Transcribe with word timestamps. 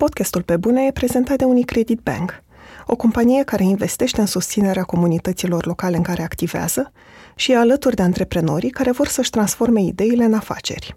Podcastul 0.00 0.42
Pe 0.42 0.56
Bune 0.56 0.86
e 0.86 0.92
prezentat 0.92 1.36
de 1.36 1.44
Unicredit 1.44 2.00
Bank, 2.00 2.42
o 2.86 2.96
companie 2.96 3.42
care 3.42 3.62
investește 3.62 4.20
în 4.20 4.26
susținerea 4.26 4.82
comunităților 4.82 5.66
locale 5.66 5.96
în 5.96 6.02
care 6.02 6.22
activează 6.22 6.92
și 7.34 7.52
e 7.52 7.56
alături 7.56 7.96
de 7.96 8.02
antreprenorii 8.02 8.70
care 8.70 8.90
vor 8.90 9.06
să-și 9.06 9.30
transforme 9.30 9.82
ideile 9.82 10.24
în 10.24 10.34
afaceri. 10.34 10.96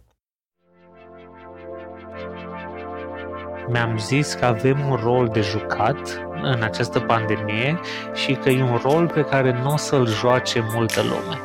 Mi-am 3.68 3.97
zis 3.97 4.34
că 4.34 4.46
avem 4.46 4.79
un 4.89 4.96
rol 4.96 5.29
de 5.33 5.42
jucat 5.42 6.22
în 6.42 6.62
această 6.62 6.99
pandemie 6.99 7.79
și 8.13 8.33
că 8.33 8.49
e 8.49 8.62
un 8.62 8.79
rol 8.83 9.12
pe 9.13 9.22
care 9.22 9.60
nu 9.63 9.74
o 9.74 9.78
să-l 9.78 10.08
joace 10.08 10.65
multă 10.74 11.01
lume. 11.01 11.40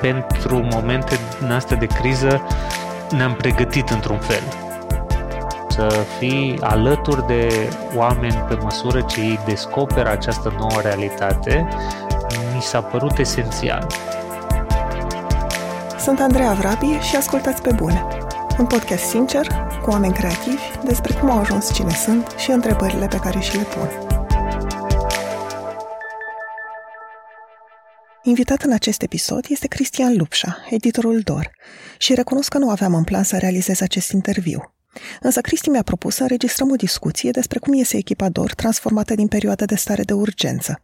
Pentru 0.00 0.68
momente 0.72 1.16
din 1.40 1.50
astea 1.50 1.76
de 1.76 1.86
criză 1.86 2.42
ne-am 3.10 3.34
pregătit 3.34 3.88
într-un 3.88 4.18
fel 4.18 4.63
să 5.74 6.06
fii 6.18 6.58
alături 6.60 7.26
de 7.26 7.68
oameni 7.96 8.44
pe 8.48 8.54
măsură 8.54 9.00
ce 9.00 9.20
ei 9.20 9.40
descoperă 9.46 10.10
această 10.10 10.54
nouă 10.58 10.80
realitate, 10.82 11.68
mi 12.54 12.62
s-a 12.62 12.82
părut 12.82 13.18
esențial. 13.18 13.86
Sunt 15.98 16.20
Andreea 16.20 16.52
Vrabi 16.52 16.86
și 16.86 17.16
ascultați 17.16 17.62
pe 17.62 17.72
bune. 17.72 18.06
Un 18.58 18.66
podcast 18.66 19.04
sincer, 19.04 19.46
cu 19.82 19.90
oameni 19.90 20.12
creativi, 20.12 20.62
despre 20.84 21.14
cum 21.14 21.30
au 21.30 21.38
ajuns 21.38 21.72
cine 21.72 21.92
sunt 21.92 22.34
și 22.36 22.50
întrebările 22.50 23.06
pe 23.06 23.16
care 23.16 23.38
și 23.38 23.56
le 23.56 23.62
pun. 23.62 23.88
Invitat 28.22 28.62
în 28.62 28.72
acest 28.72 29.02
episod 29.02 29.44
este 29.48 29.66
Cristian 29.66 30.16
Lupșa, 30.16 30.56
editorul 30.70 31.20
DOR, 31.20 31.50
și 31.98 32.14
recunosc 32.14 32.48
că 32.48 32.58
nu 32.58 32.70
aveam 32.70 32.94
în 32.94 33.04
plan 33.04 33.22
să 33.22 33.36
realizez 33.36 33.80
acest 33.80 34.12
interviu. 34.12 34.73
Însă 35.20 35.40
Cristi 35.40 35.68
mi-a 35.68 35.82
propus 35.82 36.14
să 36.14 36.22
înregistrăm 36.22 36.70
o 36.70 36.76
discuție 36.76 37.30
despre 37.30 37.58
cum 37.58 37.72
iese 37.72 37.96
echipa 37.96 38.28
DOR 38.28 38.54
transformată 38.54 39.14
din 39.14 39.26
perioada 39.26 39.64
de 39.64 39.74
stare 39.74 40.02
de 40.02 40.12
urgență. 40.12 40.82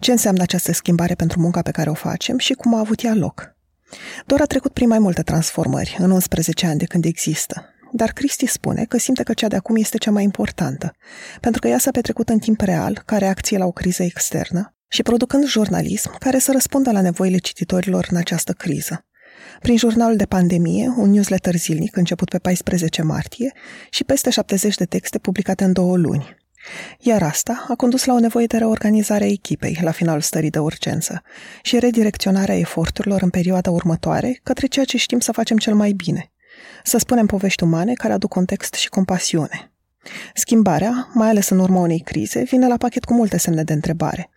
Ce 0.00 0.10
înseamnă 0.10 0.42
această 0.42 0.72
schimbare 0.72 1.14
pentru 1.14 1.40
munca 1.40 1.62
pe 1.62 1.70
care 1.70 1.90
o 1.90 1.94
facem 1.94 2.38
și 2.38 2.52
cum 2.52 2.74
a 2.74 2.78
avut 2.78 3.04
ea 3.04 3.14
loc. 3.14 3.56
DOR 4.26 4.40
a 4.40 4.44
trecut 4.44 4.72
prin 4.72 4.88
mai 4.88 4.98
multe 4.98 5.22
transformări 5.22 5.96
în 5.98 6.10
11 6.10 6.66
ani 6.66 6.78
de 6.78 6.84
când 6.84 7.04
există, 7.04 7.64
dar 7.92 8.10
Cristi 8.10 8.46
spune 8.46 8.84
că 8.84 8.98
simte 8.98 9.22
că 9.22 9.32
cea 9.32 9.48
de 9.48 9.56
acum 9.56 9.76
este 9.76 9.98
cea 9.98 10.10
mai 10.10 10.22
importantă, 10.22 10.94
pentru 11.40 11.60
că 11.60 11.68
ea 11.68 11.78
s-a 11.78 11.90
petrecut 11.90 12.28
în 12.28 12.38
timp 12.38 12.60
real, 12.60 13.02
ca 13.06 13.18
reacție 13.18 13.58
la 13.58 13.64
o 13.64 13.72
criză 13.72 14.02
externă, 14.02 14.74
și 14.88 15.02
producând 15.02 15.46
jurnalism 15.46 16.18
care 16.18 16.38
să 16.38 16.52
răspundă 16.52 16.90
la 16.90 17.00
nevoile 17.00 17.38
cititorilor 17.38 18.06
în 18.10 18.16
această 18.16 18.52
criză 18.52 19.04
prin 19.62 19.76
jurnalul 19.76 20.16
de 20.16 20.24
pandemie, 20.24 20.94
un 20.96 21.10
newsletter 21.10 21.56
zilnic 21.56 21.96
început 21.96 22.28
pe 22.28 22.38
14 22.38 23.02
martie 23.02 23.52
și 23.90 24.04
peste 24.04 24.30
70 24.30 24.74
de 24.74 24.84
texte 24.84 25.18
publicate 25.18 25.64
în 25.64 25.72
două 25.72 25.96
luni. 25.96 26.36
Iar 26.98 27.22
asta 27.22 27.64
a 27.68 27.74
condus 27.74 28.04
la 28.04 28.14
o 28.14 28.18
nevoie 28.18 28.46
de 28.46 28.56
reorganizare 28.56 29.24
a 29.24 29.28
echipei 29.28 29.78
la 29.82 29.90
finalul 29.90 30.20
stării 30.20 30.50
de 30.50 30.58
urgență 30.58 31.22
și 31.62 31.78
redirecționarea 31.78 32.58
eforturilor 32.58 33.22
în 33.22 33.30
perioada 33.30 33.70
următoare 33.70 34.40
către 34.42 34.66
ceea 34.66 34.84
ce 34.84 34.96
știm 34.96 35.20
să 35.20 35.32
facem 35.32 35.56
cel 35.56 35.74
mai 35.74 35.92
bine. 35.92 36.32
Să 36.84 36.98
spunem 36.98 37.26
povești 37.26 37.62
umane 37.62 37.92
care 37.92 38.12
aduc 38.12 38.30
context 38.30 38.74
și 38.74 38.88
compasiune. 38.88 39.71
Schimbarea, 40.34 41.10
mai 41.14 41.28
ales 41.28 41.48
în 41.48 41.58
urma 41.58 41.80
unei 41.80 42.00
crize, 42.00 42.42
vine 42.42 42.66
la 42.66 42.76
pachet 42.76 43.04
cu 43.04 43.14
multe 43.14 43.36
semne 43.36 43.62
de 43.62 43.72
întrebare. 43.72 44.30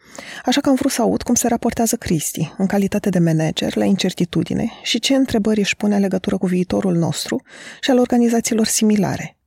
Așa 0.46 0.62
că 0.62 0.70
am 0.70 0.76
vrut 0.76 0.92
să 0.92 1.02
aud 1.02 1.22
cum 1.22 1.36
se 1.36 1.48
raportează 1.48 1.96
Cristi, 1.96 2.54
în 2.58 2.66
calitate 2.66 3.10
de 3.10 3.20
manager, 3.20 3.76
la 3.76 3.86
incertitudine 3.86 4.72
și 4.84 5.00
ce 5.00 5.16
întrebări 5.16 5.60
își 5.60 5.76
pune 5.76 5.96
în 5.96 6.02
legătură 6.02 6.38
cu 6.38 6.46
viitorul 6.46 6.96
nostru 6.96 7.42
și 7.82 7.92
al 7.92 7.98
organizațiilor 7.98 8.66
similare. 8.66 9.38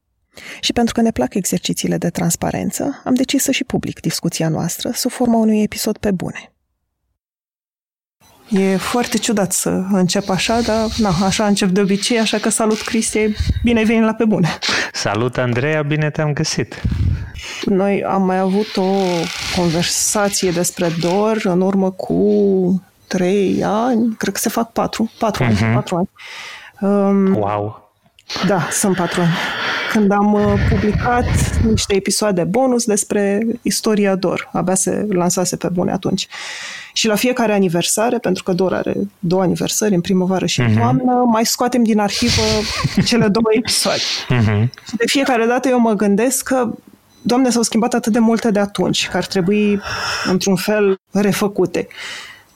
Și 0.61 0.73
pentru 0.73 0.95
că 0.95 1.01
ne 1.01 1.11
plac 1.11 1.35
exercițiile 1.35 1.99
de 1.99 2.11
transparență, 2.11 3.03
am 3.05 3.15
decis 3.15 3.43
să 3.43 3.51
și 3.51 3.65
public 3.65 4.01
discuția 4.01 4.49
noastră 4.49 4.91
sub 4.95 5.11
forma 5.11 5.37
unui 5.37 5.63
episod 5.63 5.97
pe 5.97 6.11
bune. 6.11 6.53
E 8.49 8.77
foarte 8.77 9.19
ciudat 9.19 9.53
să 9.53 9.69
încep 9.93 10.29
așa, 10.29 10.61
dar 10.61 10.87
na, 10.97 11.11
așa 11.25 11.47
încep 11.47 11.69
de 11.69 11.81
obicei, 11.81 12.19
așa 12.19 12.39
că 12.39 12.49
salut 12.49 12.81
Cristi, 12.81 13.35
bine 13.63 13.79
ai 13.79 13.85
venit 13.85 14.05
la 14.05 14.15
Pe 14.15 14.25
Bune! 14.25 14.59
Salut 14.93 15.37
Andreea, 15.37 15.83
bine 15.83 16.11
te-am 16.11 16.33
găsit! 16.33 16.83
Noi 17.65 18.05
am 18.05 18.23
mai 18.23 18.39
avut 18.39 18.77
o 18.77 18.93
conversație 19.57 20.51
despre 20.51 20.89
DOR 21.01 21.41
în 21.43 21.61
urmă 21.61 21.91
cu 21.91 22.83
trei 23.07 23.63
ani, 23.65 24.15
cred 24.19 24.33
că 24.33 24.41
se 24.41 24.49
fac 24.49 24.73
patru, 24.73 25.11
patru 25.19 25.45
uh-huh. 25.45 25.47
ani, 25.47 25.59
mhm. 25.61 25.75
patru 25.75 25.97
ani. 25.97 26.11
Um, 26.81 27.37
wow! 27.37 27.93
Da, 28.47 28.69
sunt 28.71 28.97
patru 28.97 29.21
ani. 29.21 29.31
Când 29.99 30.11
am 30.11 30.33
uh, 30.33 30.53
publicat 30.71 31.25
niște 31.65 31.95
episoade 31.95 32.45
bonus 32.45 32.85
despre 32.85 33.47
istoria 33.63 34.15
DOR. 34.15 34.49
Abia 34.53 34.75
se 34.75 35.07
lansase 35.09 35.57
pe 35.57 35.69
bune 35.73 35.93
atunci. 35.93 36.29
Și 36.93 37.07
la 37.07 37.15
fiecare 37.15 37.53
aniversare, 37.53 38.19
pentru 38.19 38.43
că 38.43 38.53
DOR 38.53 38.73
are 38.73 38.95
două 39.19 39.43
aniversări, 39.43 39.95
în 39.95 40.01
primăvară 40.01 40.47
și 40.47 40.61
în 40.61 40.71
uh-huh. 40.71 40.79
toamnă, 40.79 41.13
mai 41.27 41.47
scoatem 41.47 41.83
din 41.83 41.99
arhivă 41.99 42.43
cele 43.05 43.29
două 43.29 43.47
episoade. 43.51 44.01
Uh-huh. 44.31 44.69
Și 44.89 44.97
de 44.97 45.05
fiecare 45.07 45.47
dată 45.47 45.69
eu 45.69 45.79
mă 45.79 45.93
gândesc 45.93 46.43
că 46.43 46.71
Doamne, 47.23 47.51
s-au 47.51 47.63
schimbat 47.63 47.95
atât 47.95 48.13
de 48.13 48.19
multe 48.19 48.51
de 48.51 48.59
atunci, 48.59 49.09
că 49.09 49.17
ar 49.17 49.27
trebui, 49.27 49.81
într-un 50.25 50.57
fel, 50.57 51.01
refăcute. 51.11 51.87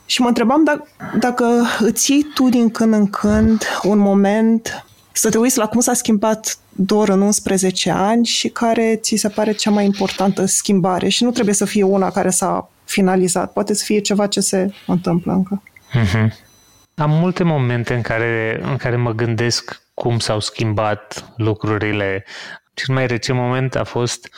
Și 0.05 0.21
mă 0.21 0.27
întrebam 0.27 0.63
dacă, 0.63 0.87
dacă 1.19 1.45
îți 1.79 2.11
iei 2.11 2.25
tu 2.33 2.49
din 2.49 2.69
când 2.69 2.93
în 2.93 3.07
când 3.09 3.63
un 3.83 3.97
moment 3.97 4.85
să 5.13 5.29
te 5.29 5.37
uiți 5.37 5.57
la 5.57 5.67
cum 5.67 5.79
s-a 5.79 5.93
schimbat 5.93 6.57
doar 6.69 7.09
în 7.09 7.21
11 7.21 7.91
ani 7.91 8.25
și 8.25 8.49
care 8.49 8.95
ți 8.95 9.15
se 9.15 9.29
pare 9.29 9.51
cea 9.51 9.69
mai 9.69 9.85
importantă 9.85 10.45
schimbare. 10.45 11.07
Și 11.07 11.23
nu 11.23 11.31
trebuie 11.31 11.55
să 11.55 11.65
fie 11.65 11.83
una 11.83 12.11
care 12.11 12.29
s-a 12.29 12.69
finalizat, 12.83 13.53
poate 13.53 13.73
să 13.73 13.83
fie 13.83 13.99
ceva 13.99 14.27
ce 14.27 14.39
se 14.39 14.73
întâmplă 14.87 15.33
încă. 15.33 15.63
Mm-hmm. 15.93 16.51
Am 16.95 17.09
multe 17.09 17.43
momente 17.43 17.93
în 17.93 18.01
care, 18.01 18.61
în 18.63 18.77
care 18.77 18.95
mă 18.95 19.11
gândesc 19.11 19.81
cum 19.93 20.19
s-au 20.19 20.39
schimbat 20.39 21.33
lucrurile. 21.37 22.25
Cel 22.73 22.95
mai 22.95 23.07
recent 23.07 23.37
moment 23.37 23.75
a 23.75 23.83
fost 23.83 24.29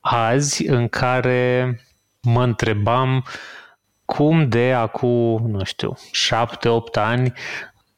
azi 0.00 0.66
în 0.66 0.88
care 0.88 1.80
mă 2.20 2.42
întrebam 2.42 3.24
cum 4.04 4.48
de 4.48 4.72
acum, 4.72 5.50
nu 5.50 5.64
știu, 5.64 5.96
șapte, 6.10 6.68
opt 6.68 6.96
ani 6.96 7.32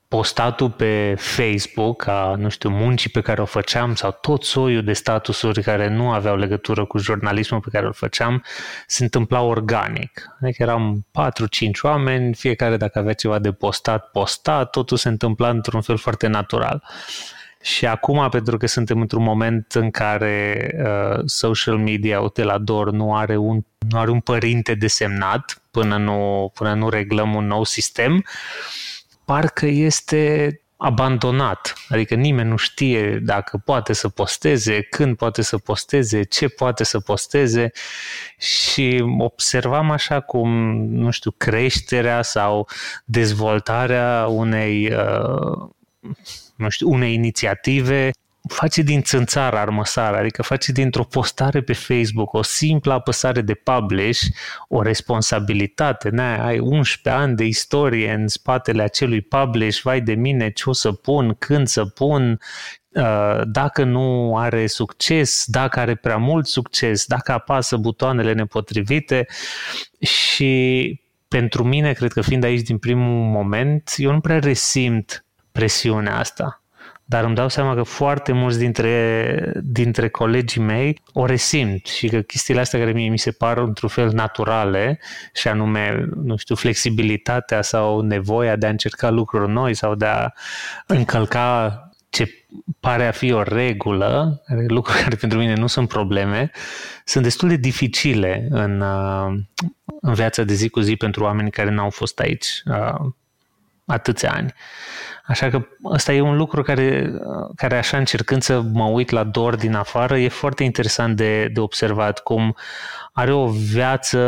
postatul 0.08 0.70
pe 0.70 1.14
Facebook 1.18 2.06
a, 2.06 2.34
nu 2.38 2.48
știu, 2.48 2.70
muncii 2.70 3.10
pe 3.10 3.20
care 3.20 3.40
o 3.40 3.44
făceam 3.44 3.94
sau 3.94 4.18
tot 4.20 4.44
soiul 4.44 4.84
de 4.84 4.92
statusuri 4.92 5.62
care 5.62 5.88
nu 5.88 6.10
aveau 6.10 6.36
legătură 6.36 6.84
cu 6.84 6.98
jurnalismul 6.98 7.60
pe 7.60 7.68
care 7.72 7.86
îl 7.86 7.92
făceam 7.92 8.44
se 8.86 9.02
întâmpla 9.02 9.40
organic. 9.40 10.36
Adică 10.42 10.62
eram 10.62 11.06
4-5 11.10 11.80
oameni, 11.82 12.34
fiecare 12.34 12.76
dacă 12.76 12.98
avea 12.98 13.12
ceva 13.12 13.38
de 13.38 13.52
postat, 13.52 14.10
posta, 14.10 14.64
totul 14.64 14.96
se 14.96 15.08
întâmpla 15.08 15.48
într-un 15.48 15.80
fel 15.80 15.96
foarte 15.96 16.26
natural. 16.26 16.82
Și 17.62 17.86
acum, 17.86 18.28
pentru 18.28 18.56
că 18.56 18.66
suntem 18.66 19.00
într-un 19.00 19.22
moment 19.22 19.72
în 19.72 19.90
care 19.90 20.70
uh, 20.84 21.22
social 21.24 21.76
media, 21.76 22.20
uite 22.20 22.42
la 22.42 22.58
DOR, 22.58 22.90
nu 22.90 23.16
are 23.16 23.36
un, 23.36 23.60
nu 23.88 23.98
are 23.98 24.10
un 24.10 24.20
părinte 24.20 24.74
desemnat 24.74 25.62
până 25.70 25.96
nu, 25.96 26.50
până 26.54 26.74
nu 26.74 26.88
reglăm 26.88 27.34
un 27.34 27.46
nou 27.46 27.64
sistem, 27.64 28.14
uh, 28.14 28.22
parcă 29.26 29.66
este 29.66 30.60
abandonat, 30.76 31.74
adică 31.88 32.14
nimeni 32.14 32.48
nu 32.48 32.56
știe 32.56 33.18
dacă 33.22 33.62
poate 33.64 33.92
să 33.92 34.08
posteze, 34.08 34.82
când 34.82 35.16
poate 35.16 35.42
să 35.42 35.58
posteze, 35.58 36.22
ce 36.22 36.48
poate 36.48 36.84
să 36.84 37.00
posteze. 37.00 37.70
Și 38.38 39.04
observam 39.18 39.90
așa 39.90 40.20
cum, 40.20 40.50
nu 40.88 41.10
știu, 41.10 41.30
creșterea 41.30 42.22
sau 42.22 42.68
dezvoltarea 43.04 44.26
unei, 44.26 44.92
uh, 44.92 45.68
nu 46.56 46.68
știu, 46.68 46.90
unei 46.90 47.14
inițiative 47.14 48.10
face 48.48 48.82
din 48.82 49.02
țânțar 49.02 49.54
armăsar, 49.54 50.14
adică 50.14 50.42
face 50.42 50.72
dintr-o 50.72 51.04
postare 51.04 51.60
pe 51.60 51.72
Facebook 51.72 52.32
o 52.32 52.42
simplă 52.42 52.92
apăsare 52.92 53.40
de 53.40 53.54
publish 53.54 54.22
o 54.68 54.82
responsabilitate. 54.82 56.08
Na, 56.08 56.46
ai 56.46 56.58
11 56.58 57.22
ani 57.22 57.36
de 57.36 57.44
istorie 57.44 58.12
în 58.12 58.28
spatele 58.28 58.82
acelui 58.82 59.20
publish, 59.20 59.80
vai 59.80 60.00
de 60.00 60.14
mine 60.14 60.50
ce 60.50 60.62
o 60.66 60.72
să 60.72 60.92
pun, 60.92 61.36
când 61.38 61.66
să 61.66 61.84
pun, 61.84 62.40
uh, 62.88 63.40
dacă 63.44 63.84
nu 63.84 64.36
are 64.36 64.66
succes, 64.66 65.44
dacă 65.46 65.80
are 65.80 65.94
prea 65.94 66.16
mult 66.16 66.46
succes, 66.46 67.06
dacă 67.06 67.32
apasă 67.32 67.76
butoanele 67.76 68.32
nepotrivite 68.32 69.26
și 70.00 71.00
pentru 71.28 71.64
mine, 71.64 71.92
cred 71.92 72.12
că 72.12 72.20
fiind 72.20 72.44
aici 72.44 72.66
din 72.66 72.78
primul 72.78 73.30
moment, 73.30 73.94
eu 73.96 74.12
nu 74.12 74.20
prea 74.20 74.38
resimt 74.38 75.24
presiunea 75.52 76.18
asta 76.18 76.60
dar 77.08 77.24
îmi 77.24 77.34
dau 77.34 77.48
seama 77.48 77.74
că 77.74 77.82
foarte 77.82 78.32
mulți 78.32 78.58
dintre, 78.58 79.52
dintre 79.62 80.08
colegii 80.08 80.62
mei 80.62 81.00
o 81.12 81.26
resimt 81.26 81.86
și 81.86 82.08
că 82.08 82.20
chestiile 82.20 82.60
astea 82.60 82.78
care 82.78 82.92
mie 82.92 83.08
mi 83.08 83.18
se 83.18 83.30
par 83.30 83.58
într-un 83.58 83.88
fel 83.88 84.10
naturale 84.12 84.98
și 85.34 85.48
anume, 85.48 86.08
nu 86.14 86.36
știu, 86.36 86.54
flexibilitatea 86.54 87.62
sau 87.62 88.00
nevoia 88.00 88.56
de 88.56 88.66
a 88.66 88.70
încerca 88.70 89.10
lucruri 89.10 89.52
noi 89.52 89.74
sau 89.74 89.94
de 89.94 90.06
a 90.06 90.32
încălca 90.86 91.80
ce 92.10 92.46
pare 92.80 93.06
a 93.06 93.10
fi 93.10 93.32
o 93.32 93.42
regulă, 93.42 94.42
lucruri 94.66 94.98
care 95.02 95.16
pentru 95.16 95.38
mine 95.38 95.54
nu 95.54 95.66
sunt 95.66 95.88
probleme, 95.88 96.50
sunt 97.04 97.24
destul 97.24 97.48
de 97.48 97.56
dificile 97.56 98.46
în, 98.50 98.80
uh, 98.80 99.38
în 100.00 100.14
viața 100.14 100.42
de 100.42 100.54
zi 100.54 100.68
cu 100.68 100.80
zi 100.80 100.96
pentru 100.96 101.24
oameni 101.24 101.50
care 101.50 101.70
n-au 101.70 101.90
fost 101.90 102.18
aici 102.18 102.62
uh, 102.64 103.10
atâția 103.86 104.32
ani. 104.32 104.52
Așa 105.26 105.50
că 105.50 105.66
ăsta 105.84 106.12
e 106.12 106.20
un 106.20 106.36
lucru 106.36 106.62
care, 106.62 107.12
care 107.56 107.76
așa 107.76 107.96
încercând 107.96 108.42
să 108.42 108.60
mă 108.60 108.84
uit 108.84 109.10
la 109.10 109.24
Dor 109.24 109.56
din 109.56 109.74
afară, 109.74 110.18
e 110.18 110.28
foarte 110.28 110.64
interesant 110.64 111.16
de, 111.16 111.48
de 111.52 111.60
observat 111.60 112.22
cum 112.22 112.56
are 113.12 113.32
o 113.32 113.46
viață, 113.46 114.18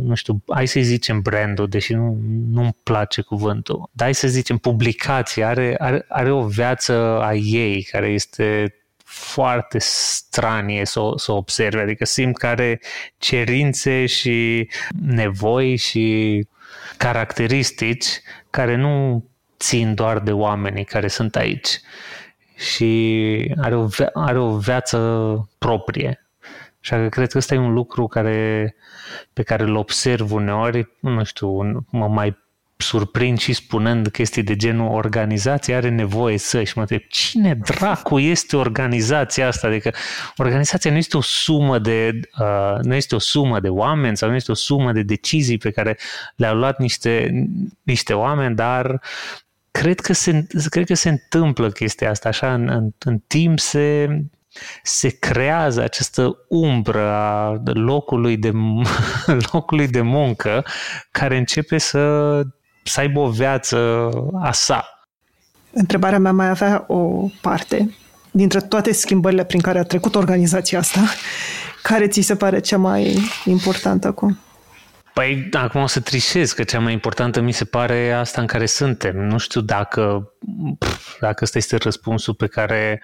nu 0.00 0.14
știu, 0.14 0.42
hai 0.48 0.66
să 0.66 0.80
zicem 0.80 1.20
brandul, 1.20 1.68
deși 1.68 1.94
nu, 1.94 2.18
nu-mi 2.50 2.76
place 2.82 3.20
cuvântul, 3.20 3.90
dar 3.92 4.06
hai 4.06 4.14
să 4.14 4.28
zicem 4.28 4.56
publicație, 4.56 5.44
are, 5.44 5.74
are, 5.78 6.04
are 6.08 6.30
o 6.30 6.46
viață 6.46 6.92
a 7.22 7.34
ei 7.34 7.82
care 7.82 8.06
este 8.06 8.76
foarte 9.04 9.78
stranie 9.80 10.84
să 10.84 11.00
o, 11.00 11.18
să 11.18 11.32
o 11.32 11.36
observe, 11.36 11.80
adică 11.80 12.04
simt 12.04 12.38
că 12.38 12.46
are 12.46 12.80
cerințe 13.18 14.06
și 14.06 14.68
nevoi 15.06 15.76
și 15.76 16.46
caracteristici 16.96 18.06
care 18.50 18.76
nu 18.76 19.24
țin 19.62 19.94
doar 19.94 20.18
de 20.18 20.32
oamenii 20.32 20.84
care 20.84 21.08
sunt 21.08 21.36
aici 21.36 21.80
și 22.56 23.54
are 23.60 23.76
o, 23.76 23.88
are 24.12 24.38
o 24.38 24.58
viață 24.58 24.98
proprie. 25.58 26.26
Așa 26.80 26.96
că 26.96 27.08
cred 27.08 27.30
că 27.30 27.38
ăsta 27.38 27.54
e 27.54 27.58
un 27.58 27.72
lucru 27.72 28.06
care, 28.06 28.74
pe 29.32 29.42
care 29.42 29.62
îl 29.62 29.76
observ 29.76 30.32
uneori, 30.32 30.88
nu 31.00 31.24
știu, 31.24 31.62
mă 31.90 32.08
mai 32.08 32.36
surprind 32.76 33.38
și 33.38 33.52
spunând 33.52 34.08
chestii 34.08 34.42
de 34.42 34.56
genul 34.56 34.94
organizația 34.94 35.76
are 35.76 35.88
nevoie 35.88 36.38
să 36.38 36.62
și 36.62 36.72
mă 36.74 36.80
întreb 36.80 37.00
cine 37.08 37.54
dracu 37.54 38.18
este 38.18 38.56
organizația 38.56 39.46
asta? 39.46 39.66
Adică 39.66 39.90
organizația 40.36 40.90
nu 40.90 40.96
este 40.96 41.16
o 41.16 41.20
sumă 41.20 41.78
de 41.78 42.20
uh, 42.38 42.78
nu 42.82 42.94
este 42.94 43.14
o 43.14 43.18
sumă 43.18 43.60
de 43.60 43.68
oameni 43.68 44.16
sau 44.16 44.28
nu 44.28 44.34
este 44.34 44.50
o 44.50 44.54
sumă 44.54 44.92
de 44.92 45.02
decizii 45.02 45.58
pe 45.58 45.70
care 45.70 45.98
le-au 46.36 46.56
luat 46.56 46.78
niște, 46.78 47.30
niște 47.82 48.12
oameni, 48.12 48.54
dar 48.54 49.00
cred 49.72 50.00
că 50.00 50.12
se, 50.12 50.46
cred 50.68 50.86
că 50.86 50.94
se 50.94 51.08
întâmplă 51.08 51.70
chestia 51.70 52.10
asta 52.10 52.28
așa 52.28 52.54
în, 52.54 52.68
în, 52.68 52.90
în 52.98 53.18
timp 53.18 53.58
se 53.58 54.08
se 54.82 55.08
creează 55.08 55.82
această 55.82 56.36
umbră 56.48 57.10
a 57.10 57.60
locului 57.64 58.36
de, 58.36 58.52
locului 59.52 59.88
de 59.88 60.00
muncă 60.00 60.64
care 61.10 61.36
începe 61.36 61.78
să, 61.78 62.40
să 62.82 63.00
aibă 63.00 63.20
o 63.20 63.30
viață 63.30 64.08
a 64.40 64.52
sa. 64.52 65.08
Întrebarea 65.72 66.18
mea 66.18 66.32
mai 66.32 66.48
avea 66.48 66.84
o 66.88 67.28
parte. 67.40 67.94
Dintre 68.30 68.60
toate 68.60 68.92
schimbările 68.92 69.44
prin 69.44 69.60
care 69.60 69.78
a 69.78 69.82
trecut 69.82 70.14
organizația 70.14 70.78
asta, 70.78 71.00
care 71.82 72.08
ți 72.08 72.20
se 72.20 72.36
pare 72.36 72.60
cea 72.60 72.78
mai 72.78 73.16
importantă 73.44 74.06
acum? 74.06 74.38
Păi, 75.12 75.48
acum 75.52 75.82
o 75.82 75.86
să 75.86 76.00
trișez, 76.00 76.52
că 76.52 76.64
cea 76.64 76.80
mai 76.80 76.92
importantă 76.92 77.40
mi 77.40 77.52
se 77.52 77.64
pare 77.64 78.12
asta 78.12 78.40
în 78.40 78.46
care 78.46 78.66
suntem. 78.66 79.16
Nu 79.16 79.38
știu 79.38 79.60
dacă, 79.60 80.32
dacă 81.20 81.44
ăsta 81.44 81.58
este 81.58 81.76
răspunsul 81.76 82.34
pe 82.34 82.46
care, 82.46 83.02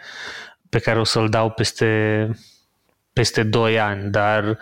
pe 0.68 0.78
care 0.78 0.98
o 0.98 1.04
să-l 1.04 1.28
dau 1.28 1.50
peste, 1.50 2.30
peste 3.12 3.42
2 3.42 3.78
ani, 3.80 4.10
dar 4.10 4.58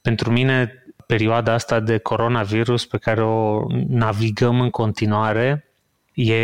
pentru 0.00 0.30
mine 0.30 0.84
perioada 1.06 1.52
asta 1.52 1.80
de 1.80 1.98
coronavirus 1.98 2.86
pe 2.86 2.98
care 2.98 3.22
o 3.22 3.62
navigăm 3.88 4.60
în 4.60 4.70
continuare 4.70 5.70
e, 6.14 6.34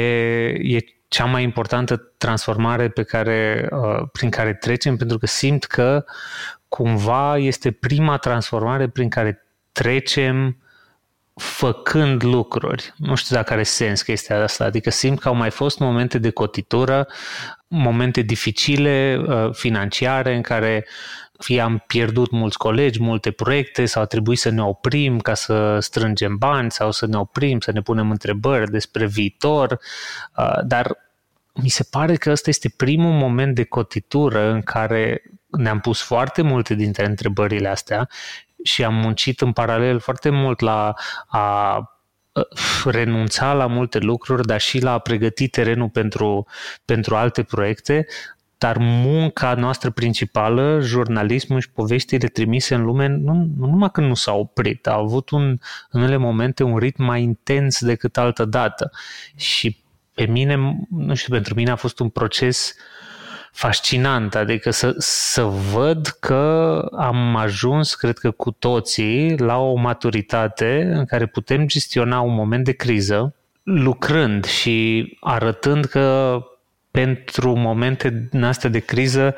e 0.49 0.79
cea 1.09 1.25
mai 1.25 1.43
importantă 1.43 1.97
transformare 1.97 2.89
pe 2.89 3.03
care, 3.03 3.69
uh, 3.71 4.09
prin 4.13 4.31
care 4.31 4.55
trecem, 4.55 4.97
pentru 4.97 5.19
că 5.19 5.27
simt 5.27 5.65
că 5.65 6.05
cumva 6.69 7.39
este 7.39 7.71
prima 7.71 8.17
transformare 8.17 8.89
prin 8.89 9.09
care 9.09 9.42
trecem 9.73 10.57
făcând 11.35 12.23
lucruri. 12.23 12.95
Nu 12.97 13.15
știu 13.15 13.37
dacă 13.37 13.53
are 13.53 13.63
sens 13.63 14.03
chestia 14.03 14.43
asta, 14.43 14.65
adică 14.65 14.91
simt 14.91 15.21
că 15.21 15.29
au 15.29 15.35
mai 15.35 15.51
fost 15.51 15.79
momente 15.79 16.19
de 16.19 16.31
cotitură, 16.31 17.09
momente 17.69 18.21
dificile 18.21 19.23
uh, 19.27 19.49
financiare 19.53 20.35
în 20.35 20.43
care 20.43 20.87
fie 21.39 21.61
am 21.61 21.85
pierdut 21.87 22.31
mulți 22.31 22.59
colegi, 22.59 23.03
multe 23.03 23.31
proiecte 23.31 23.87
sau 23.87 24.03
a 24.03 24.07
trebuit 24.07 24.39
să 24.39 24.51
ne 24.51 24.63
oprim 24.63 25.19
ca 25.19 25.35
să 25.35 25.79
strângem 25.81 26.37
bani 26.37 26.71
sau 26.71 26.91
să 26.91 27.07
ne 27.07 27.17
oprim, 27.17 27.61
să 27.61 27.73
ne 27.73 27.83
punem 27.83 28.11
întrebări 28.11 28.71
despre 28.71 29.07
viitor, 29.07 29.79
uh, 30.37 30.59
dar 30.65 30.97
mi 31.55 31.69
se 31.69 31.87
pare 31.91 32.17
că 32.17 32.31
ăsta 32.31 32.51
este 32.51 32.75
primul 32.77 33.13
moment 33.13 33.55
de 33.55 33.65
cotitură 33.65 34.51
în 34.51 34.63
care 34.63 35.23
ne-am 35.51 35.81
pus 35.81 36.03
foarte 36.03 36.43
multe 36.43 36.75
dintre 36.75 37.07
întrebările 37.07 37.69
astea 37.69 38.09
și 38.63 38.85
am 38.85 38.95
muncit 38.95 39.41
în 39.41 39.53
paralel 39.53 39.99
foarte 39.99 40.31
mult 40.31 40.61
la 40.61 40.95
a 41.27 41.87
renunța 42.85 43.53
la 43.53 43.67
multe 43.67 43.99
lucruri, 43.99 44.47
dar 44.47 44.61
și 44.61 44.81
la 44.81 44.93
a 44.93 44.99
pregăti 44.99 45.49
terenul 45.49 45.89
pentru, 45.89 46.47
pentru 46.85 47.17
alte 47.17 47.43
proiecte, 47.43 48.07
dar 48.59 48.77
munca 48.79 49.55
noastră 49.55 49.91
principală, 49.91 50.79
jurnalismul 50.81 51.61
și 51.61 51.71
poveștile 51.71 52.27
trimise 52.27 52.75
în 52.75 52.83
lume, 52.83 53.07
nu, 53.07 53.33
nu 53.59 53.67
numai 53.67 53.91
că 53.93 54.01
nu 54.01 54.15
s-au 54.15 54.41
oprit, 54.41 54.87
au 54.87 55.03
avut 55.03 55.31
un, 55.31 55.59
în 55.91 56.01
unele 56.01 56.17
momente 56.17 56.63
un 56.63 56.77
ritm 56.77 57.05
mai 57.05 57.23
intens 57.23 57.85
decât 57.85 58.17
altă 58.17 58.45
dată. 58.45 58.91
Și 59.37 59.77
pe 60.15 60.25
mine, 60.25 60.87
nu 60.91 61.15
știu, 61.15 61.33
pentru 61.33 61.55
mine 61.55 61.71
a 61.71 61.77
fost 61.77 61.99
un 61.99 62.09
proces 62.09 62.75
uh, 62.77 63.02
fascinant, 63.53 64.35
adică 64.35 64.71
să, 64.71 64.95
să 64.99 65.43
văd 65.43 66.07
că 66.07 66.79
am 66.97 67.37
ajuns, 67.37 67.95
cred 67.95 68.19
că 68.19 68.31
cu 68.31 68.51
toții, 68.51 69.39
la 69.39 69.59
o 69.59 69.75
maturitate 69.75 70.91
în 70.95 71.05
care 71.05 71.27
putem 71.27 71.67
gestiona 71.67 72.21
un 72.21 72.35
moment 72.35 72.65
de 72.65 72.73
criză, 72.73 73.35
lucrând 73.63 74.45
și 74.45 75.09
arătând 75.21 75.85
că 75.85 76.39
pentru 76.91 77.55
momente 77.55 78.29
din 78.31 78.43
astea 78.43 78.71
de 78.71 78.79
criză 78.79 79.35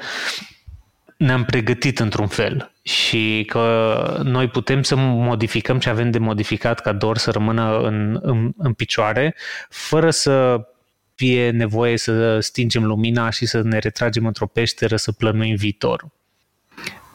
ne-am 1.17 1.45
pregătit 1.45 1.99
într-un 1.99 2.27
fel 2.27 2.73
și 2.83 3.45
că 3.49 4.21
noi 4.23 4.49
putem 4.49 4.83
să 4.83 4.97
modificăm 4.97 5.79
ce 5.79 5.89
avem 5.89 6.11
de 6.11 6.19
modificat 6.19 6.81
ca 6.81 6.93
doar 6.93 7.17
să 7.17 7.31
rămână 7.31 7.79
în, 7.79 8.19
în, 8.23 8.53
în 8.59 8.73
picioare, 8.73 9.35
fără 9.69 10.11
să 10.11 10.67
fie 11.15 11.51
nevoie 11.51 11.99
să 11.99 12.39
stingem 12.41 12.85
lumina 12.85 13.31
și 13.31 13.47
să 13.47 13.61
ne 13.63 13.79
retragem 13.79 14.27
într-o 14.27 14.47
peșteră 14.47 14.97
să 14.97 15.13
plănuim 15.13 15.55
viitorul. 15.55 16.11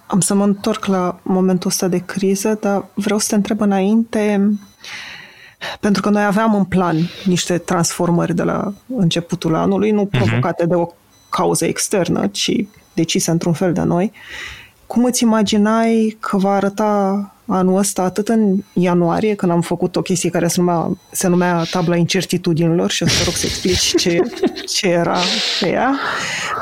Am 0.07 0.19
să 0.19 0.33
mă 0.33 0.43
întorc 0.43 0.85
la 0.85 1.19
momentul 1.23 1.69
ăsta 1.69 1.87
de 1.87 1.97
criză, 2.05 2.57
dar 2.61 2.85
vreau 2.93 3.19
să 3.19 3.27
te 3.29 3.35
întreb 3.35 3.61
înainte, 3.61 4.51
pentru 5.79 6.01
că 6.01 6.09
noi 6.09 6.23
aveam 6.23 6.55
în 6.55 6.63
plan 6.63 6.97
niște 7.25 7.57
transformări 7.57 8.35
de 8.35 8.43
la 8.43 8.73
începutul 8.87 9.55
anului, 9.55 9.91
nu 9.91 10.01
mhm. 10.01 10.09
provocate 10.09 10.63
uh-huh. 10.63 10.67
de 10.67 10.75
o 10.75 10.87
cauză 11.29 11.65
externă, 11.65 12.27
ci 12.27 12.51
decise 12.93 13.31
într-un 13.31 13.53
fel 13.53 13.73
de 13.73 13.81
noi. 13.81 14.11
Cum 14.89 15.03
îți 15.03 15.23
imaginai 15.23 16.17
că 16.19 16.37
va 16.37 16.53
arăta 16.55 17.31
anul 17.45 17.77
ăsta, 17.77 18.01
atât 18.01 18.27
în 18.27 18.63
ianuarie, 18.73 19.35
când 19.35 19.51
am 19.51 19.61
făcut 19.61 19.95
o 19.95 20.01
chestie 20.01 20.29
care 20.29 20.47
se 20.47 20.59
numea, 20.59 20.97
se 21.11 21.27
numea 21.27 21.63
tabla 21.71 21.95
incertitudinilor 21.95 22.89
și 22.91 23.03
o 23.03 23.07
să 23.07 23.23
rog 23.23 23.33
să 23.33 23.45
explici 23.45 23.95
ce, 23.95 24.19
ce 24.75 24.87
era 24.87 25.17
pe 25.59 25.69
ea, 25.69 25.99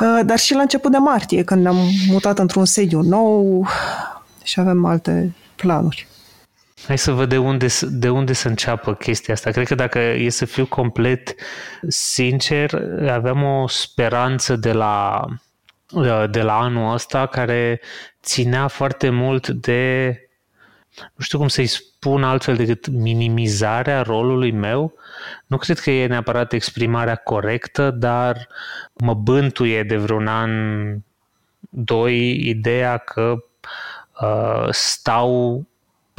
uh, 0.01 0.19
dar 0.25 0.39
și 0.39 0.53
la 0.53 0.61
început 0.61 0.91
de 0.91 0.97
martie, 0.97 1.43
când 1.43 1.61
ne-am 1.61 1.77
mutat 2.09 2.39
într-un 2.39 2.65
sediu 2.65 3.01
nou 3.01 3.67
și 4.43 4.59
avem 4.59 4.85
alte 4.85 5.35
planuri. 5.55 6.07
Hai 6.87 6.97
să 6.97 7.11
văd 7.11 7.29
de 7.29 7.37
unde, 7.37 7.67
de 7.81 8.09
unde 8.09 8.33
să 8.33 8.47
înceapă 8.47 8.93
chestia 8.93 9.33
asta. 9.33 9.51
Cred 9.51 9.67
că 9.67 9.75
dacă 9.75 9.99
e 9.99 10.29
să 10.29 10.45
fiu 10.45 10.65
complet 10.65 11.35
sincer, 11.87 12.81
aveam 13.09 13.43
o 13.43 13.67
speranță 13.67 14.55
de 14.55 14.71
la, 14.71 15.25
de 16.29 16.41
la 16.41 16.59
anul 16.59 16.93
ăsta 16.93 17.25
care 17.25 17.81
ținea 18.21 18.67
foarte 18.67 19.09
mult 19.09 19.47
de 19.47 20.21
nu 20.97 21.23
știu 21.23 21.37
cum 21.37 21.47
să-i 21.47 21.65
spun 21.65 22.23
altfel 22.23 22.55
decât 22.55 22.87
minimizarea 22.87 24.01
rolului 24.01 24.51
meu. 24.51 24.93
Nu 25.47 25.57
cred 25.57 25.79
că 25.79 25.91
e 25.91 26.07
neapărat 26.07 26.53
exprimarea 26.53 27.15
corectă, 27.15 27.91
dar 27.91 28.47
mă 28.93 29.13
bântuie 29.13 29.83
de 29.83 29.97
vreun 29.97 30.27
an, 30.27 30.51
doi, 31.69 32.47
ideea 32.47 32.97
că 32.97 33.35
uh, 34.21 34.67
stau 34.69 35.65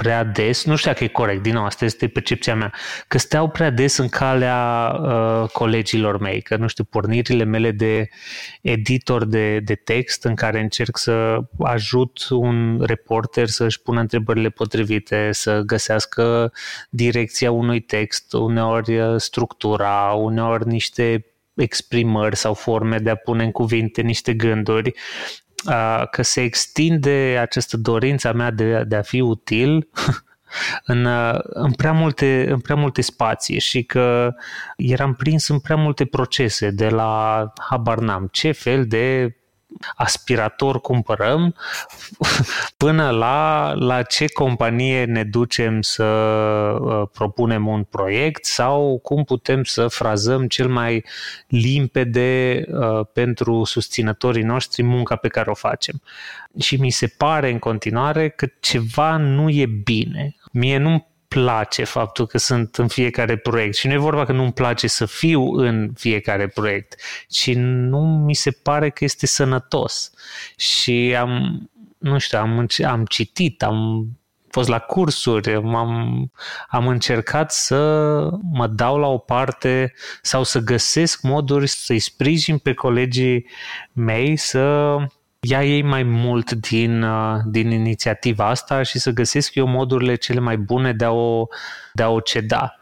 prea 0.02 0.24
des, 0.24 0.64
nu 0.64 0.76
știu 0.76 0.90
dacă 0.90 1.04
e 1.04 1.08
corect, 1.08 1.42
din 1.42 1.54
nou, 1.54 1.64
asta 1.64 1.84
este 1.84 2.08
percepția 2.08 2.54
mea, 2.54 2.72
că 3.08 3.18
steau 3.18 3.48
prea 3.48 3.70
des 3.70 3.96
în 3.96 4.08
calea 4.08 4.90
uh, 5.00 5.48
colegilor 5.52 6.18
mei, 6.18 6.40
că 6.40 6.56
nu 6.56 6.66
știu, 6.66 6.84
pornirile 6.84 7.44
mele 7.44 7.70
de 7.70 8.08
editor 8.62 9.24
de, 9.24 9.60
de 9.60 9.74
text 9.74 10.24
în 10.24 10.34
care 10.34 10.60
încerc 10.60 10.96
să 10.96 11.38
ajut 11.58 12.28
un 12.30 12.82
reporter 12.86 13.46
să-și 13.46 13.82
pună 13.82 14.00
întrebările 14.00 14.48
potrivite, 14.48 15.28
să 15.32 15.60
găsească 15.60 16.52
direcția 16.90 17.50
unui 17.50 17.80
text, 17.80 18.32
uneori 18.32 18.98
uh, 18.98 19.14
structura, 19.16 20.12
uneori 20.12 20.66
niște 20.66 21.26
exprimări 21.54 22.36
sau 22.36 22.54
forme 22.54 22.98
de 22.98 23.10
a 23.10 23.14
pune 23.14 23.44
în 23.44 23.50
cuvinte 23.50 24.02
niște 24.02 24.34
gânduri, 24.34 24.94
că 26.10 26.22
se 26.22 26.40
extinde 26.40 27.38
această 27.40 27.76
dorință 27.76 28.32
mea 28.32 28.50
de, 28.50 28.84
de 28.86 28.96
a 28.96 29.02
fi 29.02 29.20
util 29.20 29.88
în, 30.84 31.06
în, 31.42 31.72
prea 31.72 31.92
multe, 31.92 32.46
în 32.50 32.60
prea 32.60 32.76
multe 32.76 33.00
spații 33.00 33.58
și 33.58 33.82
că 33.82 34.34
eram 34.76 35.14
prins 35.14 35.48
în 35.48 35.58
prea 35.58 35.76
multe 35.76 36.04
procese 36.04 36.70
de 36.70 36.88
la 36.88 37.44
habar 37.70 37.98
n-am 37.98 38.28
ce 38.32 38.52
fel 38.52 38.86
de 38.86 39.36
aspirator 39.94 40.80
cumpărăm 40.80 41.54
până 42.76 43.10
la, 43.10 43.72
la 43.74 44.02
ce 44.02 44.26
companie 44.26 45.04
ne 45.04 45.24
ducem 45.24 45.82
să 45.82 46.04
uh, 46.04 47.08
propunem 47.12 47.66
un 47.66 47.82
proiect 47.82 48.44
sau 48.44 48.98
cum 49.02 49.24
putem 49.24 49.64
să 49.64 49.88
frazăm 49.88 50.46
cel 50.46 50.68
mai 50.68 51.04
limpede 51.48 52.64
uh, 52.68 53.06
pentru 53.12 53.64
susținătorii 53.64 54.42
noștri 54.42 54.82
munca 54.82 55.16
pe 55.16 55.28
care 55.28 55.50
o 55.50 55.54
facem. 55.54 56.02
Și 56.58 56.76
mi 56.76 56.90
se 56.90 57.06
pare 57.06 57.50
în 57.50 57.58
continuare 57.58 58.28
că 58.28 58.46
ceva 58.60 59.16
nu 59.16 59.50
e 59.50 59.66
bine. 59.66 60.34
Mie 60.52 60.78
nu 60.78 61.07
place 61.28 61.84
faptul 61.84 62.26
că 62.26 62.38
sunt 62.38 62.76
în 62.76 62.88
fiecare 62.88 63.36
proiect. 63.36 63.74
Și 63.74 63.86
nu 63.86 63.92
e 63.92 63.98
vorba 63.98 64.24
că 64.24 64.32
nu-mi 64.32 64.52
place 64.52 64.86
să 64.86 65.06
fiu 65.06 65.52
în 65.52 65.90
fiecare 65.94 66.48
proiect, 66.48 67.00
ci 67.28 67.54
nu 67.54 68.00
mi 68.00 68.34
se 68.34 68.50
pare 68.50 68.90
că 68.90 69.04
este 69.04 69.26
sănătos. 69.26 70.10
Și 70.56 71.16
am, 71.18 71.62
nu 71.98 72.18
știu, 72.18 72.38
am, 72.38 72.66
am 72.84 73.04
citit, 73.04 73.62
am 73.62 74.06
fost 74.50 74.68
la 74.68 74.78
cursuri, 74.78 75.54
am, 75.54 76.32
am 76.68 76.88
încercat 76.88 77.52
să 77.52 77.78
mă 78.52 78.66
dau 78.66 78.98
la 78.98 79.06
o 79.06 79.18
parte 79.18 79.94
sau 80.22 80.42
să 80.42 80.58
găsesc 80.58 81.22
moduri 81.22 81.66
să-i 81.66 81.98
sprijin 81.98 82.58
pe 82.58 82.74
colegii 82.74 83.46
mei 83.92 84.36
să 84.36 84.96
ia 85.40 85.64
ei 85.64 85.82
mai 85.82 86.02
mult 86.02 86.52
din, 86.52 87.02
uh, 87.02 87.38
din 87.46 87.70
inițiativa 87.70 88.46
asta 88.46 88.82
și 88.82 88.98
să 88.98 89.10
găsesc 89.10 89.54
eu 89.54 89.66
modurile 89.66 90.14
cele 90.14 90.40
mai 90.40 90.56
bune 90.56 90.92
de 90.92 91.04
a 91.04 91.10
o, 91.10 91.46
de 91.92 92.02
a 92.02 92.08
o 92.08 92.20
ceda. 92.20 92.72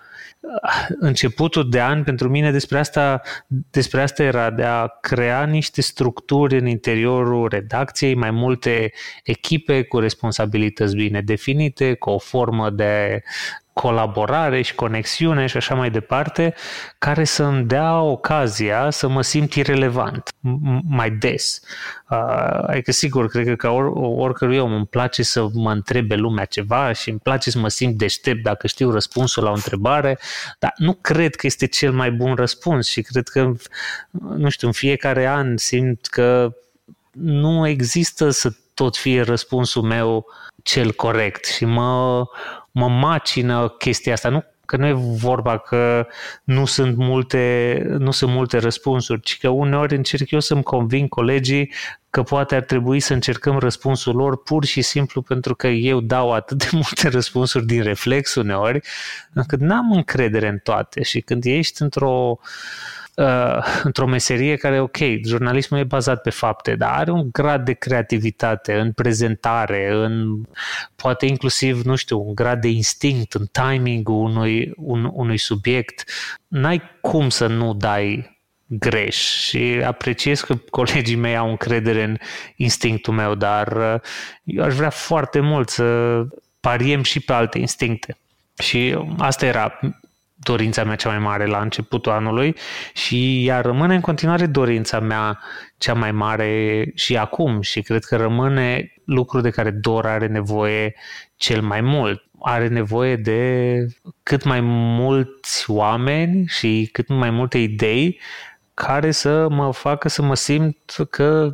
Începutul 0.88 1.70
de 1.70 1.80
an 1.80 2.04
pentru 2.04 2.28
mine 2.28 2.50
despre 2.50 2.78
asta, 2.78 3.20
despre 3.70 4.02
asta 4.02 4.22
era 4.22 4.50
de 4.50 4.62
a 4.62 4.86
crea 4.86 5.44
niște 5.44 5.80
structuri 5.80 6.58
în 6.58 6.66
interiorul 6.66 7.48
redacției, 7.48 8.14
mai 8.14 8.30
multe 8.30 8.92
echipe 9.25 9.82
cu 9.82 9.98
responsabilități 9.98 10.96
bine 10.96 11.20
definite, 11.20 11.94
cu 11.94 12.10
o 12.10 12.18
formă 12.18 12.70
de 12.70 13.22
colaborare 13.80 14.62
și 14.62 14.75
conexiune 14.75 15.47
și 15.47 15.56
așa 15.56 15.75
mai 15.75 15.90
departe, 15.90 16.54
care 16.99 17.25
să 17.25 17.42
îmi 17.42 17.64
dea 17.64 18.00
ocazia 18.00 18.90
să 18.90 19.09
mă 19.09 19.23
simt 19.23 19.54
irelevant 19.54 20.30
mai 20.88 21.11
des. 21.11 21.61
Uh, 22.11 22.18
adică 22.66 22.92
sigur, 22.92 23.28
cred 23.28 23.47
că 23.47 23.54
ca 23.54 23.71
or, 23.71 23.92
oricărui 23.95 24.59
om 24.59 24.73
îmi 24.73 24.87
place 24.87 25.23
să 25.23 25.47
mă 25.52 25.73
întrebe 25.73 26.14
lumea 26.14 26.45
ceva 26.45 26.92
și 26.92 27.11
îmi 27.11 27.18
place 27.18 27.50
să 27.50 27.59
mă 27.59 27.68
simt 27.68 27.95
deștept 27.95 28.42
dacă 28.42 28.66
știu 28.66 28.90
răspunsul 28.90 29.42
la 29.42 29.50
o 29.50 29.54
întrebare, 29.54 30.18
dar 30.59 30.73
nu 30.76 30.92
cred 30.92 31.35
că 31.35 31.47
este 31.47 31.66
cel 31.66 31.92
mai 31.92 32.11
bun 32.11 32.35
răspuns 32.35 32.88
și 32.88 33.02
cred 33.02 33.28
că, 33.28 33.52
nu 34.37 34.49
știu, 34.49 34.66
în 34.66 34.73
fiecare 34.73 35.26
an 35.26 35.56
simt 35.56 36.06
că 36.06 36.52
nu 37.12 37.68
există 37.68 38.30
să 38.30 38.52
tot 38.75 38.97
fie 38.97 39.23
răspunsul 39.23 39.83
meu 39.83 40.26
cel 40.62 40.92
corect 40.92 41.45
și 41.45 41.64
mă, 41.64 42.25
mă 42.76 42.88
macină 42.88 43.68
chestia 43.78 44.12
asta. 44.12 44.28
Nu 44.28 44.45
că 44.64 44.76
nu 44.76 44.87
e 44.87 44.92
vorba 44.92 45.59
că 45.59 46.06
nu 46.45 46.64
sunt 46.64 46.97
multe, 46.97 47.83
nu 47.99 48.11
sunt 48.11 48.30
multe 48.30 48.59
răspunsuri, 48.59 49.21
ci 49.21 49.38
că 49.38 49.49
uneori 49.49 49.97
încerc 49.97 50.30
eu 50.30 50.40
să-mi 50.40 50.62
conving 50.62 51.09
colegii 51.09 51.73
că 52.11 52.23
poate 52.23 52.54
ar 52.54 52.62
trebui 52.62 53.00
să 53.00 53.12
încercăm 53.12 53.59
răspunsul 53.59 54.14
lor 54.14 54.42
pur 54.42 54.64
și 54.64 54.83
simplu 54.83 55.23
pentru 55.23 55.54
că 55.54 55.66
eu 55.66 56.00
dau 56.00 56.33
atât 56.33 56.59
de 56.59 56.68
multe 56.73 57.09
răspunsuri 57.18 57.66
din 57.66 57.83
reflex 57.83 58.35
uneori, 58.35 58.80
încât 59.33 59.61
n-am 59.61 59.92
încredere 59.92 60.49
în 60.49 60.59
toate 60.59 61.02
și 61.02 61.21
când 61.21 61.45
ești 61.45 61.83
într-o 61.83 62.38
uh, 62.40 62.49
într-o 63.82 64.06
meserie 64.06 64.56
care, 64.56 64.80
ok, 64.80 64.96
jurnalismul 65.25 65.80
e 65.80 65.85
bazat 65.85 66.23
pe 66.23 66.30
fapte, 66.30 66.75
dar 66.75 66.90
are 66.90 67.11
un 67.11 67.28
grad 67.32 67.64
de 67.64 67.73
creativitate 67.73 68.75
în 68.75 68.92
prezentare, 68.92 69.90
în 69.92 70.40
poate 70.96 71.26
inclusiv, 71.26 71.82
nu 71.82 71.94
știu, 71.94 72.20
un 72.26 72.35
grad 72.35 72.61
de 72.61 72.68
instinct 72.68 73.35
în 73.35 73.46
timingul 73.46 74.25
unui, 74.25 74.73
un, 74.76 75.11
unui 75.12 75.38
subiect. 75.38 76.11
N-ai 76.49 76.82
cum 77.00 77.28
să 77.28 77.46
nu 77.46 77.75
dai 77.75 78.38
greș 78.66 79.16
și 79.16 79.82
apreciez 79.85 80.40
că 80.40 80.54
colegii 80.70 81.16
mei 81.16 81.37
au 81.37 81.50
încredere 81.50 82.02
în 82.02 82.16
instinctul 82.56 83.14
meu, 83.14 83.35
dar 83.35 83.73
uh, 83.73 84.00
eu 84.44 84.64
aș 84.64 84.75
vrea 84.75 84.90
foarte 84.90 85.40
mult 85.40 85.68
să 85.68 86.23
pariem 86.61 87.02
și 87.02 87.20
pe 87.20 87.32
alte 87.32 87.58
instincte. 87.58 88.16
Și 88.58 88.99
asta 89.18 89.46
era 89.46 89.78
dorința 90.47 90.85
mea 90.85 90.95
cea 90.97 91.09
mai 91.09 91.19
mare 91.19 91.47
la 91.47 91.61
începutul 91.61 92.12
anului 92.12 92.57
și 92.95 93.47
ea 93.47 93.61
rămâne 93.61 93.95
în 93.95 94.00
continuare 94.00 94.47
dorința 94.47 95.00
mea 95.00 95.38
cea 95.79 95.95
mai 95.95 96.12
mare 96.12 96.85
și 96.95 97.17
acum 97.17 97.61
și 97.61 97.81
cred 97.81 98.05
că 98.05 98.17
rămâne 98.17 98.93
lucru 99.05 99.41
de 99.41 99.50
care 99.50 99.71
Dor 99.71 100.07
are 100.07 100.26
nevoie 100.26 100.95
cel 101.37 101.62
mai 101.62 101.81
mult. 101.81 102.25
Are 102.41 102.69
nevoie 102.69 103.17
de 103.17 103.73
cât 104.23 104.45
mai 104.45 104.61
mulți 104.61 105.71
oameni 105.71 106.47
și 106.47 106.88
cât 106.93 107.09
mai 107.09 107.31
multe 107.31 107.59
idei 107.59 108.21
care 108.75 109.11
să 109.11 109.49
mă 109.49 109.73
facă 109.73 110.09
să 110.09 110.23
mă 110.23 110.35
simt 110.35 110.97
că, 111.11 111.50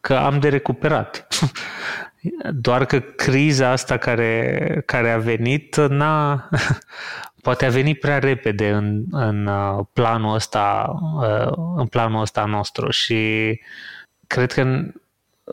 că 0.00 0.14
am 0.14 0.40
de 0.40 0.48
recuperat. 0.48 1.26
Doar 2.52 2.84
că 2.84 3.00
criza 3.00 3.70
asta 3.70 3.96
care, 3.96 4.82
care 4.86 5.10
a 5.10 5.18
venit 5.18 5.76
n-a, 5.76 6.48
poate 7.42 7.66
a 7.66 7.70
venit 7.70 8.00
prea 8.00 8.18
repede 8.18 8.70
în, 8.70 9.02
în 9.10 9.46
uh, 9.46 9.84
planul 9.92 10.34
ăsta, 10.34 10.94
uh, 11.20 11.52
în 11.76 11.86
planul 11.86 12.20
ăsta 12.20 12.44
nostru 12.44 12.90
și 12.90 13.60
cred 14.26 14.52
că 14.52 14.82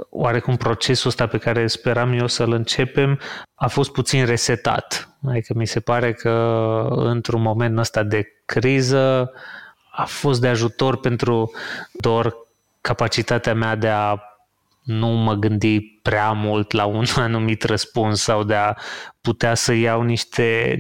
oarecum 0.10 0.56
procesul 0.56 1.10
ăsta 1.10 1.28
pe 1.28 1.38
care 1.38 1.68
speram 1.68 2.14
eu 2.14 2.28
să-l 2.28 2.52
începem 2.52 3.20
a 3.56 3.68
fost 3.68 3.92
puțin 3.92 4.26
resetat. 4.26 5.10
Adică 5.28 5.54
mi 5.56 5.68
se 5.68 5.80
pare 5.80 6.14
că 6.14 6.32
într-un 6.90 7.42
moment 7.42 7.78
ăsta 7.78 8.04
de 8.04 8.28
criză 8.46 9.32
a 9.92 10.06
fost 10.06 10.42
de 10.42 10.48
ajutor 10.48 10.98
pentru 10.98 11.52
doar 11.92 12.36
capacitatea 12.82 13.54
mea 13.54 13.76
de 13.76 13.88
a 13.88 14.20
nu 14.88 15.08
mă 15.08 15.34
gândi 15.34 15.80
prea 16.02 16.32
mult 16.32 16.72
la 16.72 16.86
un 16.86 17.04
anumit 17.26 17.64
răspuns 17.64 18.22
sau 18.22 18.44
de 18.44 18.54
a 18.54 18.74
putea 19.22 19.54
să 19.54 19.74
iau 19.74 20.02
niște, 20.02 20.76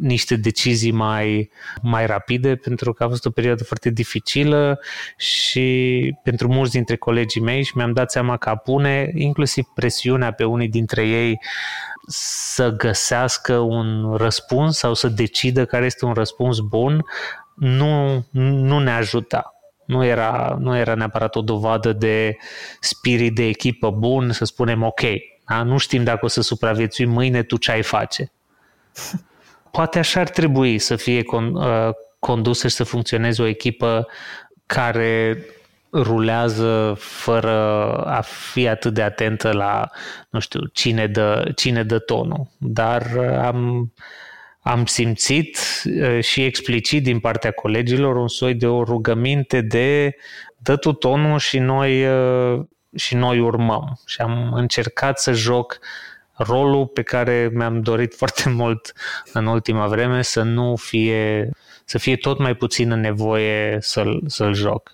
niște 0.00 0.36
decizii 0.36 0.90
mai, 0.90 1.50
mai 1.82 2.06
rapide, 2.06 2.56
pentru 2.56 2.92
că 2.92 3.04
a 3.04 3.08
fost 3.08 3.26
o 3.26 3.30
perioadă 3.30 3.64
foarte 3.64 3.90
dificilă 3.90 4.80
și 5.16 6.16
pentru 6.22 6.48
mulți 6.48 6.72
dintre 6.72 6.96
colegii 6.96 7.40
mei 7.40 7.64
și 7.64 7.76
mi-am 7.76 7.92
dat 7.92 8.10
seama 8.10 8.36
că 8.36 8.48
a 8.48 8.56
pune 8.56 9.10
inclusiv 9.14 9.64
presiunea 9.74 10.32
pe 10.32 10.44
unii 10.44 10.68
dintre 10.68 11.08
ei 11.08 11.40
să 12.06 12.70
găsească 12.76 13.56
un 13.58 14.14
răspuns 14.16 14.78
sau 14.78 14.94
să 14.94 15.08
decidă 15.08 15.64
care 15.64 15.84
este 15.84 16.04
un 16.04 16.12
răspuns 16.12 16.58
bun, 16.58 17.04
nu, 17.54 18.24
nu 18.30 18.78
ne 18.78 18.90
ajuta 18.90 19.51
nu 19.92 20.04
era, 20.04 20.56
nu 20.60 20.76
era 20.76 20.94
neapărat 20.94 21.36
o 21.36 21.40
dovadă 21.40 21.92
de 21.92 22.36
spirit 22.80 23.34
de 23.34 23.46
echipă 23.46 23.90
bun, 23.90 24.32
să 24.32 24.44
spunem 24.44 24.82
ok, 24.82 25.00
da? 25.48 25.62
nu 25.62 25.76
știm 25.76 26.04
dacă 26.04 26.24
o 26.24 26.28
să 26.28 26.40
supraviețuim 26.40 27.10
mâine, 27.10 27.42
tu 27.42 27.56
ce 27.56 27.70
ai 27.70 27.82
face. 27.82 28.32
Poate 29.70 29.98
așa 29.98 30.20
ar 30.20 30.28
trebui 30.28 30.78
să 30.78 30.96
fie 30.96 31.22
con, 31.22 31.54
uh, 31.54 31.90
condusă 32.18 32.68
și 32.68 32.74
să 32.74 32.84
funcționeze 32.84 33.42
o 33.42 33.46
echipă 33.46 34.06
care 34.66 35.44
rulează 35.92 36.94
fără 36.98 37.50
a 38.06 38.20
fi 38.20 38.68
atât 38.68 38.94
de 38.94 39.02
atentă 39.02 39.52
la, 39.52 39.90
nu 40.30 40.38
știu, 40.38 40.60
cine 40.72 41.06
dă, 41.06 41.52
cine 41.56 41.82
dă 41.82 41.98
tonul. 41.98 42.46
Dar 42.58 43.10
uh, 43.16 43.38
am, 43.38 43.92
am 44.62 44.86
simțit 44.86 45.58
și 46.20 46.44
explicit 46.44 47.02
din 47.02 47.20
partea 47.20 47.50
colegilor 47.50 48.16
un 48.16 48.28
soi 48.28 48.54
de 48.54 48.66
o 48.66 48.84
rugăminte 48.84 49.60
de 49.60 50.16
dă 50.56 50.76
tu 50.76 50.92
tonul 50.92 51.38
și 51.38 51.58
noi, 51.58 52.04
și 52.96 53.14
noi 53.14 53.40
urmăm. 53.40 54.00
Și 54.06 54.20
am 54.20 54.52
încercat 54.52 55.18
să 55.20 55.32
joc 55.32 55.78
rolul 56.36 56.86
pe 56.86 57.02
care 57.02 57.50
mi-am 57.52 57.80
dorit 57.80 58.14
foarte 58.14 58.48
mult 58.58 58.92
în 59.32 59.46
ultima 59.46 59.86
vreme 59.86 60.22
să 60.22 60.42
nu 60.42 60.76
fie, 60.76 61.50
să 61.84 61.98
fie 61.98 62.16
tot 62.16 62.38
mai 62.38 62.54
puțină 62.54 62.96
nevoie 62.96 63.78
să-l, 63.80 64.22
să-l 64.26 64.54
joc. 64.54 64.92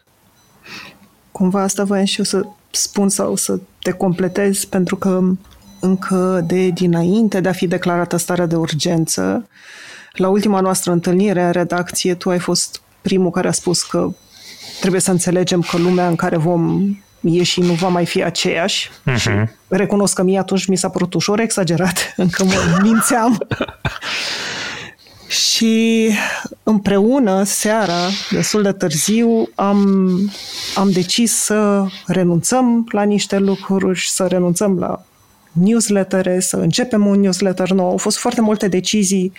Cumva 1.32 1.62
asta 1.62 1.84
voiam 1.84 2.04
și 2.04 2.18
eu 2.18 2.24
să 2.24 2.46
spun 2.70 3.08
sau 3.08 3.36
să 3.36 3.60
te 3.82 3.90
completez 3.90 4.64
pentru 4.64 4.96
că 4.96 5.20
încă 5.80 6.44
de 6.46 6.68
dinainte 6.68 7.40
de 7.40 7.48
a 7.48 7.52
fi 7.52 7.66
declarată 7.66 8.16
starea 8.16 8.46
de 8.46 8.56
urgență. 8.56 9.48
La 10.12 10.28
ultima 10.28 10.60
noastră 10.60 10.92
întâlnire 10.92 11.42
în 11.42 11.52
redacție, 11.52 12.14
tu 12.14 12.30
ai 12.30 12.38
fost 12.38 12.80
primul 13.00 13.30
care 13.30 13.48
a 13.48 13.52
spus 13.52 13.82
că 13.82 14.08
trebuie 14.80 15.00
să 15.00 15.10
înțelegem 15.10 15.60
că 15.60 15.76
lumea 15.76 16.08
în 16.08 16.16
care 16.16 16.36
vom 16.36 16.94
ieși 17.20 17.60
nu 17.60 17.72
va 17.72 17.88
mai 17.88 18.06
fi 18.06 18.22
aceeași. 18.22 18.90
Uh-huh. 18.90 19.16
Și 19.16 19.30
recunosc 19.68 20.14
că 20.14 20.22
mie 20.22 20.38
atunci 20.38 20.66
mi 20.66 20.76
s-a 20.76 20.88
părut 20.88 21.14
ușor 21.14 21.40
exagerat, 21.40 22.12
încă 22.16 22.44
mă 22.44 22.78
mințeam. 22.82 23.38
și 25.50 26.10
împreună, 26.62 27.42
seara, 27.42 28.08
destul 28.30 28.62
de 28.62 28.72
târziu, 28.72 29.48
am, 29.54 29.86
am 30.74 30.90
decis 30.90 31.34
să 31.34 31.86
renunțăm 32.06 32.86
la 32.90 33.02
niște 33.02 33.38
lucruri, 33.38 34.08
să 34.08 34.26
renunțăm 34.26 34.78
la 34.78 35.02
newslettere, 35.52 36.40
să 36.40 36.56
începem 36.56 37.06
un 37.06 37.20
newsletter 37.20 37.70
nou. 37.70 37.90
Au 37.90 37.96
fost 37.96 38.18
foarte 38.18 38.40
multe 38.40 38.68
decizii 38.68 39.32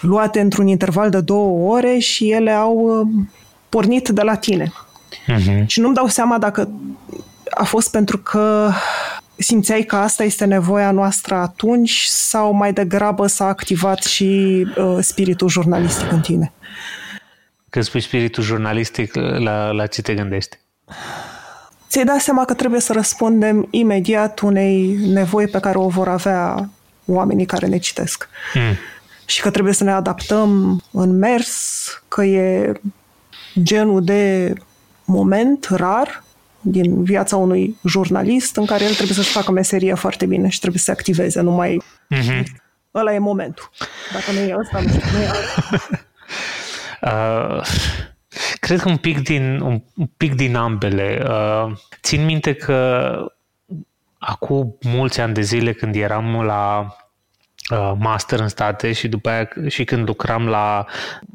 luate 0.00 0.40
într-un 0.40 0.66
interval 0.66 1.10
de 1.10 1.20
două 1.20 1.74
ore 1.74 1.98
și 1.98 2.30
ele 2.30 2.50
au 2.50 2.76
uh, 2.76 3.06
pornit 3.68 4.08
de 4.08 4.22
la 4.22 4.34
tine. 4.34 4.72
Uh-huh. 5.32 5.66
Și 5.66 5.80
nu-mi 5.80 5.94
dau 5.94 6.06
seama 6.06 6.38
dacă 6.38 6.68
a 7.50 7.64
fost 7.64 7.90
pentru 7.90 8.18
că 8.18 8.70
simțeai 9.36 9.82
că 9.82 9.96
asta 9.96 10.24
este 10.24 10.44
nevoia 10.44 10.90
noastră 10.90 11.34
atunci 11.34 12.04
sau 12.04 12.52
mai 12.52 12.72
degrabă 12.72 13.26
s-a 13.26 13.46
activat 13.46 14.02
și 14.02 14.62
uh, 14.76 14.98
spiritul 15.00 15.48
jurnalistic 15.48 16.12
în 16.12 16.20
tine? 16.20 16.52
Când 17.70 17.84
spui 17.84 18.00
spiritul 18.00 18.42
jurnalistic, 18.42 19.14
la, 19.14 19.70
la 19.70 19.86
ce 19.86 20.02
te 20.02 20.14
gândești? 20.14 20.58
Ți-ai 21.94 22.06
dat 22.06 22.20
seama 22.20 22.44
că 22.44 22.54
trebuie 22.54 22.80
să 22.80 22.92
răspundem 22.92 23.68
imediat 23.70 24.40
unei 24.40 24.96
nevoi 25.06 25.46
pe 25.46 25.60
care 25.60 25.78
o 25.78 25.88
vor 25.88 26.08
avea 26.08 26.68
oamenii 27.04 27.46
care 27.46 27.66
ne 27.66 27.78
citesc. 27.78 28.28
Mm. 28.54 28.76
Și 29.26 29.40
că 29.40 29.50
trebuie 29.50 29.74
să 29.74 29.84
ne 29.84 29.92
adaptăm 29.92 30.82
în 30.90 31.18
mers, 31.18 32.02
că 32.08 32.24
e 32.24 32.72
genul 33.62 34.04
de 34.04 34.52
moment 35.04 35.66
rar 35.70 36.24
din 36.60 37.04
viața 37.04 37.36
unui 37.36 37.76
jurnalist 37.84 38.56
în 38.56 38.66
care 38.66 38.84
el 38.84 38.94
trebuie 38.94 39.16
să-și 39.16 39.32
facă 39.32 39.50
meseria 39.50 39.96
foarte 39.96 40.26
bine 40.26 40.48
și 40.48 40.58
trebuie 40.58 40.78
să 40.78 40.84
se 40.84 40.90
activeze, 40.90 41.40
nu 41.40 41.50
mai... 41.50 41.82
Mm-hmm. 42.14 42.42
Ăla 42.94 43.14
e 43.14 43.18
momentul. 43.18 43.70
Dacă 44.12 44.32
nu 44.32 44.38
e 44.38 44.56
ăsta, 44.58 44.80
nu 44.80 44.88
știu, 44.88 45.00
nu 45.12 45.22
e 45.22 45.30
uh, 47.10 47.66
Cred 48.60 48.80
că 48.80 48.88
un 48.88 48.96
pic 48.96 49.22
din, 49.22 49.60
un, 49.60 49.82
un 49.96 50.06
pic 50.16 50.34
din 50.34 50.56
ambele. 50.56 51.22
Uh, 51.28 51.76
țin 52.02 52.24
minte 52.24 52.54
că 52.54 53.10
acum 54.18 54.78
mulți 54.80 55.20
ani 55.20 55.34
de 55.34 55.40
zile 55.40 55.72
când 55.72 55.94
eram 55.94 56.42
la 56.42 56.86
Uh, 56.86 57.03
master 57.98 58.40
în 58.40 58.48
state 58.48 58.92
și 58.92 59.08
după 59.08 59.28
aia 59.28 59.48
și 59.66 59.84
când 59.84 60.06
lucram 60.06 60.46
la, 60.46 60.86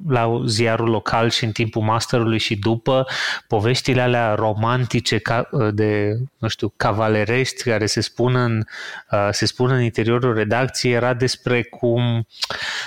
la 0.07 0.41
ziarul 0.45 0.89
local 0.89 1.29
și 1.29 1.43
în 1.43 1.51
timpul 1.51 1.81
masterului 1.81 2.37
și 2.37 2.55
după, 2.55 3.05
poveștile 3.47 4.01
alea 4.01 4.33
romantice 4.33 5.17
ca, 5.17 5.47
uh, 5.51 5.73
de, 5.73 6.17
nu 6.37 6.47
știu, 6.47 6.73
cavalerești 6.77 7.63
care 7.63 7.85
se 7.85 8.01
spun 8.01 8.35
în, 8.35 8.63
uh, 9.11 9.27
se 9.31 9.45
spun 9.45 9.71
în 9.71 9.81
interiorul 9.81 10.33
redacției 10.33 10.93
era 10.93 11.13
despre 11.13 11.63
cum, 11.63 12.27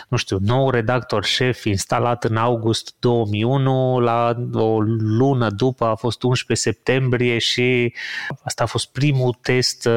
nu 0.08 0.16
știu, 0.16 0.38
nou 0.40 0.70
redactor 0.70 1.24
șef 1.24 1.64
instalat 1.64 2.24
în 2.24 2.36
august 2.36 2.94
2001, 2.98 4.00
la 4.00 4.36
o 4.52 4.80
lună 4.98 5.50
după 5.50 5.84
a 5.84 5.94
fost 5.94 6.22
11 6.22 6.68
septembrie 6.68 7.38
și 7.38 7.94
asta 8.42 8.62
a 8.62 8.66
fost 8.66 8.92
primul 8.92 9.38
test 9.42 9.88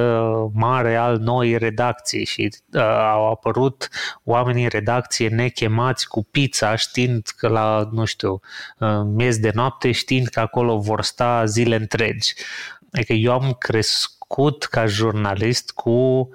mare 0.53 0.95
al 0.95 1.17
noii 1.17 1.57
redacții 1.57 2.25
și 2.25 2.55
uh, 2.73 2.81
au 3.11 3.34
apărut 3.35 3.89
oamenii 4.23 4.63
în 4.63 4.69
redacție 4.69 5.29
nechemați 5.29 6.07
cu 6.07 6.23
pizza, 6.31 6.75
știind 6.75 7.27
că 7.37 7.47
la, 7.47 7.89
nu 7.91 8.05
știu, 8.05 8.39
miez 9.05 9.37
de 9.37 9.51
noapte, 9.53 9.91
știind 9.91 10.27
că 10.27 10.39
acolo 10.39 10.77
vor 10.77 11.03
sta 11.03 11.45
zile 11.45 11.75
întregi. 11.75 12.33
Adică 12.91 13.13
eu 13.13 13.31
am 13.31 13.53
crescut 13.53 14.63
ca 14.63 14.85
jurnalist 14.85 15.71
cu 15.71 16.29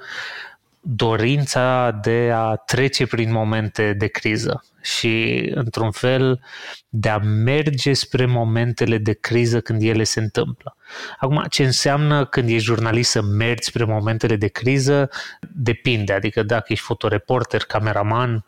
dorința 0.80 1.99
de 2.02 2.30
a 2.34 2.54
trece 2.54 3.06
prin 3.06 3.32
momente 3.32 3.93
de 3.93 4.06
criză 4.06 4.64
și, 4.82 5.47
într-un 5.54 5.90
fel, 5.90 6.40
de 6.88 7.08
a 7.08 7.19
merge 7.19 7.93
spre 7.93 8.26
momentele 8.26 8.99
de 8.99 9.12
criză 9.12 9.60
când 9.60 9.82
ele 9.82 10.04
se 10.04 10.21
întâmplă. 10.21 10.76
Acum, 11.19 11.45
ce 11.49 11.64
înseamnă 11.64 12.25
când 12.26 12.49
ești 12.49 12.64
jurnalist 12.64 13.10
să 13.10 13.23
mergi 13.23 13.66
spre 13.66 13.84
momentele 13.84 14.36
de 14.36 14.49
criză, 14.49 15.10
depinde. 15.52 16.12
Adică 16.12 16.43
dacă 16.43 16.64
ești 16.69 16.84
fotoreporter, 16.84 17.62
cameraman, 17.62 18.45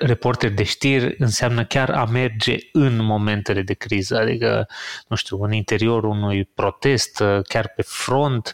reporter 0.00 0.50
de 0.50 0.62
știri 0.62 1.14
înseamnă 1.18 1.64
chiar 1.64 1.90
a 1.90 2.04
merge 2.04 2.56
în 2.72 3.04
momentele 3.04 3.62
de 3.62 3.74
criză, 3.74 4.18
adică, 4.18 4.66
nu 5.08 5.16
știu, 5.16 5.42
în 5.42 5.52
interiorul 5.52 6.10
unui 6.10 6.44
protest, 6.44 7.22
chiar 7.48 7.72
pe 7.76 7.82
front, 7.82 8.52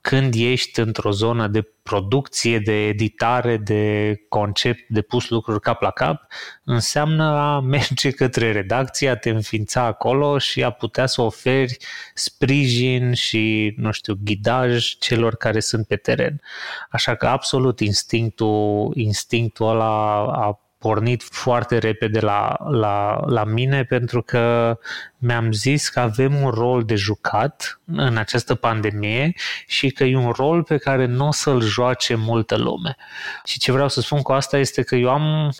când 0.00 0.34
ești 0.36 0.80
într-o 0.80 1.10
zonă 1.10 1.48
de 1.48 1.66
producție, 1.82 2.58
de 2.58 2.86
editare, 2.86 3.56
de 3.56 4.14
concept, 4.28 4.88
de 4.88 5.02
pus 5.02 5.28
lucruri 5.28 5.60
cap 5.60 5.80
la 5.80 5.90
cap, 5.90 6.32
înseamnă 6.64 7.24
a 7.24 7.60
merge 7.76 8.10
către 8.10 8.52
redacție, 8.52 9.08
a 9.08 9.16
te 9.16 9.30
înființa 9.30 9.82
acolo 9.82 10.38
și 10.38 10.62
a 10.62 10.70
putea 10.70 11.06
să 11.06 11.22
oferi 11.22 11.76
sprijin 12.14 13.12
și, 13.12 13.74
nu 13.76 13.90
știu, 13.90 14.14
ghidaj 14.24 14.96
celor 14.98 15.36
care 15.36 15.60
sunt 15.60 15.86
pe 15.86 15.96
teren. 15.96 16.40
Așa 16.90 17.14
că 17.14 17.26
absolut 17.26 17.80
instinctul, 17.80 18.92
instinctul 18.94 19.68
ăla 19.68 20.24
a 20.24 20.61
pornit 20.82 21.22
foarte 21.22 21.78
repede 21.78 22.20
la, 22.20 22.56
la, 22.70 23.20
la 23.26 23.44
mine 23.44 23.84
pentru 23.84 24.22
că 24.22 24.78
mi-am 25.18 25.52
zis 25.52 25.88
că 25.88 26.00
avem 26.00 26.34
un 26.42 26.50
rol 26.50 26.84
de 26.84 26.94
jucat 26.94 27.80
în 27.84 28.16
această 28.16 28.54
pandemie 28.54 29.34
și 29.66 29.90
că 29.90 30.04
e 30.04 30.16
un 30.16 30.30
rol 30.30 30.62
pe 30.62 30.76
care 30.76 31.06
nu 31.06 31.26
o 31.26 31.32
să-l 31.32 31.60
joace 31.60 32.14
multă 32.14 32.56
lume. 32.56 32.96
Și 33.44 33.58
ce 33.58 33.72
vreau 33.72 33.88
să 33.88 34.00
spun 34.00 34.22
cu 34.22 34.32
asta 34.32 34.58
este 34.58 34.82
că 34.82 34.94
eu 34.94 35.10
am... 35.10 35.52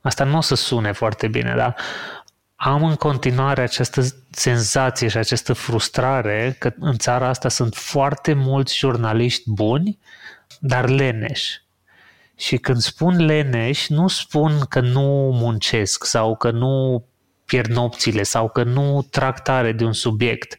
Asta 0.00 0.24
nu 0.24 0.36
o 0.36 0.40
să 0.40 0.54
sune 0.54 0.92
foarte 0.92 1.28
bine, 1.28 1.54
dar 1.56 1.76
am 2.56 2.84
în 2.84 2.94
continuare 2.94 3.62
această 3.62 4.02
senzație 4.30 5.08
și 5.08 5.16
această 5.16 5.52
frustrare 5.52 6.56
că 6.58 6.72
în 6.78 6.98
țara 6.98 7.28
asta 7.28 7.48
sunt 7.48 7.74
foarte 7.74 8.32
mulți 8.32 8.76
jurnaliști 8.78 9.50
buni, 9.50 9.98
dar 10.60 10.88
leneși 10.88 11.63
și 12.36 12.56
când 12.56 12.80
spun 12.80 13.24
leneși, 13.24 13.92
nu 13.92 14.08
spun 14.08 14.60
că 14.68 14.80
nu 14.80 15.30
muncesc 15.34 16.04
sau 16.04 16.36
că 16.36 16.50
nu 16.50 17.04
pierd 17.44 17.70
nopțile 17.70 18.22
sau 18.22 18.48
că 18.48 18.62
nu 18.62 19.06
tractare 19.10 19.72
de 19.72 19.84
un 19.84 19.92
subiect, 19.92 20.56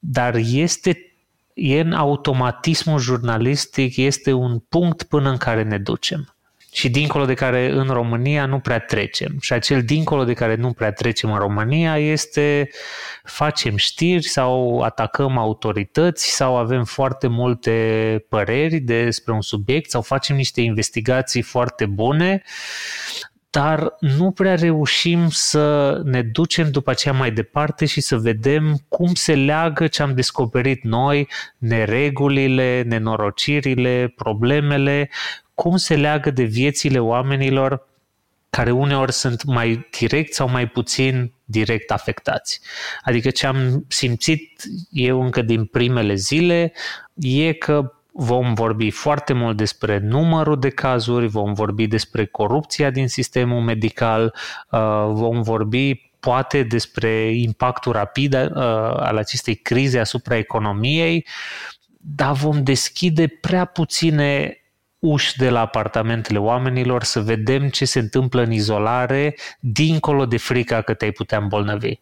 dar 0.00 0.34
este 0.34 1.06
e 1.54 1.80
în 1.80 1.92
automatismul 1.92 2.98
jurnalistic, 2.98 3.96
este 3.96 4.32
un 4.32 4.58
punct 4.58 5.02
până 5.02 5.30
în 5.30 5.36
care 5.36 5.62
ne 5.62 5.78
ducem 5.78 6.36
și 6.74 6.90
dincolo 6.90 7.24
de 7.24 7.34
care 7.34 7.70
în 7.70 7.88
România 7.88 8.46
nu 8.46 8.58
prea 8.58 8.78
trecem. 8.78 9.36
Și 9.40 9.52
acel 9.52 9.82
dincolo 9.82 10.24
de 10.24 10.32
care 10.32 10.54
nu 10.54 10.72
prea 10.72 10.92
trecem 10.92 11.32
în 11.32 11.38
România 11.38 11.98
este 11.98 12.70
facem 13.24 13.76
știri 13.76 14.26
sau 14.26 14.80
atacăm 14.80 15.38
autorități 15.38 16.34
sau 16.34 16.56
avem 16.56 16.84
foarte 16.84 17.26
multe 17.26 18.26
păreri 18.28 18.78
despre 18.78 19.32
un 19.32 19.40
subiect 19.40 19.90
sau 19.90 20.02
facem 20.02 20.36
niște 20.36 20.60
investigații 20.60 21.42
foarte 21.42 21.86
bune, 21.86 22.42
dar 23.50 23.94
nu 24.00 24.30
prea 24.30 24.54
reușim 24.54 25.28
să 25.28 26.00
ne 26.04 26.22
ducem 26.22 26.70
după 26.70 26.90
aceea 26.90 27.14
mai 27.14 27.30
departe 27.30 27.86
și 27.86 28.00
să 28.00 28.16
vedem 28.16 28.78
cum 28.88 29.14
se 29.14 29.34
leagă 29.34 29.86
ce 29.86 30.02
am 30.02 30.14
descoperit 30.14 30.82
noi, 30.82 31.28
neregulile, 31.58 32.82
nenorocirile, 32.86 34.12
problemele, 34.16 35.10
cum 35.54 35.76
se 35.76 35.96
leagă 35.96 36.30
de 36.30 36.42
viețile 36.42 36.98
oamenilor 36.98 37.90
care 38.50 38.70
uneori 38.70 39.12
sunt 39.12 39.44
mai 39.44 39.88
direct 39.98 40.32
sau 40.32 40.48
mai 40.48 40.66
puțin 40.66 41.32
direct 41.44 41.90
afectați. 41.90 42.60
Adică 43.02 43.30
ce 43.30 43.46
am 43.46 43.84
simțit 43.88 44.62
eu 44.90 45.22
încă 45.22 45.42
din 45.42 45.64
primele 45.64 46.14
zile 46.14 46.72
e 47.14 47.52
că 47.52 47.92
vom 48.12 48.54
vorbi 48.54 48.90
foarte 48.90 49.32
mult 49.32 49.56
despre 49.56 49.98
numărul 49.98 50.58
de 50.58 50.68
cazuri, 50.68 51.26
vom 51.26 51.52
vorbi 51.52 51.86
despre 51.86 52.26
corupția 52.26 52.90
din 52.90 53.08
sistemul 53.08 53.60
medical, 53.60 54.34
uh, 54.70 54.80
vom 55.10 55.42
vorbi 55.42 56.10
poate 56.20 56.62
despre 56.62 57.30
impactul 57.34 57.92
rapid 57.92 58.34
uh, 58.34 58.50
al 58.96 59.16
acestei 59.16 59.54
crize 59.54 59.98
asupra 59.98 60.36
economiei, 60.36 61.26
dar 61.98 62.32
vom 62.32 62.62
deschide 62.62 63.26
prea 63.26 63.64
puține 63.64 64.56
uși 65.02 65.36
de 65.36 65.50
la 65.50 65.60
apartamentele 65.60 66.38
oamenilor 66.38 67.02
să 67.02 67.20
vedem 67.20 67.68
ce 67.68 67.84
se 67.84 67.98
întâmplă 67.98 68.42
în 68.42 68.52
izolare 68.52 69.36
dincolo 69.60 70.26
de 70.26 70.36
frica 70.36 70.80
că 70.80 70.94
te-ai 70.94 71.10
putea 71.10 71.38
îmbolnăvi. 71.38 71.94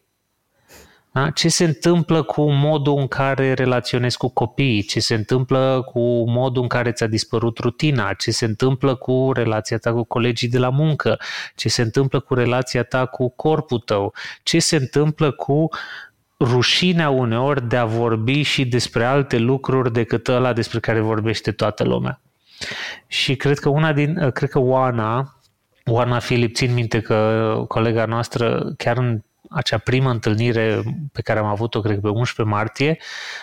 Da? 1.12 1.30
Ce 1.30 1.48
se 1.48 1.64
întâmplă 1.64 2.22
cu 2.22 2.50
modul 2.50 2.98
în 2.98 3.08
care 3.08 3.52
relaționezi 3.52 4.16
cu 4.16 4.28
copiii, 4.28 4.82
ce 4.82 5.00
se 5.00 5.14
întâmplă 5.14 5.82
cu 5.92 6.30
modul 6.30 6.62
în 6.62 6.68
care 6.68 6.92
ți-a 6.92 7.06
dispărut 7.06 7.58
rutina, 7.58 8.12
ce 8.12 8.30
se 8.30 8.44
întâmplă 8.44 8.94
cu 8.94 9.30
relația 9.32 9.78
ta 9.78 9.92
cu 9.92 10.04
colegii 10.04 10.48
de 10.48 10.58
la 10.58 10.68
muncă, 10.68 11.18
ce 11.54 11.68
se 11.68 11.82
întâmplă 11.82 12.20
cu 12.20 12.34
relația 12.34 12.82
ta 12.82 13.06
cu 13.06 13.28
corpul 13.28 13.78
tău, 13.78 14.14
ce 14.42 14.58
se 14.58 14.76
întâmplă 14.76 15.30
cu 15.30 15.68
rușinea 16.40 17.10
uneori 17.10 17.68
de 17.68 17.76
a 17.76 17.84
vorbi 17.84 18.42
și 18.42 18.64
despre 18.64 19.04
alte 19.04 19.38
lucruri 19.38 19.92
decât 19.92 20.28
ăla 20.28 20.52
despre 20.52 20.80
care 20.80 21.00
vorbește 21.00 21.52
toată 21.52 21.84
lumea. 21.84 22.20
Și 23.06 23.36
cred 23.36 23.58
că 23.58 23.68
una 23.68 23.92
din, 23.92 24.30
cred 24.30 24.50
că 24.50 24.58
Oana, 24.58 25.40
Oana 25.84 26.18
Filip, 26.18 26.54
țin 26.54 26.74
minte 26.74 27.00
că 27.00 27.64
colega 27.68 28.04
noastră 28.04 28.72
chiar 28.76 28.96
în 28.96 29.22
acea 29.50 29.78
primă 29.78 30.10
întâlnire 30.10 30.82
pe 31.12 31.22
care 31.22 31.38
am 31.38 31.44
avut-o, 31.44 31.80
cred 31.80 31.94
că 31.94 32.00
pe 32.00 32.08
11 32.08 32.54
martie, 32.54 32.98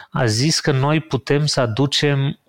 a 0.09 0.25
zis 0.25 0.59
că 0.59 0.71
noi 0.71 0.99
putem 0.99 1.45
să 1.45 1.59
aducem 1.59 2.39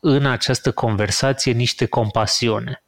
în 0.00 0.26
această 0.26 0.72
conversație 0.72 1.52
niște 1.52 1.86
compasiune. 1.86 2.83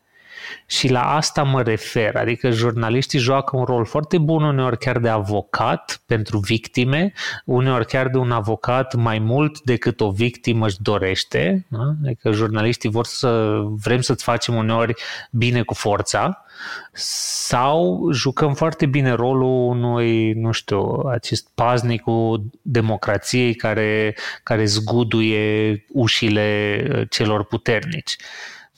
Și 0.66 0.90
la 0.90 1.14
asta 1.14 1.42
mă 1.42 1.62
refer, 1.62 2.16
adică 2.16 2.50
jurnaliștii 2.50 3.18
joacă 3.18 3.56
un 3.56 3.64
rol 3.64 3.84
foarte 3.84 4.18
bun 4.18 4.42
uneori 4.42 4.78
chiar 4.78 4.98
de 4.98 5.08
avocat 5.08 6.02
pentru 6.06 6.38
victime, 6.38 7.12
uneori 7.44 7.86
chiar 7.86 8.08
de 8.08 8.18
un 8.18 8.30
avocat 8.30 8.94
mai 8.94 9.18
mult 9.18 9.60
decât 9.60 10.00
o 10.00 10.10
victimă 10.10 10.66
își 10.66 10.82
dorește, 10.82 11.66
da? 11.68 11.94
adică 12.04 12.30
jurnaliștii 12.30 12.90
vor 12.90 13.04
să 13.04 13.62
vrem 13.82 14.00
să-ți 14.00 14.24
facem 14.24 14.54
uneori 14.54 14.94
bine 15.30 15.62
cu 15.62 15.74
forța, 15.74 16.44
sau 16.92 18.08
jucăm 18.12 18.54
foarte 18.54 18.86
bine 18.86 19.10
rolul 19.12 19.68
unui, 19.68 20.32
nu 20.32 20.50
știu, 20.50 21.02
acest 21.10 21.48
paznic 21.54 22.02
cu 22.02 22.44
democrației 22.62 23.54
care, 23.54 24.16
care 24.42 24.64
zguduie 24.64 25.84
ușile 25.92 27.06
celor 27.10 27.44
puternici. 27.44 28.16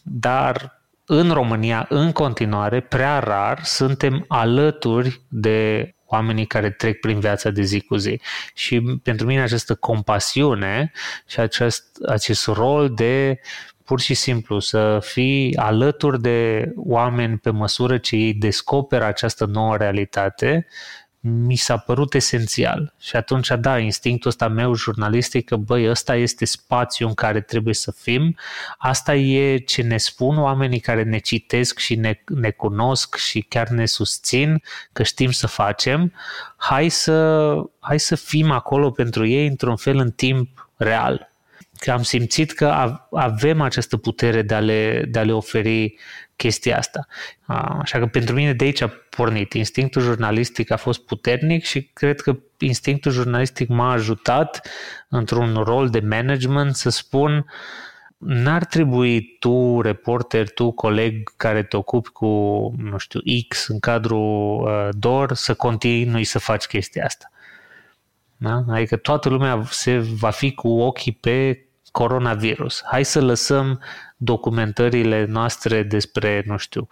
Dar 0.02 0.77
în 1.10 1.30
România, 1.30 1.86
în 1.88 2.12
continuare, 2.12 2.80
prea 2.80 3.18
rar 3.18 3.64
suntem 3.64 4.24
alături 4.28 5.20
de 5.28 5.92
oamenii 6.06 6.46
care 6.46 6.70
trec 6.70 7.00
prin 7.00 7.20
viața 7.20 7.50
de 7.50 7.62
zi 7.62 7.80
cu 7.80 7.96
zi. 7.96 8.20
Și 8.54 8.80
pentru 9.02 9.26
mine 9.26 9.42
această 9.42 9.74
compasiune 9.74 10.92
și 11.26 11.40
acest, 11.40 11.98
acest 12.06 12.46
rol 12.46 12.94
de 12.94 13.40
pur 13.84 14.00
și 14.00 14.14
simplu 14.14 14.58
să 14.58 14.98
fii 15.02 15.56
alături 15.56 16.20
de 16.20 16.70
oameni 16.76 17.38
pe 17.38 17.50
măsură 17.50 17.98
ce 17.98 18.16
ei 18.16 18.34
descoperă 18.34 19.04
această 19.04 19.44
nouă 19.44 19.76
realitate, 19.76 20.66
mi 21.20 21.56
s-a 21.56 21.76
părut 21.76 22.14
esențial. 22.14 22.94
Și 22.98 23.16
atunci, 23.16 23.48
da, 23.58 23.78
instinctul 23.78 24.30
ăsta 24.30 24.48
meu 24.48 24.74
jurnalistic 24.74 25.44
că, 25.44 25.56
băi, 25.56 25.90
ăsta 25.90 26.14
este 26.14 26.44
spațiul 26.44 27.08
în 27.08 27.14
care 27.14 27.40
trebuie 27.40 27.74
să 27.74 27.92
fim, 27.92 28.36
asta 28.78 29.14
e 29.14 29.56
ce 29.56 29.82
ne 29.82 29.96
spun 29.96 30.38
oamenii 30.38 30.80
care 30.80 31.02
ne 31.02 31.18
citesc 31.18 31.78
și 31.78 31.94
ne, 31.94 32.20
ne 32.26 32.50
cunosc 32.50 33.16
și 33.16 33.40
chiar 33.40 33.68
ne 33.68 33.86
susțin 33.86 34.62
că 34.92 35.02
știm 35.02 35.30
să 35.30 35.46
facem, 35.46 36.12
hai 36.56 36.88
să, 36.88 37.54
hai 37.78 38.00
să 38.00 38.16
fim 38.16 38.50
acolo 38.50 38.90
pentru 38.90 39.26
ei 39.26 39.46
într-un 39.46 39.76
fel 39.76 39.96
în 39.96 40.10
timp 40.10 40.70
real. 40.76 41.32
Că 41.78 41.90
am 41.90 42.02
simțit 42.02 42.52
că 42.52 42.98
avem 43.10 43.60
această 43.60 43.96
putere 43.96 44.42
de 44.42 44.54
a 44.54 44.60
le, 44.60 45.04
de 45.08 45.18
a 45.18 45.22
le 45.22 45.32
oferi 45.32 45.94
chestia 46.38 46.76
asta. 46.76 47.06
Așa 47.80 47.98
că 47.98 48.06
pentru 48.06 48.34
mine 48.34 48.52
de 48.52 48.64
aici 48.64 48.80
a 48.80 48.88
pornit. 49.10 49.52
Instinctul 49.52 50.02
jurnalistic 50.02 50.70
a 50.70 50.76
fost 50.76 51.00
puternic 51.04 51.64
și 51.64 51.90
cred 51.92 52.20
că 52.20 52.38
instinctul 52.58 53.12
jurnalistic 53.12 53.68
m-a 53.68 53.92
ajutat 53.92 54.68
într-un 55.08 55.54
rol 55.54 55.88
de 55.88 56.00
management 56.00 56.74
să 56.74 56.90
spun 56.90 57.46
n-ar 58.18 58.64
trebui 58.64 59.36
tu, 59.38 59.80
reporter, 59.80 60.50
tu, 60.50 60.70
coleg 60.70 61.32
care 61.36 61.62
te 61.62 61.76
ocupi 61.76 62.08
cu, 62.08 62.26
nu 62.76 62.98
știu, 62.98 63.20
X 63.48 63.68
în 63.68 63.78
cadrul 63.78 64.60
uh, 64.60 64.88
DOR, 64.90 65.32
să 65.32 65.54
continui 65.54 66.24
să 66.24 66.38
faci 66.38 66.64
chestia 66.64 67.04
asta. 67.04 67.30
Da? 68.36 68.64
Adică 68.68 68.96
toată 68.96 69.28
lumea 69.28 69.62
se 69.70 69.98
va 69.98 70.30
fi 70.30 70.54
cu 70.54 70.68
ochii 70.68 71.12
pe 71.12 71.62
coronavirus. 71.98 72.82
Hai 72.84 73.04
să 73.04 73.20
lăsăm 73.20 73.80
documentările 74.16 75.24
noastre 75.24 75.82
despre, 75.82 76.42
nu 76.46 76.56
știu, 76.56 76.88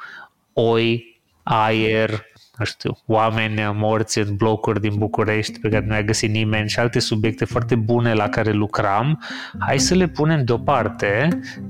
oi, 0.53 1.21
aer, 1.42 2.11
nu 2.59 2.64
știu, 2.64 2.99
oameni 3.07 3.61
morți 3.75 4.19
în 4.19 4.37
blocuri 4.37 4.81
din 4.81 4.95
București 4.97 5.61
pe 5.61 5.69
care 5.69 5.87
nu 5.87 5.95
a 5.95 6.03
găsit 6.03 6.31
nimeni 6.31 6.69
și 6.69 6.79
alte 6.79 6.99
subiecte 6.99 7.45
foarte 7.45 7.75
bune 7.75 8.14
la 8.14 8.29
care 8.29 8.53
lucram, 8.53 9.23
hai 9.59 9.79
să 9.79 9.95
le 9.95 10.09
punem 10.09 10.45
deoparte 10.45 11.29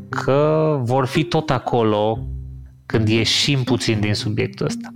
că 0.09 0.79
vor 0.83 1.07
fi 1.07 1.25
tot 1.25 1.51
acolo 1.51 2.27
când 2.87 3.09
ieșim 3.09 3.62
puțin 3.62 4.01
din 4.01 4.14
subiectul 4.14 4.66
ăsta. 4.66 4.88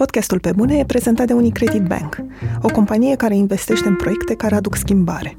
Podcastul 0.00 0.40
Pe 0.40 0.52
Bune 0.56 0.78
e 0.78 0.84
prezentat 0.84 1.26
de 1.26 1.32
Unicredit 1.32 1.82
Bank, 1.82 2.16
o 2.62 2.68
companie 2.68 3.16
care 3.16 3.36
investește 3.36 3.88
în 3.88 3.96
proiecte 3.96 4.34
care 4.34 4.54
aduc 4.54 4.76
schimbare. 4.76 5.38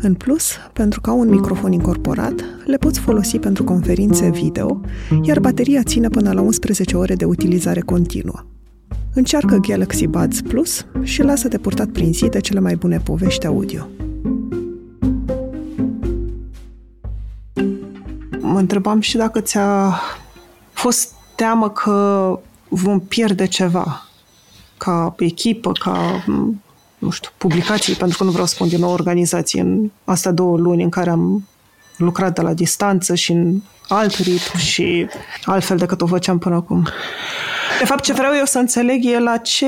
în 0.00 0.14
plus, 0.14 0.52
pentru 0.72 1.00
că 1.00 1.10
au 1.10 1.18
un 1.18 1.28
microfon 1.28 1.72
incorporat, 1.72 2.44
le 2.64 2.76
poți 2.76 3.00
folosi 3.00 3.38
pentru 3.38 3.64
conferințe 3.64 4.30
video, 4.30 4.80
iar 5.22 5.40
bateria 5.40 5.82
ține 5.82 6.08
până 6.08 6.32
la 6.32 6.40
11 6.40 6.96
ore 6.96 7.14
de 7.14 7.24
utilizare 7.24 7.80
continuă. 7.80 8.44
Încearcă 9.14 9.56
Galaxy 9.56 10.06
Buds 10.06 10.40
Plus 10.40 10.86
și 11.02 11.22
lasă-te 11.22 11.58
purtat 11.58 11.88
prin 11.88 12.12
zi 12.12 12.28
de 12.28 12.40
cele 12.40 12.60
mai 12.60 12.76
bune 12.76 12.98
povești 12.98 13.46
audio. 13.46 13.88
Mă 18.40 18.58
întrebam 18.58 19.00
și 19.00 19.16
dacă 19.16 19.40
ți-a 19.40 20.00
fost 20.72 21.12
teamă 21.34 21.70
că 21.70 22.38
vom 22.68 23.00
pierde 23.00 23.46
ceva 23.46 24.02
ca 24.76 25.14
echipă, 25.18 25.72
ca 25.72 26.24
nu 26.98 27.10
știu, 27.10 27.30
publicații, 27.36 27.94
pentru 27.94 28.18
că 28.18 28.24
nu 28.24 28.30
vreau 28.30 28.46
să 28.46 28.54
spun 28.54 28.68
din 28.68 28.80
nou 28.80 28.92
organizații, 28.92 29.60
în 29.60 29.90
astea 30.04 30.30
două 30.30 30.56
luni 30.56 30.82
în 30.82 30.90
care 30.90 31.10
am 31.10 31.48
lucrat 31.96 32.34
de 32.34 32.40
la 32.40 32.54
distanță 32.54 33.14
și 33.14 33.32
în 33.32 33.60
alt 33.88 34.14
ritm 34.14 34.56
și 34.56 35.08
altfel 35.44 35.76
decât 35.76 36.00
o 36.00 36.06
făceam 36.06 36.38
până 36.38 36.54
acum. 36.54 36.88
De 37.78 37.84
fapt, 37.84 38.04
ce 38.04 38.12
vreau 38.12 38.34
eu 38.34 38.44
să 38.44 38.58
înțeleg 38.58 39.04
e 39.04 39.18
la 39.18 39.36
ce, 39.36 39.66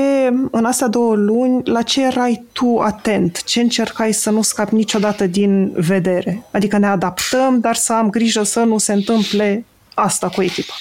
în 0.51 0.65
astea 0.65 0.87
două 0.87 1.15
luni, 1.15 1.61
la 1.65 1.81
ce 1.81 2.05
erai 2.05 2.43
tu 2.51 2.77
atent, 2.77 3.43
ce 3.43 3.61
încercai 3.61 4.11
să 4.11 4.29
nu 4.29 4.41
scapi 4.41 4.75
niciodată 4.75 5.27
din 5.27 5.71
vedere. 5.75 6.45
Adică 6.51 6.77
ne 6.77 6.87
adaptăm, 6.87 7.59
dar 7.59 7.75
să 7.75 7.93
am 7.93 8.09
grijă 8.09 8.43
să 8.43 8.59
nu 8.59 8.77
se 8.77 8.93
întâmple 8.93 9.65
asta 9.93 10.29
cu 10.29 10.41
echipa. 10.41 10.73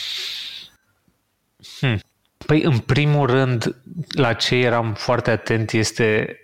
Hmm. 1.80 2.00
Păi, 2.46 2.62
în 2.62 2.78
primul 2.78 3.26
rând, 3.26 3.76
la 4.08 4.32
ce 4.32 4.54
eram 4.54 4.94
foarte 4.98 5.30
atent 5.30 5.72
este 5.72 6.36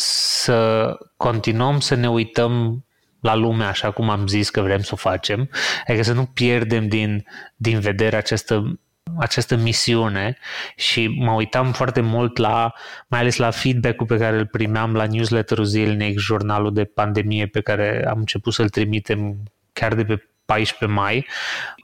să 0.00 0.96
continuăm 1.16 1.80
să 1.80 1.94
ne 1.94 2.10
uităm 2.10 2.84
la 3.20 3.34
lume 3.34 3.64
așa 3.64 3.90
cum 3.90 4.10
am 4.10 4.26
zis 4.26 4.50
că 4.50 4.60
vrem 4.60 4.80
să 4.80 4.90
o 4.92 4.96
facem, 4.96 5.50
adică 5.86 6.02
să 6.02 6.12
nu 6.12 6.24
pierdem 6.24 6.88
din, 6.88 7.24
din 7.56 7.80
vedere 7.80 8.16
această 8.16 8.78
această 9.16 9.56
misiune 9.56 10.38
și 10.76 11.06
mă 11.06 11.32
uitam 11.32 11.72
foarte 11.72 12.00
mult 12.00 12.36
la, 12.36 12.72
mai 13.06 13.20
ales 13.20 13.36
la 13.36 13.50
feedback-ul 13.50 14.06
pe 14.06 14.16
care 14.16 14.36
îl 14.36 14.46
primeam 14.46 14.94
la 14.94 15.06
newsletter-ul 15.06 15.64
zilnic, 15.64 16.18
jurnalul 16.18 16.72
de 16.72 16.84
pandemie 16.84 17.46
pe 17.46 17.60
care 17.60 18.06
am 18.08 18.18
început 18.18 18.52
să-l 18.52 18.68
trimitem 18.68 19.36
chiar 19.72 19.94
de 19.94 20.04
pe 20.04 20.28
14 20.44 20.98
mai. 20.98 21.26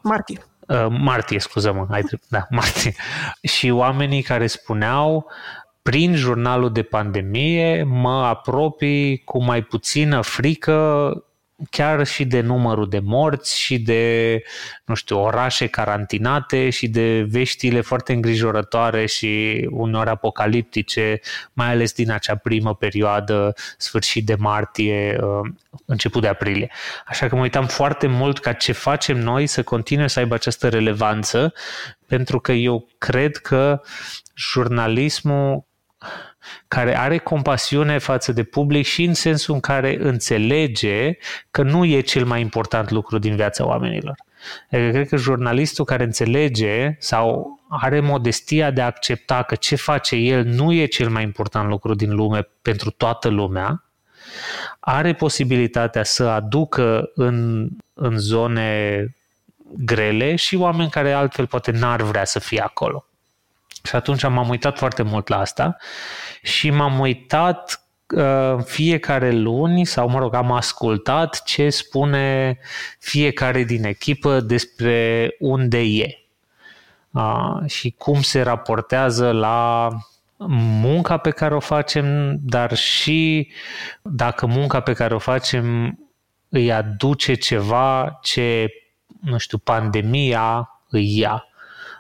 Martie. 0.03 0.38
Uh, 0.59 0.87
martie, 0.88 1.38
scuză-mă, 1.38 1.87
ai 1.90 2.03
da, 2.29 2.46
martie. 2.50 2.94
Și 3.57 3.70
oamenii 3.70 4.22
care 4.22 4.46
spuneau 4.46 5.31
prin 5.90 6.14
jurnalul 6.14 6.72
de 6.72 6.82
pandemie 6.82 7.82
mă 7.82 8.24
apropii 8.24 9.22
cu 9.24 9.42
mai 9.42 9.62
puțină 9.62 10.20
frică 10.20 11.12
chiar 11.70 12.06
și 12.06 12.24
de 12.24 12.40
numărul 12.40 12.88
de 12.88 12.98
morți 12.98 13.58
și 13.58 13.78
de, 13.78 14.42
nu 14.84 14.94
știu, 14.94 15.20
orașe 15.20 15.66
carantinate 15.66 16.70
și 16.70 16.88
de 16.88 17.26
veștile 17.28 17.80
foarte 17.80 18.12
îngrijorătoare 18.12 19.06
și 19.06 19.66
uneori 19.70 20.10
apocaliptice, 20.10 21.20
mai 21.52 21.70
ales 21.70 21.92
din 21.92 22.10
acea 22.10 22.36
primă 22.36 22.74
perioadă, 22.74 23.54
sfârșit 23.78 24.26
de 24.26 24.34
martie, 24.38 25.18
uh, 25.20 25.50
început 25.84 26.22
de 26.22 26.28
aprilie. 26.28 26.70
Așa 27.06 27.28
că 27.28 27.34
mă 27.34 27.42
uitam 27.42 27.66
foarte 27.66 28.06
mult 28.06 28.38
ca 28.38 28.52
ce 28.52 28.72
facem 28.72 29.18
noi 29.18 29.46
să 29.46 29.62
continue 29.62 30.06
să 30.06 30.18
aibă 30.18 30.34
această 30.34 30.68
relevanță, 30.68 31.52
pentru 32.06 32.40
că 32.40 32.52
eu 32.52 32.88
cred 32.98 33.36
că 33.36 33.80
jurnalismul 34.34 35.64
care 36.68 36.98
are 36.98 37.18
compasiune 37.18 37.98
față 37.98 38.33
de 38.33 38.42
public 38.42 38.87
și 38.87 39.04
în 39.04 39.14
sensul 39.14 39.54
în 39.54 39.61
care 39.61 39.96
înțelege 40.00 41.16
că 41.50 41.62
nu 41.62 41.85
e 41.85 42.00
cel 42.00 42.24
mai 42.24 42.40
important 42.40 42.90
lucru 42.90 43.18
din 43.18 43.37
viața 43.37 43.66
oamenilor. 43.66 44.14
Adică 44.70 44.90
cred 44.90 45.09
că 45.09 45.16
jurnalistul 45.16 45.85
care 45.85 46.04
înțelege 46.04 46.96
sau 46.98 47.54
are 47.68 48.00
modestia 48.00 48.70
de 48.70 48.80
a 48.80 48.87
accepta 48.87 49.42
că 49.42 49.54
ce 49.54 49.76
face 49.76 50.16
el 50.16 50.44
nu 50.44 50.72
e 50.72 50.85
cel 50.85 51.09
mai 51.09 51.22
important 51.22 51.68
lucru 51.68 51.94
din 51.94 52.14
lume 52.14 52.48
pentru 52.62 52.90
toată 52.90 53.28
lumea, 53.28 53.85
are 54.80 55.14
posibilitatea 55.14 56.04
să 56.04 56.24
aducă 56.24 57.11
în, 57.14 57.68
în 57.94 58.18
zone 58.18 59.07
grele 59.76 60.37
și 60.37 60.57
oameni 60.57 60.90
care 60.90 61.12
altfel 61.12 61.46
poate 61.46 61.70
n-ar 61.70 62.02
vrea 62.02 62.24
să 62.24 62.38
fie 62.38 62.61
acolo. 62.61 63.07
Și 63.83 63.96
atunci 63.96 64.22
m-am 64.22 64.48
uitat 64.48 64.78
foarte 64.78 65.02
mult 65.02 65.28
la 65.28 65.38
asta 65.38 65.76
și 66.44 66.70
m-am 66.70 66.98
uitat 66.98 67.87
uh, 68.16 68.57
fiecare 68.64 69.30
luni 69.30 69.85
sau, 69.85 70.09
mă 70.09 70.18
rog, 70.18 70.35
am 70.35 70.52
ascultat 70.52 71.42
ce 71.42 71.70
spune 71.70 72.59
fiecare 72.98 73.62
din 73.62 73.85
echipă 73.85 74.40
despre 74.40 75.28
unde 75.38 75.80
e 75.80 76.18
uh, 77.11 77.61
și 77.66 77.94
cum 77.98 78.22
se 78.22 78.42
raportează 78.42 79.30
la 79.30 79.88
munca 80.80 81.16
pe 81.16 81.30
care 81.30 81.54
o 81.54 81.61
facem, 81.61 82.37
dar 82.40 82.76
și 82.76 83.50
dacă 84.02 84.46
munca 84.46 84.80
pe 84.80 84.92
care 84.92 85.14
o 85.14 85.18
facem 85.18 85.98
îi 86.48 86.72
aduce 86.72 87.35
ceva 87.35 88.18
ce, 88.22 88.66
nu 89.20 89.38
știu, 89.38 89.59
pandemia 89.59 90.70
îi 90.88 91.18
ia. 91.18 91.44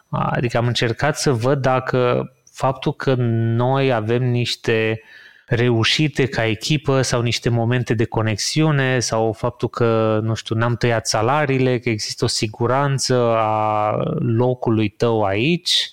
Adică 0.08 0.56
am 0.56 0.66
încercat 0.66 1.18
să 1.18 1.32
văd 1.32 1.60
dacă 1.60 2.28
faptul 2.54 2.92
că 2.92 3.14
noi 3.18 3.92
avem 3.92 4.22
niște 4.22 5.00
reușite 5.46 6.26
ca 6.26 6.44
echipă 6.46 7.02
sau 7.02 7.22
niște 7.22 7.48
momente 7.48 7.94
de 7.94 8.04
conexiune 8.04 9.00
sau 9.00 9.32
faptul 9.32 9.68
că, 9.68 10.20
nu 10.22 10.34
știu, 10.34 10.56
n-am 10.56 10.76
tăiat 10.76 11.06
salariile, 11.06 11.78
că 11.78 11.88
există 11.88 12.24
o 12.24 12.28
siguranță 12.28 13.14
a 13.36 13.96
locului 14.18 14.88
tău 14.88 15.22
aici, 15.22 15.90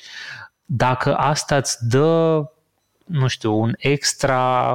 dacă 0.65 1.15
asta 1.15 1.56
îți 1.56 1.88
dă, 1.88 2.43
nu 3.06 3.28
știu, 3.28 3.60
un 3.60 3.74
extra 3.78 4.74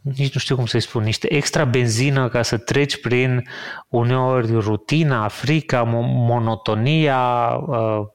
nici 0.00 0.34
nu 0.34 0.40
știu 0.40 0.56
cum 0.56 0.66
să-i 0.66 0.80
spun, 0.80 1.02
niște 1.02 1.34
extra 1.34 1.64
benzină 1.64 2.28
ca 2.28 2.42
să 2.42 2.56
treci 2.56 3.00
prin 3.00 3.48
uneori 3.88 4.52
rutina, 4.52 5.28
frica, 5.28 5.82
monotonia, 5.82 7.48
uh, 7.66 8.06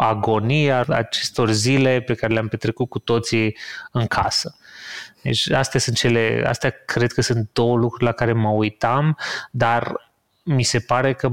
agonia 0.00 0.84
acestor 0.88 1.50
zile 1.50 2.00
pe 2.00 2.14
care 2.14 2.32
le-am 2.32 2.48
petrecut 2.48 2.88
cu 2.88 2.98
toții 2.98 3.56
în 3.92 4.06
casă. 4.06 4.56
Deci 5.22 5.50
astea 5.50 5.80
sunt 5.80 5.96
cele, 5.96 6.44
astea 6.46 6.70
cred 6.86 7.12
că 7.12 7.20
sunt 7.20 7.48
două 7.52 7.76
lucruri 7.76 8.04
la 8.04 8.12
care 8.12 8.32
mă 8.32 8.48
uitam, 8.48 9.16
dar 9.50 10.10
mi 10.44 10.62
se 10.62 10.78
pare 10.78 11.12
că, 11.12 11.30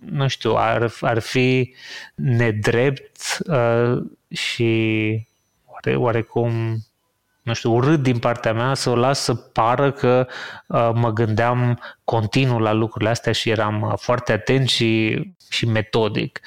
nu 0.00 0.28
știu, 0.28 0.54
ar, 0.56 0.92
ar 1.00 1.18
fi 1.18 1.74
nedrept 2.14 3.38
uh, 3.46 4.02
și 4.28 5.26
oare, 5.66 5.96
oarecum 5.96 6.78
nu 7.44 7.52
știu, 7.52 7.72
urât 7.72 8.02
din 8.02 8.18
partea 8.18 8.52
mea 8.52 8.74
să 8.74 8.90
o 8.90 8.96
las 8.96 9.20
să 9.20 9.34
pară 9.34 9.92
că 9.92 10.26
uh, 10.66 10.90
mă 10.94 11.12
gândeam 11.12 11.80
continuu 12.04 12.58
la 12.58 12.72
lucrurile 12.72 13.10
astea 13.10 13.32
și 13.32 13.50
eram 13.50 13.82
uh, 13.82 13.92
foarte 13.96 14.32
atent 14.32 14.68
și, 14.68 15.20
și 15.50 15.66
metodic. 15.66 16.40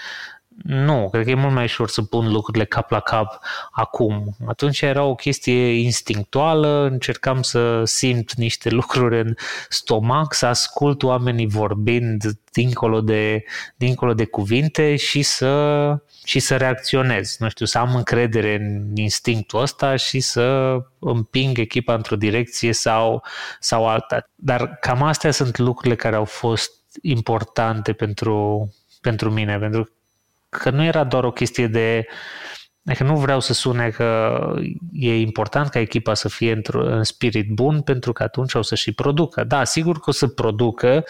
Nu, 0.63 1.09
cred 1.11 1.23
că 1.23 1.29
e 1.29 1.33
mult 1.33 1.53
mai 1.53 1.63
ușor 1.63 1.89
să 1.89 2.01
pun 2.01 2.31
lucrurile 2.31 2.65
cap 2.65 2.91
la 2.91 2.99
cap 2.99 3.39
acum. 3.71 4.35
Atunci 4.47 4.81
era 4.81 5.03
o 5.03 5.15
chestie 5.15 5.73
instinctuală, 5.73 6.87
încercam 6.91 7.41
să 7.41 7.83
simt 7.83 8.33
niște 8.33 8.69
lucruri 8.69 9.19
în 9.19 9.35
stomac, 9.69 10.33
să 10.33 10.45
ascult 10.45 11.03
oamenii 11.03 11.47
vorbind 11.47 12.23
dincolo 12.51 13.01
de, 13.01 13.43
dincolo 13.75 14.13
de 14.13 14.25
cuvinte 14.25 14.95
și 14.95 15.21
să, 15.21 15.95
și 16.23 16.39
să 16.39 16.57
reacționez. 16.57 17.35
Nu 17.39 17.49
știu, 17.49 17.65
să 17.65 17.77
am 17.77 17.95
încredere 17.95 18.55
în 18.55 18.95
instinctul 18.95 19.61
ăsta 19.61 19.95
și 19.95 20.19
să 20.19 20.77
împing 20.99 21.57
echipa 21.57 21.93
într-o 21.93 22.15
direcție 22.15 22.73
sau, 22.73 23.23
sau 23.59 23.87
alta. 23.87 24.29
Dar 24.35 24.77
cam 24.81 25.03
astea 25.03 25.31
sunt 25.31 25.57
lucrurile 25.57 25.95
care 25.95 26.15
au 26.15 26.25
fost 26.25 26.71
importante 27.01 27.93
pentru, 27.93 28.69
pentru 29.01 29.31
mine, 29.31 29.57
pentru 29.57 29.91
că 30.49 30.69
nu 30.69 30.83
era 30.83 31.03
doar 31.03 31.23
o 31.23 31.31
chestie 31.31 31.67
de 31.67 32.05
Adică 32.87 33.03
nu 33.03 33.15
vreau 33.15 33.39
să 33.39 33.53
sune 33.53 33.89
că 33.89 34.39
e 34.91 35.19
important 35.19 35.69
ca 35.69 35.79
echipa 35.79 36.13
să 36.13 36.29
fie 36.29 36.51
într-un 36.51 37.03
spirit 37.03 37.49
bun 37.49 37.81
pentru 37.81 38.13
că 38.13 38.23
atunci 38.23 38.53
o 38.53 38.61
să 38.61 38.75
și 38.75 38.91
producă. 38.91 39.43
Da, 39.43 39.63
sigur 39.63 39.99
că 39.99 40.09
o 40.09 40.11
să 40.11 40.27
producă, 40.27 41.03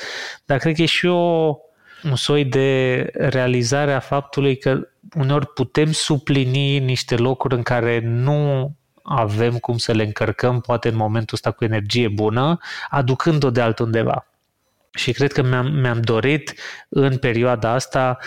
dar 0.45 0.57
cred 0.57 0.75
că 0.75 0.81
e 0.81 0.85
și 0.85 1.05
o, 1.05 1.55
un 2.03 2.15
soi 2.15 2.45
de 2.45 3.09
realizare 3.13 3.93
a 3.93 3.99
faptului 3.99 4.57
că 4.57 4.87
uneori 5.15 5.47
putem 5.47 5.91
suplini 5.91 6.79
niște 6.79 7.15
locuri 7.15 7.55
în 7.55 7.63
care 7.63 7.99
nu 8.03 8.71
avem 9.03 9.57
cum 9.57 9.77
să 9.77 9.91
le 9.91 10.03
încărcăm, 10.03 10.61
poate 10.61 10.89
în 10.89 10.95
momentul 10.95 11.35
ăsta 11.35 11.51
cu 11.51 11.63
energie 11.63 12.07
bună, 12.07 12.57
aducând-o 12.89 13.49
de 13.49 13.61
altundeva. 13.61 14.27
Și 14.93 15.11
cred 15.11 15.31
că 15.31 15.41
mi-am, 15.41 15.71
mi-am 15.71 16.01
dorit 16.01 16.53
în 16.89 17.17
perioada 17.17 17.71
asta 17.71 18.17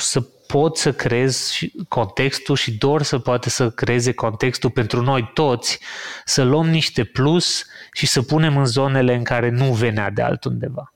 să 0.00 0.20
pot 0.46 0.76
să 0.76 0.92
creez 0.92 1.52
contextul 1.88 2.56
și 2.56 2.72
doar 2.72 3.02
să 3.02 3.18
poate 3.18 3.50
să 3.50 3.70
creeze 3.70 4.12
contextul 4.12 4.70
pentru 4.70 5.02
noi 5.02 5.30
toți, 5.34 5.78
să 6.24 6.42
luăm 6.42 6.68
niște 6.68 7.04
plus 7.04 7.64
și 7.92 8.06
să 8.06 8.22
punem 8.22 8.56
în 8.56 8.64
zonele 8.64 9.14
în 9.14 9.24
care 9.24 9.48
nu 9.48 9.72
venea 9.72 10.10
de 10.10 10.22
altundeva. 10.22 10.92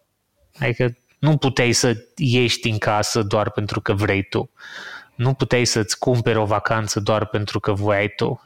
Adică 0.59 0.97
nu 1.19 1.37
puteai 1.37 1.73
să 1.73 1.97
ieși 2.17 2.61
din 2.61 2.79
casă 2.79 3.23
doar 3.23 3.51
pentru 3.51 3.81
că 3.81 3.93
vrei 3.93 4.23
tu. 4.23 4.51
Nu 5.15 5.35
puteai 5.35 5.65
să-ți 5.65 5.99
cumperi 5.99 6.39
o 6.39 6.45
vacanță 6.45 7.01
doar 7.01 7.27
pentru 7.27 7.61
că 7.61 7.73
voiai 7.73 8.09
tu. 8.09 8.43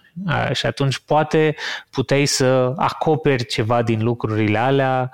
Și 0.53 0.67
atunci 0.67 0.99
poate 0.99 1.55
puteai 1.91 2.27
să 2.27 2.73
acoperi 2.77 3.45
ceva 3.45 3.83
din 3.83 4.03
lucrurile 4.03 4.59
alea 4.59 5.11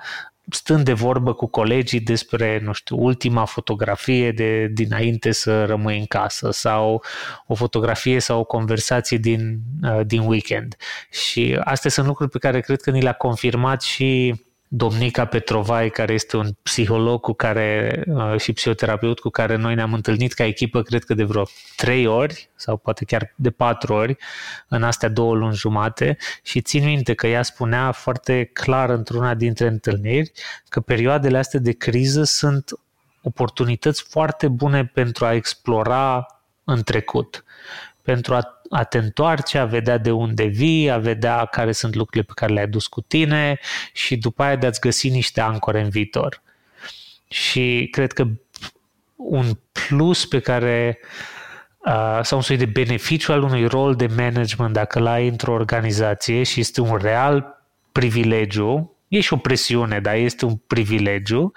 stând 0.49 0.85
de 0.85 0.93
vorbă 0.93 1.33
cu 1.33 1.47
colegii 1.47 1.99
despre, 1.99 2.59
nu 2.63 2.73
știu, 2.73 2.97
ultima 2.99 3.45
fotografie 3.45 4.31
de 4.31 4.67
dinainte 4.67 5.31
să 5.31 5.65
rămâi 5.65 5.97
în 5.97 6.05
casă 6.05 6.51
sau 6.51 7.03
o 7.47 7.55
fotografie 7.55 8.19
sau 8.19 8.39
o 8.39 8.43
conversație 8.43 9.17
din, 9.17 9.59
uh, 9.83 10.05
din 10.05 10.21
weekend. 10.21 10.75
Și 11.11 11.59
astea 11.63 11.89
sunt 11.89 12.07
lucruri 12.07 12.31
pe 12.31 12.37
care 12.37 12.59
cred 12.59 12.81
că 12.81 12.91
ni 12.91 13.01
le-a 13.01 13.13
confirmat 13.13 13.81
și 13.81 14.35
Domnica 14.67 15.25
Petrovai, 15.25 15.89
care 15.89 16.13
este 16.13 16.37
un 16.37 16.49
psiholog 16.61 17.21
cu 17.21 17.33
care, 17.33 18.03
uh, 18.07 18.39
și 18.39 18.53
psihoterapeut 18.53 19.19
cu 19.19 19.29
care 19.29 19.55
noi 19.55 19.75
ne-am 19.75 19.93
întâlnit 19.93 20.33
ca 20.33 20.45
echipă, 20.45 20.81
cred 20.81 21.03
că 21.03 21.13
de 21.13 21.23
vreo 21.23 21.43
trei 21.75 22.05
ori 22.05 22.49
sau 22.55 22.77
poate 22.77 23.05
chiar 23.05 23.33
de 23.35 23.51
patru 23.51 23.93
ori 23.93 24.17
în 24.67 24.83
astea 24.83 25.09
două 25.09 25.35
luni 25.35 25.55
jumate. 25.55 26.17
Și 26.43 26.61
țin 26.61 26.85
minte 26.85 27.13
că 27.13 27.27
ea 27.27 27.43
spunea 27.43 27.91
foarte 27.91 28.43
clar 28.53 28.89
într-una 28.89 29.33
dintre 29.33 29.67
întâlniri 29.67 30.31
că 30.69 30.79
perioadele 30.79 31.37
astea 31.37 31.59
de 31.59 31.71
criză 31.71 32.23
sunt 32.23 32.71
oportunități 33.21 34.03
foarte 34.03 34.47
bune 34.47 34.85
pentru 34.85 35.25
a 35.25 35.33
explora 35.33 36.25
în 36.63 36.83
trecut, 36.83 37.43
pentru 38.01 38.35
a 38.35 38.54
a 38.69 38.83
te 38.83 38.97
întoarce, 38.97 39.57
a 39.57 39.65
vedea 39.65 39.97
de 39.97 40.11
unde 40.11 40.43
vii, 40.43 40.91
a 40.91 40.97
vedea 40.97 41.45
care 41.45 41.71
sunt 41.71 41.95
lucrurile 41.95 42.23
pe 42.23 42.33
care 42.35 42.53
le-ai 42.53 42.67
dus 42.67 42.87
cu 42.87 43.01
tine 43.01 43.59
și 43.93 44.17
după 44.17 44.43
aia 44.43 44.55
de 44.55 44.65
a-ți 44.65 44.79
găsi 44.79 45.09
niște 45.09 45.41
ancore 45.41 45.81
în 45.81 45.89
viitor. 45.89 46.41
Și 47.27 47.87
cred 47.91 48.11
că 48.11 48.27
un 49.15 49.45
plus 49.71 50.25
pe 50.25 50.39
care 50.39 50.99
uh, 51.77 52.19
sau 52.21 52.37
un 52.37 52.43
soi 52.43 52.57
de 52.57 52.65
beneficiu 52.65 53.31
al 53.31 53.43
unui 53.43 53.65
rol 53.65 53.95
de 53.95 54.07
management 54.15 54.73
dacă 54.73 54.99
l-ai 54.99 55.27
într-o 55.27 55.53
organizație 55.53 56.43
și 56.43 56.59
este 56.59 56.81
un 56.81 56.95
real 56.95 57.63
privilegiu, 57.91 58.95
e 59.07 59.19
și 59.19 59.33
o 59.33 59.37
presiune, 59.37 59.99
dar 59.99 60.15
este 60.15 60.45
un 60.45 60.55
privilegiu, 60.55 61.51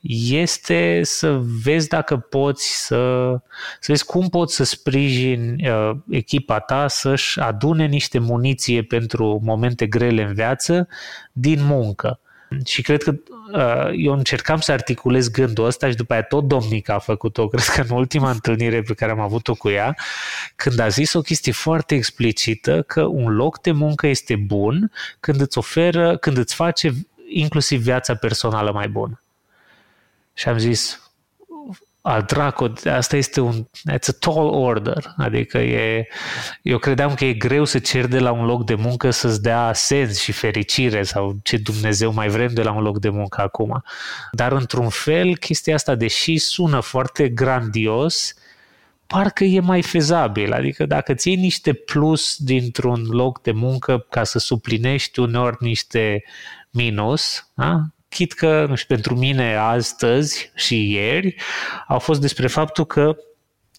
este 0.00 1.00
să 1.02 1.40
vezi 1.62 1.88
dacă 1.88 2.16
poți 2.16 2.86
să, 2.86 3.30
să 3.80 3.86
vezi 3.86 4.04
cum 4.04 4.28
poți 4.28 4.54
să 4.54 4.64
sprijini 4.64 5.68
uh, 5.68 5.96
echipa 6.10 6.58
ta 6.58 6.88
să-și 6.88 7.40
adune 7.40 7.86
niște 7.86 8.18
muniție 8.18 8.82
pentru 8.82 9.40
momente 9.44 9.86
grele 9.86 10.22
în 10.22 10.34
viață 10.34 10.88
din 11.32 11.64
muncă. 11.64 12.20
Și 12.64 12.82
cred 12.82 13.02
că 13.02 13.14
uh, 13.52 13.90
eu 13.96 14.12
încercam 14.12 14.60
să 14.60 14.72
articulez 14.72 15.28
gândul 15.28 15.64
ăsta 15.64 15.88
și 15.88 15.96
după 15.96 16.12
aia 16.12 16.22
tot 16.22 16.44
Domnica 16.44 16.94
a 16.94 16.98
făcut-o, 16.98 17.48
cred 17.48 17.64
că 17.64 17.80
în 17.88 17.96
ultima 17.96 18.30
întâlnire 18.30 18.82
pe 18.82 18.94
care 18.94 19.12
am 19.12 19.20
avut-o 19.20 19.54
cu 19.54 19.68
ea, 19.68 19.96
când 20.56 20.78
a 20.78 20.88
zis 20.88 21.12
o 21.12 21.20
chestie 21.20 21.52
foarte 21.52 21.94
explicită 21.94 22.82
că 22.82 23.02
un 23.02 23.34
loc 23.34 23.60
de 23.60 23.70
muncă 23.70 24.06
este 24.06 24.36
bun 24.36 24.92
când 25.20 25.40
îți 25.40 25.58
oferă, 25.58 26.16
când 26.16 26.36
îți 26.36 26.54
face 26.54 26.92
inclusiv 27.28 27.82
viața 27.82 28.14
personală 28.14 28.72
mai 28.72 28.88
bună. 28.88 29.22
Și 30.38 30.48
am 30.48 30.58
zis, 30.58 31.12
al 32.00 32.22
dracu, 32.22 32.72
asta 32.84 33.16
este 33.16 33.40
un, 33.40 33.64
it's 33.92 34.08
a 34.08 34.12
tall 34.18 34.48
order, 34.48 35.14
adică 35.16 35.58
e, 35.58 36.08
eu 36.62 36.78
credeam 36.78 37.14
că 37.14 37.24
e 37.24 37.32
greu 37.32 37.64
să 37.64 37.78
cer 37.78 38.06
de 38.06 38.18
la 38.18 38.32
un 38.32 38.44
loc 38.44 38.64
de 38.64 38.74
muncă 38.74 39.10
să-ți 39.10 39.42
dea 39.42 39.72
sens 39.72 40.20
și 40.20 40.32
fericire 40.32 41.02
sau 41.02 41.36
ce 41.42 41.56
Dumnezeu 41.56 42.12
mai 42.12 42.28
vrem 42.28 42.54
de 42.54 42.62
la 42.62 42.72
un 42.72 42.82
loc 42.82 42.98
de 42.98 43.08
muncă 43.08 43.40
acum. 43.40 43.82
Dar 44.32 44.52
într-un 44.52 44.88
fel, 44.88 45.36
chestia 45.36 45.74
asta, 45.74 45.94
deși 45.94 46.36
sună 46.36 46.80
foarte 46.80 47.28
grandios, 47.28 48.34
parcă 49.06 49.44
e 49.44 49.60
mai 49.60 49.82
fezabil, 49.82 50.52
adică 50.52 50.86
dacă 50.86 51.14
ții 51.14 51.36
niște 51.36 51.72
plus 51.72 52.36
dintr-un 52.36 53.06
loc 53.10 53.42
de 53.42 53.52
muncă 53.52 54.06
ca 54.10 54.24
să 54.24 54.38
suplinești 54.38 55.20
uneori 55.20 55.56
niște 55.60 56.24
minus, 56.70 57.50
da? 57.54 57.82
Chit 58.08 58.32
că, 58.32 58.66
nu 58.68 58.74
știu, 58.74 58.94
pentru 58.94 59.16
mine 59.16 59.56
astăzi 59.56 60.50
și 60.54 60.92
ieri 60.92 61.36
au 61.86 61.98
fost 61.98 62.20
despre 62.20 62.46
faptul 62.46 62.86
că 62.86 63.16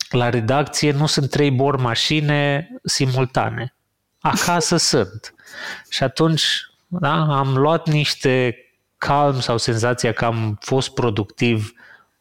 la 0.09 0.29
redacție 0.29 0.91
nu 0.91 1.05
sunt 1.05 1.29
trei 1.29 1.51
bor 1.51 1.77
mașine 1.77 2.69
simultane. 2.83 3.75
Acasă 4.19 4.77
sunt. 4.91 5.33
Și 5.89 6.03
atunci 6.03 6.43
da, 6.87 7.37
am 7.37 7.57
luat 7.57 7.87
niște 7.87 8.57
calm 8.97 9.39
sau 9.39 9.57
senzația 9.57 10.11
că 10.11 10.25
am 10.25 10.57
fost 10.61 10.93
productiv 10.93 11.73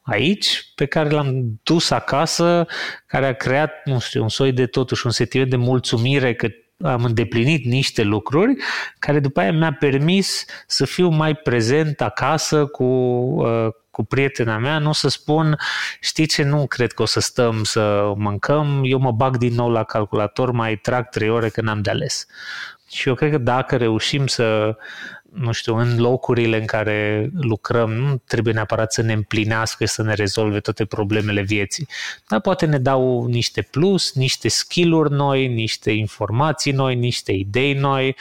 aici, 0.02 0.72
pe 0.74 0.86
care 0.86 1.10
l-am 1.10 1.60
dus 1.62 1.90
acasă, 1.90 2.66
care 3.06 3.26
a 3.26 3.34
creat, 3.34 3.72
nu 3.84 3.98
știu, 3.98 4.22
un 4.22 4.28
soi 4.28 4.52
de 4.52 4.66
totuși 4.66 5.06
un 5.06 5.12
sentiment 5.12 5.50
de 5.50 5.56
mulțumire 5.56 6.34
că 6.34 6.48
am 6.84 7.04
îndeplinit 7.04 7.64
niște 7.64 8.02
lucruri 8.02 8.56
care 8.98 9.20
după 9.20 9.40
aia 9.40 9.52
mi-a 9.52 9.72
permis 9.72 10.44
să 10.66 10.84
fiu 10.84 11.08
mai 11.08 11.34
prezent 11.34 12.00
acasă 12.00 12.66
cu, 12.66 12.84
uh, 12.84 13.68
cu 13.90 14.04
prietena 14.04 14.58
mea, 14.58 14.78
nu 14.78 14.92
să 14.92 15.08
spun, 15.08 15.58
știi 16.00 16.26
ce, 16.26 16.42
nu 16.42 16.66
cred 16.66 16.92
că 16.92 17.02
o 17.02 17.06
să 17.06 17.20
stăm 17.20 17.64
să 17.64 18.12
mâncăm, 18.16 18.80
eu 18.84 18.98
mă 18.98 19.12
bag 19.12 19.36
din 19.36 19.54
nou 19.54 19.70
la 19.70 19.84
calculator, 19.84 20.50
mai 20.50 20.76
trag 20.76 21.08
trei 21.08 21.28
ore 21.28 21.48
că 21.48 21.60
n-am 21.60 21.82
de 21.82 21.90
ales. 21.90 22.26
Și 22.90 23.08
eu 23.08 23.14
cred 23.14 23.30
că 23.30 23.38
dacă 23.38 23.76
reușim 23.76 24.26
să 24.26 24.76
nu 25.34 25.52
știu, 25.52 25.76
în 25.76 26.00
locurile 26.00 26.56
în 26.56 26.64
care 26.64 27.30
lucrăm, 27.34 27.92
nu 27.92 28.22
trebuie 28.26 28.54
neapărat 28.54 28.92
să 28.92 29.02
ne 29.02 29.12
împlinească 29.12 29.84
și 29.84 29.92
să 29.92 30.02
ne 30.02 30.14
rezolve 30.14 30.60
toate 30.60 30.84
problemele 30.84 31.40
vieții, 31.40 31.88
dar 32.28 32.40
poate 32.40 32.66
ne 32.66 32.78
dau 32.78 33.26
niște 33.26 33.62
plus, 33.62 34.12
niște 34.12 34.48
skill-uri 34.48 35.12
noi, 35.12 35.46
niște 35.46 35.90
informații 35.90 36.72
noi, 36.72 36.94
niște 36.94 37.32
idei 37.32 37.74
noi. 37.74 38.16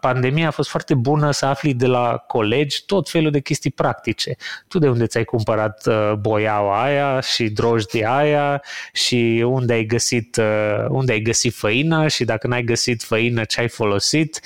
Pandemia 0.00 0.46
a 0.46 0.50
fost 0.50 0.68
foarte 0.68 0.94
bună 0.94 1.30
să 1.30 1.46
afli 1.46 1.74
de 1.74 1.86
la 1.86 2.16
colegi 2.26 2.84
tot 2.86 3.10
felul 3.10 3.30
de 3.30 3.40
chestii 3.40 3.70
practice. 3.70 4.36
Tu 4.68 4.78
de 4.78 4.88
unde 4.88 5.06
ți-ai 5.06 5.24
cumpărat 5.24 5.88
boiaua 6.18 6.82
aia 6.82 7.20
și 7.20 7.48
drojdia 7.48 8.16
aia 8.16 8.62
și 8.92 9.44
unde 9.46 9.72
ai 9.72 9.84
găsit, 9.84 10.40
unde 10.88 11.12
ai 11.12 11.20
găsit 11.20 11.54
făină 11.54 12.08
și 12.08 12.24
dacă 12.24 12.46
n-ai 12.46 12.62
găsit 12.62 13.02
făină, 13.02 13.44
ce 13.44 13.60
ai 13.60 13.68
folosit 13.68 14.40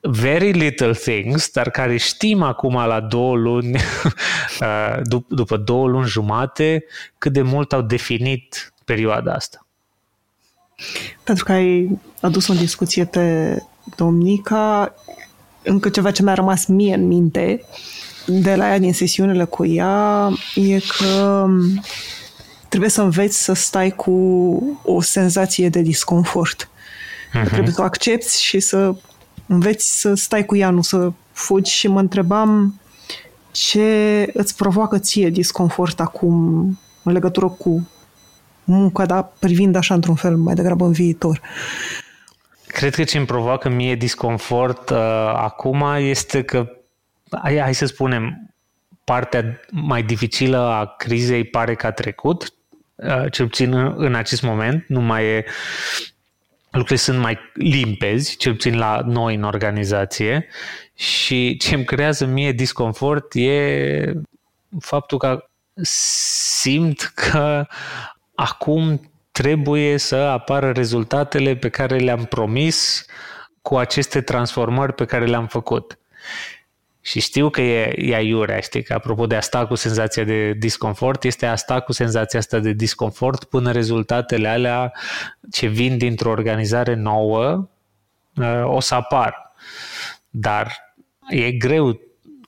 very 0.00 0.50
little 0.52 0.92
things, 0.92 1.50
dar 1.50 1.70
care 1.70 1.96
știm 1.96 2.42
acum 2.42 2.74
la 2.74 3.00
două 3.00 3.36
luni, 3.36 3.74
uh, 4.60 5.20
după 5.28 5.56
două 5.56 5.88
luni 5.88 6.06
jumate, 6.06 6.84
cât 7.18 7.32
de 7.32 7.42
mult 7.42 7.72
au 7.72 7.82
definit 7.82 8.72
perioada 8.84 9.32
asta. 9.32 9.66
Pentru 11.24 11.44
că 11.44 11.52
ai 11.52 11.98
adus 12.20 12.48
o 12.48 12.54
discuție 12.54 13.04
pe 13.04 13.56
Domnica, 13.96 14.94
încă 15.62 15.88
ceva 15.88 16.10
ce 16.10 16.22
mi-a 16.22 16.34
rămas 16.34 16.66
mie 16.66 16.94
în 16.94 17.06
minte 17.06 17.64
de 18.26 18.54
la 18.54 18.68
ea 18.68 18.78
din 18.78 18.92
sesiunile 18.92 19.44
cu 19.44 19.66
ea 19.66 20.28
e 20.54 20.78
că 20.98 21.46
trebuie 22.68 22.90
să 22.90 23.02
înveți 23.02 23.42
să 23.42 23.52
stai 23.52 23.90
cu 23.90 24.12
o 24.82 25.00
senzație 25.00 25.68
de 25.68 25.80
disconfort. 25.80 26.68
Uh-huh. 26.68 27.48
Trebuie 27.48 27.72
să 27.72 27.80
o 27.80 27.84
accepti 27.84 28.42
și 28.42 28.60
să 28.60 28.94
înveți 29.46 30.00
să 30.00 30.14
stai 30.14 30.44
cu 30.44 30.56
ea, 30.56 30.70
nu 30.70 30.82
să 30.82 31.12
fugi 31.32 31.72
și 31.72 31.88
mă 31.88 32.00
întrebam 32.00 32.80
ce 33.50 34.30
îți 34.32 34.56
provoacă 34.56 34.98
ție 34.98 35.28
disconfort 35.28 36.00
acum 36.00 36.34
în 37.02 37.12
legătură 37.12 37.48
cu 37.48 37.88
munca, 38.64 39.06
dar 39.06 39.32
privind 39.38 39.76
așa 39.76 39.94
într-un 39.94 40.14
fel 40.14 40.36
mai 40.36 40.54
degrabă 40.54 40.84
în 40.84 40.92
viitor. 40.92 41.40
Cred 42.66 42.94
că 42.94 43.04
ce 43.04 43.16
îmi 43.16 43.26
provoacă 43.26 43.68
mie 43.68 43.94
disconfort 43.94 44.90
uh, 44.90 44.98
acum 45.34 45.84
este 45.98 46.42
că, 46.42 46.68
hai, 47.42 47.58
hai 47.58 47.74
să 47.74 47.86
spunem, 47.86 48.54
partea 49.04 49.60
mai 49.70 50.02
dificilă 50.02 50.58
a 50.58 50.94
crizei 50.98 51.44
pare 51.44 51.74
că 51.74 51.86
a 51.86 51.90
trecut, 51.90 52.52
uh, 52.94 53.30
cel 53.30 53.46
puțin 53.46 53.72
în, 53.72 53.94
în 53.96 54.14
acest 54.14 54.42
moment, 54.42 54.84
nu 54.88 55.00
mai 55.00 55.24
e 55.24 55.44
lucrurile 56.72 56.96
sunt 56.96 57.18
mai 57.18 57.38
limpezi, 57.54 58.36
cel 58.36 58.52
puțin 58.52 58.78
la 58.78 59.02
noi 59.06 59.34
în 59.34 59.42
organizație 59.42 60.48
și 60.94 61.56
ce 61.56 61.74
îmi 61.74 61.84
creează 61.84 62.24
mie 62.24 62.52
disconfort 62.52 63.34
e 63.34 64.12
faptul 64.80 65.18
că 65.18 65.44
simt 66.60 67.12
că 67.14 67.66
acum 68.34 69.10
trebuie 69.32 69.96
să 69.96 70.16
apară 70.16 70.70
rezultatele 70.70 71.56
pe 71.56 71.68
care 71.68 71.96
le-am 71.98 72.24
promis 72.24 73.04
cu 73.62 73.76
aceste 73.76 74.20
transformări 74.20 74.92
pe 74.92 75.04
care 75.04 75.26
le-am 75.26 75.46
făcut. 75.46 75.98
Și 77.04 77.20
știu 77.20 77.50
că 77.50 77.60
e, 77.60 77.94
e 77.96 78.14
aiurea, 78.14 78.60
știi, 78.60 78.82
că 78.82 78.92
apropo 78.92 79.26
de 79.26 79.36
a 79.36 79.40
sta 79.40 79.66
cu 79.66 79.74
senzația 79.74 80.24
de 80.24 80.52
disconfort, 80.52 81.24
este 81.24 81.46
a 81.46 81.56
sta 81.56 81.80
cu 81.80 81.92
senzația 81.92 82.38
asta 82.38 82.58
de 82.58 82.72
disconfort 82.72 83.44
până 83.44 83.72
rezultatele 83.72 84.48
alea 84.48 84.92
ce 85.50 85.66
vin 85.66 85.98
dintr-o 85.98 86.30
organizare 86.30 86.94
nouă 86.94 87.68
uh, 88.34 88.64
o 88.64 88.80
să 88.80 88.94
apar. 88.94 89.52
Dar 90.30 90.94
e 91.28 91.52
greu 91.52 92.00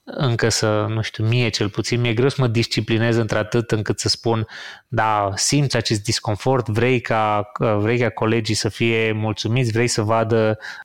încă 0.05 0.49
să, 0.49 0.87
nu 0.89 1.03
știu, 1.03 1.27
mie 1.27 1.49
cel 1.49 1.69
puțin, 1.69 2.01
mi-e 2.01 2.15
greu 2.15 2.29
să 2.29 2.37
mă 2.39 2.47
disciplinez 2.47 3.17
într-atât 3.17 3.71
încât 3.71 3.99
să 3.99 4.09
spun, 4.09 4.47
da, 4.89 5.33
simți 5.35 5.77
acest 5.77 6.03
disconfort, 6.03 6.69
vrei 6.69 7.01
ca, 7.01 7.51
uh, 7.61 7.77
vrei 7.79 7.99
ca 7.99 8.09
colegii 8.09 8.55
să 8.55 8.69
fie 8.69 9.13
mulțumiți, 9.13 9.73
vrei 9.73 9.89
să 9.89 10.03
vadă 10.03 10.59
Uh, 10.59 10.84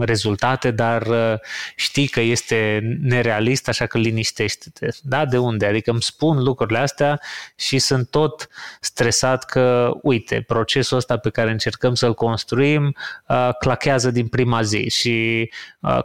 rezultate, 0.00 0.70
dar 0.70 1.06
uh, 1.06 1.34
știi 1.76 2.06
că 2.06 2.20
este 2.20 2.80
nerealist, 3.00 3.68
așa 3.68 3.86
că 3.86 3.98
liniștește-te. 3.98 4.88
Da? 5.02 5.24
De 5.24 5.38
unde? 5.38 5.66
Adică 5.66 5.90
îmi 5.90 6.02
spun 6.02 6.42
lucrurile 6.42 6.78
astea 6.78 7.20
și 7.56 7.78
sunt 7.78 8.10
tot 8.10 8.48
stresat 8.80 9.44
că, 9.44 9.92
uite, 10.02 10.44
procesul 10.46 10.96
ăsta 10.96 11.16
pe 11.16 11.30
care 11.30 11.50
încercăm 11.50 11.94
să-l 11.94 12.14
construim 12.14 12.96
uh, 13.28 13.48
clachează 13.58 14.10
din 14.10 14.26
prima 14.26 14.62
zi 14.62 14.88
și 14.90 15.50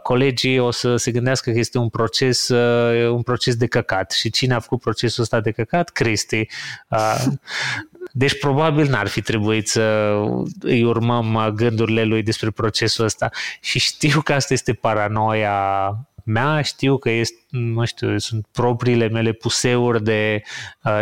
colegii 0.02 0.58
o 0.58 0.70
să 0.70 0.96
se 0.96 1.10
gândească 1.10 1.50
că 1.50 1.58
este 1.58 1.78
un 1.78 1.88
proces, 1.88 2.48
un 3.10 3.22
proces 3.22 3.56
de 3.56 3.66
căcat. 3.66 4.10
Și 4.10 4.30
cine 4.30 4.54
a 4.54 4.60
făcut 4.60 4.80
procesul 4.80 5.22
ăsta 5.22 5.40
de 5.40 5.50
căcat? 5.50 5.90
Cristi. 5.90 6.46
Deci 8.12 8.38
probabil 8.38 8.88
n-ar 8.88 9.06
fi 9.06 9.20
trebuit 9.20 9.68
să 9.68 10.14
îi 10.60 10.84
urmăm 10.84 11.52
gândurile 11.54 12.04
lui 12.04 12.22
despre 12.22 12.50
procesul 12.50 13.04
ăsta. 13.04 13.30
Și 13.60 13.78
știu 13.78 14.20
că 14.20 14.32
asta 14.32 14.52
este 14.52 14.72
paranoia 14.72 15.96
mea, 16.24 16.62
știu 16.62 16.96
că 16.96 17.10
este, 17.10 17.38
nu 17.50 17.84
știu, 17.84 18.18
sunt 18.18 18.46
propriile 18.52 19.08
mele 19.08 19.32
puseuri 19.32 20.04
de, 20.04 20.42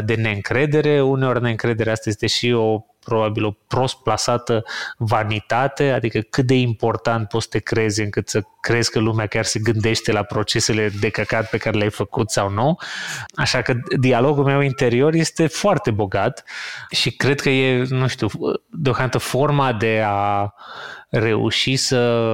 de 0.04 0.14
neîncredere. 0.14 1.02
Uneori 1.02 1.42
neîncrederea 1.42 1.92
asta 1.92 2.08
este 2.08 2.26
și 2.26 2.52
o 2.52 2.80
probabil 3.08 3.44
o 3.44 3.56
prost 3.68 3.96
plasată 4.02 4.64
vanitate, 4.96 5.90
adică 5.90 6.20
cât 6.20 6.46
de 6.46 6.54
important 6.54 7.28
poți 7.28 7.44
să 7.44 7.50
te 7.50 7.58
crezi 7.58 8.02
încât 8.02 8.28
să 8.28 8.42
crezi 8.60 8.90
că 8.90 8.98
lumea 8.98 9.26
chiar 9.26 9.44
se 9.44 9.58
gândește 9.58 10.12
la 10.12 10.22
procesele 10.22 10.90
de 11.00 11.08
căcat 11.10 11.50
pe 11.50 11.56
care 11.56 11.76
le-ai 11.76 11.90
făcut 11.90 12.30
sau 12.30 12.50
nu. 12.50 12.76
Așa 13.34 13.62
că 13.62 13.74
dialogul 14.00 14.44
meu 14.44 14.60
interior 14.60 15.14
este 15.14 15.46
foarte 15.46 15.90
bogat 15.90 16.44
și 16.90 17.16
cred 17.16 17.40
că 17.40 17.48
e, 17.48 17.84
nu 17.88 18.06
știu, 18.06 18.28
deocamdată 18.66 19.18
forma 19.18 19.72
de 19.72 20.02
a 20.06 20.54
reuși 21.10 21.76
să 21.76 22.30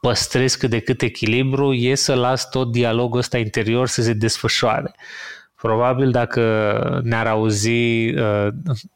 păstrez 0.00 0.54
cât 0.54 0.70
de 0.70 0.80
cât 0.80 1.02
echilibru 1.02 1.72
e 1.72 1.94
să 1.94 2.14
las 2.14 2.50
tot 2.50 2.72
dialogul 2.72 3.18
ăsta 3.18 3.38
interior 3.38 3.88
să 3.88 4.02
se 4.02 4.12
desfășoare. 4.12 4.94
Probabil 5.56 6.10
dacă 6.10 7.00
ne-ar 7.04 7.26
auzi 7.26 8.08
uh, 8.08 8.48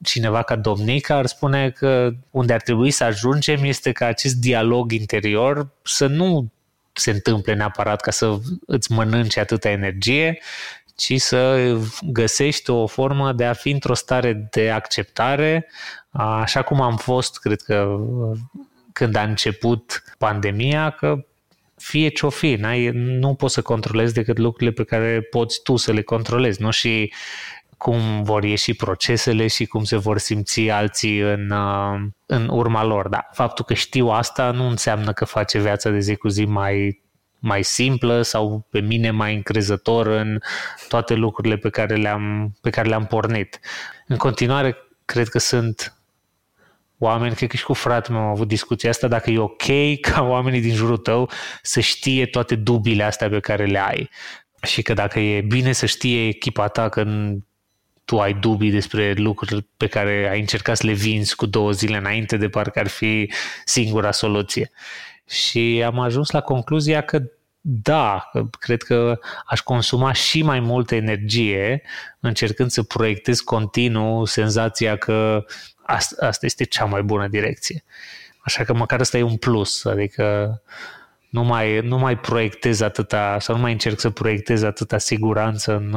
cineva 0.04 0.42
ca 0.42 0.56
Domnica, 0.56 1.14
ar 1.14 1.26
spune 1.26 1.70
că 1.70 2.11
unde 2.30 2.52
ar 2.52 2.61
trebui 2.61 2.90
să 2.90 3.04
ajungem 3.04 3.64
este 3.64 3.92
ca 3.92 4.06
acest 4.06 4.34
dialog 4.34 4.92
interior 4.92 5.68
să 5.82 6.06
nu 6.06 6.52
se 6.92 7.11
întâmple 7.11 7.54
neapărat 7.54 8.00
ca 8.00 8.11
să 8.11 8.38
îți 8.66 8.92
mănânce 8.92 9.40
atâta 9.40 9.68
energie, 9.68 10.38
ci 10.96 11.20
să 11.20 11.76
găsești 12.02 12.70
o 12.70 12.86
formă 12.86 13.32
de 13.32 13.44
a 13.44 13.52
fi 13.52 13.70
într-o 13.70 13.94
stare 13.94 14.48
de 14.50 14.70
acceptare, 14.70 15.66
așa 16.11 16.62
cum 16.62 16.80
am 16.80 16.96
fost, 16.96 17.38
cred 17.38 17.61
că, 17.61 17.96
când 18.92 19.16
a 19.16 19.22
început 19.22 20.02
pandemia, 20.18 20.90
că 20.90 21.24
fie 21.80 22.08
ce-o 22.08 22.28
fi, 22.28 22.54
n-ai, 22.54 22.90
nu 22.94 23.34
poți 23.34 23.54
să 23.54 23.62
controlezi 23.62 24.14
decât 24.14 24.38
lucrurile 24.38 24.70
pe 24.70 24.84
care 24.84 25.20
poți 25.20 25.62
tu 25.62 25.76
să 25.76 25.92
le 25.92 26.02
controlezi, 26.02 26.62
nu 26.62 26.70
și 26.70 27.12
cum 27.76 28.22
vor 28.22 28.44
ieși 28.44 28.74
procesele 28.74 29.46
și 29.46 29.66
cum 29.66 29.84
se 29.84 29.96
vor 29.96 30.18
simți 30.18 30.70
alții 30.70 31.18
în, 31.18 31.50
uh, 31.50 32.00
în 32.26 32.48
urma 32.48 32.84
lor. 32.84 33.08
Dar 33.08 33.28
faptul 33.32 33.64
că 33.64 33.74
știu 33.74 34.08
asta 34.08 34.50
nu 34.50 34.68
înseamnă 34.68 35.12
că 35.12 35.24
face 35.24 35.58
viața 35.58 35.90
de 35.90 35.98
zi 35.98 36.16
cu 36.16 36.28
zi 36.28 36.44
mai, 36.44 37.02
mai 37.38 37.62
simplă 37.62 38.22
sau 38.22 38.66
pe 38.70 38.80
mine 38.80 39.10
mai 39.10 39.34
încrezător 39.34 40.06
în 40.06 40.38
toate 40.88 41.14
lucrurile 41.14 41.56
pe 41.56 41.70
care 41.70 41.94
le-am, 41.94 42.56
pe 42.60 42.70
care 42.70 42.88
le-am 42.88 43.06
pornit. 43.06 43.60
În 44.06 44.16
continuare, 44.16 44.76
cred 45.04 45.28
că 45.28 45.38
sunt 45.38 45.99
oameni, 47.03 47.34
cred 47.34 47.48
că 47.48 47.57
și 47.57 47.64
cu 47.64 47.72
fratele 47.72 48.16
meu 48.16 48.26
am 48.26 48.32
avut 48.32 48.48
discuția 48.48 48.90
asta, 48.90 49.09
dacă 49.09 49.30
e 49.30 49.38
ok 49.38 49.62
ca 50.01 50.22
oamenii 50.22 50.61
din 50.61 50.74
jurul 50.74 50.96
tău 50.96 51.30
să 51.62 51.80
știe 51.80 52.26
toate 52.26 52.55
dubile 52.55 53.03
astea 53.03 53.28
pe 53.28 53.40
care 53.40 53.64
le 53.64 53.78
ai. 53.78 54.11
Și 54.62 54.82
că 54.82 54.92
dacă 54.92 55.20
e 55.20 55.40
bine 55.40 55.72
să 55.72 55.86
știe 55.86 56.26
echipa 56.26 56.68
ta 56.68 56.88
că 56.88 57.05
tu 58.05 58.20
ai 58.20 58.34
dubii 58.34 58.70
despre 58.70 59.12
lucruri 59.12 59.66
pe 59.76 59.86
care 59.86 60.28
ai 60.30 60.40
încercat 60.40 60.76
să 60.76 60.86
le 60.86 60.92
vinzi 60.92 61.34
cu 61.34 61.46
două 61.46 61.70
zile 61.70 61.96
înainte 61.96 62.36
de 62.36 62.48
parcă 62.48 62.78
ar 62.78 62.88
fi 62.88 63.32
singura 63.64 64.11
soluție. 64.11 64.70
Și 65.28 65.82
am 65.86 65.98
ajuns 65.98 66.30
la 66.30 66.40
concluzia 66.40 67.01
că 67.01 67.22
da, 67.61 68.30
cred 68.59 68.82
că 68.82 69.18
aș 69.46 69.61
consuma 69.61 70.12
și 70.12 70.42
mai 70.42 70.61
multă 70.61 70.94
energie 70.94 71.82
încercând 72.20 72.70
să 72.70 72.82
proiectez 72.82 73.40
continuu 73.40 74.24
senzația 74.24 74.96
că 74.96 75.44
asta, 75.91 76.26
asta 76.26 76.47
este 76.47 76.64
cea 76.64 76.84
mai 76.84 77.03
bună 77.03 77.28
direcție. 77.28 77.84
Așa 78.38 78.64
că 78.64 78.74
măcar 78.74 79.01
asta 79.01 79.18
e 79.18 79.22
un 79.22 79.36
plus, 79.36 79.84
adică 79.84 80.62
nu 81.28 81.43
mai, 81.43 81.80
nu 81.80 81.99
mai 81.99 82.18
proiectez 82.18 82.80
atâta, 82.80 83.36
sau 83.41 83.55
nu 83.55 83.61
mai 83.61 83.72
încerc 83.72 84.01
să 84.01 84.11
proiectez 84.11 84.62
atâta 84.62 84.99
siguranță 84.99 85.76
în, 85.76 85.95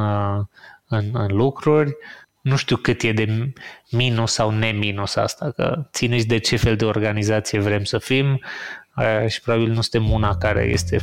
în, 0.88 1.10
în 1.14 1.36
lucruri. 1.36 1.96
Nu 2.42 2.56
știu 2.56 2.76
cât 2.76 3.02
e 3.02 3.12
de 3.12 3.54
minus 3.92 4.34
sau 4.34 4.50
neminus 4.50 5.16
asta, 5.16 5.52
că 5.56 5.88
ține 5.92 6.18
și 6.18 6.26
de 6.26 6.38
ce 6.38 6.56
fel 6.56 6.76
de 6.76 6.86
organizație 6.86 7.60
vrem 7.60 7.84
să 7.84 7.98
fim 7.98 8.42
și 9.28 9.42
probabil 9.42 9.68
nu 9.68 9.82
suntem 9.82 10.12
una 10.12 10.38
care 10.38 10.64
este 10.64 11.00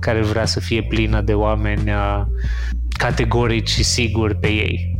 care 0.00 0.20
vrea 0.20 0.44
să 0.44 0.60
fie 0.60 0.82
plină 0.82 1.20
de 1.20 1.34
oameni 1.34 1.92
categorici 2.98 3.68
și 3.68 3.82
siguri 3.82 4.36
pe 4.36 4.48
ei. 4.48 4.99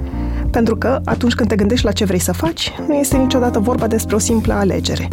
pentru 0.51 0.75
că, 0.77 1.01
atunci 1.05 1.33
când 1.33 1.49
te 1.49 1.55
gândești 1.55 1.85
la 1.85 1.91
ce 1.91 2.05
vrei 2.05 2.19
să 2.19 2.31
faci, 2.31 2.71
nu 2.87 2.93
este 2.93 3.17
niciodată 3.17 3.59
vorba 3.59 3.87
despre 3.87 4.15
o 4.15 4.19
simplă 4.19 4.53
alegere, 4.53 5.07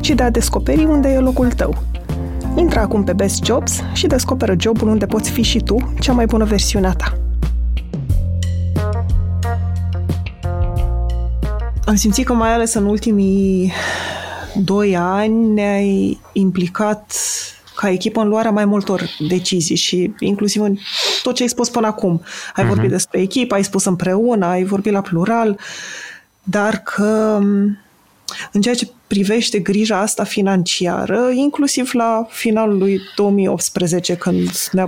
ci 0.00 0.10
de 0.10 0.22
a 0.22 0.30
descoperi 0.30 0.84
unde 0.84 1.08
e 1.08 1.18
locul 1.18 1.52
tău. 1.52 1.82
Intră 2.56 2.80
acum 2.80 3.04
pe 3.04 3.12
Best 3.12 3.44
Jobs 3.44 3.80
și 3.92 4.06
descoperă 4.06 4.54
jobul 4.58 4.88
unde 4.88 5.06
poți 5.06 5.30
fi 5.30 5.42
și 5.42 5.58
tu 5.58 5.92
cea 6.00 6.12
mai 6.12 6.26
bună 6.26 6.44
versiune 6.44 6.86
a 6.86 6.92
ta. 6.92 7.16
Am 11.84 11.94
simțit 11.94 12.26
că 12.26 12.32
mai 12.32 12.52
ales 12.54 12.74
în 12.74 12.84
ultimii 12.84 13.72
doi 14.54 14.96
ani 14.96 15.52
ne-ai 15.52 16.20
implicat 16.32 17.14
ca 17.82 17.90
echipă 17.90 18.20
în 18.20 18.28
luarea 18.28 18.50
mai 18.50 18.64
multor 18.64 19.08
decizii 19.28 19.76
și 19.76 20.12
inclusiv 20.18 20.62
în 20.62 20.76
tot 21.22 21.34
ce 21.34 21.42
ai 21.42 21.48
spus 21.48 21.68
până 21.68 21.86
acum. 21.86 22.22
Ai 22.54 22.64
uh-huh. 22.64 22.68
vorbit 22.68 22.90
despre 22.90 23.20
echipă, 23.20 23.54
ai 23.54 23.64
spus 23.64 23.84
împreună, 23.84 24.46
ai 24.46 24.64
vorbit 24.64 24.92
la 24.92 25.00
plural, 25.00 25.58
dar 26.42 26.76
că 26.76 27.38
în 28.52 28.60
ceea 28.60 28.74
ce 28.74 28.90
privește 29.06 29.58
grija 29.58 29.98
asta 29.98 30.24
financiară, 30.24 31.30
inclusiv 31.34 31.90
la 31.92 32.26
finalul 32.30 32.78
lui 32.78 33.00
2018, 33.16 34.14
când 34.14 34.50
ne 34.72 34.84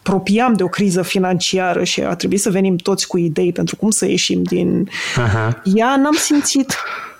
apropiam 0.00 0.54
de 0.54 0.62
o 0.62 0.68
criză 0.68 1.02
financiară 1.02 1.84
și 1.84 2.00
a 2.00 2.14
trebuit 2.14 2.40
să 2.40 2.50
venim 2.50 2.76
toți 2.76 3.06
cu 3.06 3.18
idei 3.18 3.52
pentru 3.52 3.76
cum 3.76 3.90
să 3.90 4.06
ieșim 4.06 4.42
din 4.42 4.88
uh-huh. 4.88 5.52
ea, 5.74 5.96
n-am 5.96 6.16
simțit 6.18 6.74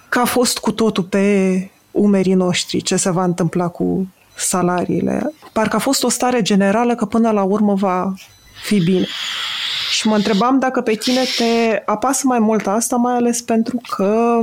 că 0.09 0.19
a 0.19 0.25
fost 0.25 0.59
cu 0.59 0.73
totul 0.73 1.03
pe 1.03 1.71
umerii 1.91 2.35
noștri 2.35 2.81
ce 2.81 2.97
se 2.97 3.11
va 3.11 3.25
întâmpla 3.25 3.69
cu 3.69 4.09
salariile. 4.39 5.33
Parcă 5.53 5.77
a 5.77 5.79
fost 5.79 6.03
o 6.03 6.09
stare 6.09 6.43
generală 6.43 6.95
că 6.95 7.05
până 7.05 7.31
la 7.31 7.43
urmă 7.43 7.75
va 7.75 8.13
fi 8.63 8.79
bine. 8.79 9.07
Și 9.91 10.07
mă 10.07 10.15
întrebam 10.15 10.59
dacă 10.59 10.81
pe 10.81 10.95
tine 10.95 11.23
te 11.37 11.83
apasă 11.85 12.23
mai 12.27 12.39
mult 12.39 12.67
asta, 12.67 12.97
mai 12.97 13.15
ales 13.15 13.41
pentru 13.41 13.81
că 13.97 14.39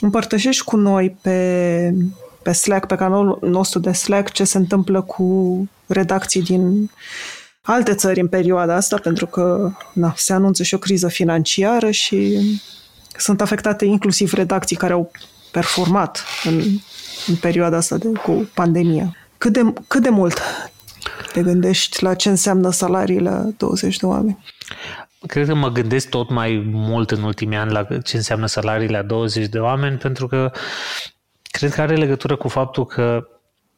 împărtășești 0.00 0.64
cu 0.64 0.76
noi 0.76 1.16
pe, 1.20 1.94
pe 2.42 2.52
Slack, 2.52 2.86
pe 2.86 2.94
canalul 2.94 3.38
nostru 3.42 3.78
de 3.78 3.92
Slack, 3.92 4.32
ce 4.32 4.44
se 4.44 4.58
întâmplă 4.58 5.00
cu 5.00 5.68
redacții 5.86 6.42
din 6.42 6.90
alte 7.62 7.94
țări 7.94 8.20
în 8.20 8.28
perioada 8.28 8.74
asta, 8.74 8.96
pentru 8.96 9.26
că 9.26 9.70
na, 9.92 10.12
se 10.16 10.32
anunță 10.32 10.62
și 10.62 10.74
o 10.74 10.78
criză 10.78 11.08
financiară 11.08 11.90
și 11.90 12.38
sunt 13.16 13.40
afectate 13.40 13.84
inclusiv 13.84 14.32
redacții 14.32 14.76
care 14.76 14.92
au 14.92 15.10
performat 15.50 16.24
în 16.44 16.62
în 17.28 17.36
perioada 17.36 17.76
asta 17.76 17.96
de, 17.96 18.08
cu 18.08 18.50
pandemia. 18.54 19.16
Cât 19.38 19.52
de, 19.52 19.72
cât 19.86 20.02
de 20.02 20.08
mult 20.08 20.40
te 21.32 21.42
gândești 21.42 22.02
la 22.02 22.14
ce 22.14 22.28
înseamnă 22.28 22.70
salarii 22.70 23.20
la 23.20 23.42
20 23.56 23.96
de 23.96 24.06
oameni? 24.06 24.44
Cred 25.26 25.46
că 25.46 25.54
mă 25.54 25.68
gândesc 25.68 26.08
tot 26.08 26.30
mai 26.30 26.68
mult 26.72 27.10
în 27.10 27.22
ultimii 27.22 27.56
ani 27.56 27.72
la 27.72 27.84
ce 27.84 28.16
înseamnă 28.16 28.46
salarii 28.46 28.88
la 28.88 29.02
20 29.02 29.46
de 29.48 29.58
oameni, 29.58 29.96
pentru 29.96 30.26
că 30.26 30.50
cred 31.50 31.72
că 31.72 31.80
are 31.80 31.96
legătură 31.96 32.36
cu 32.36 32.48
faptul 32.48 32.86
că 32.86 33.28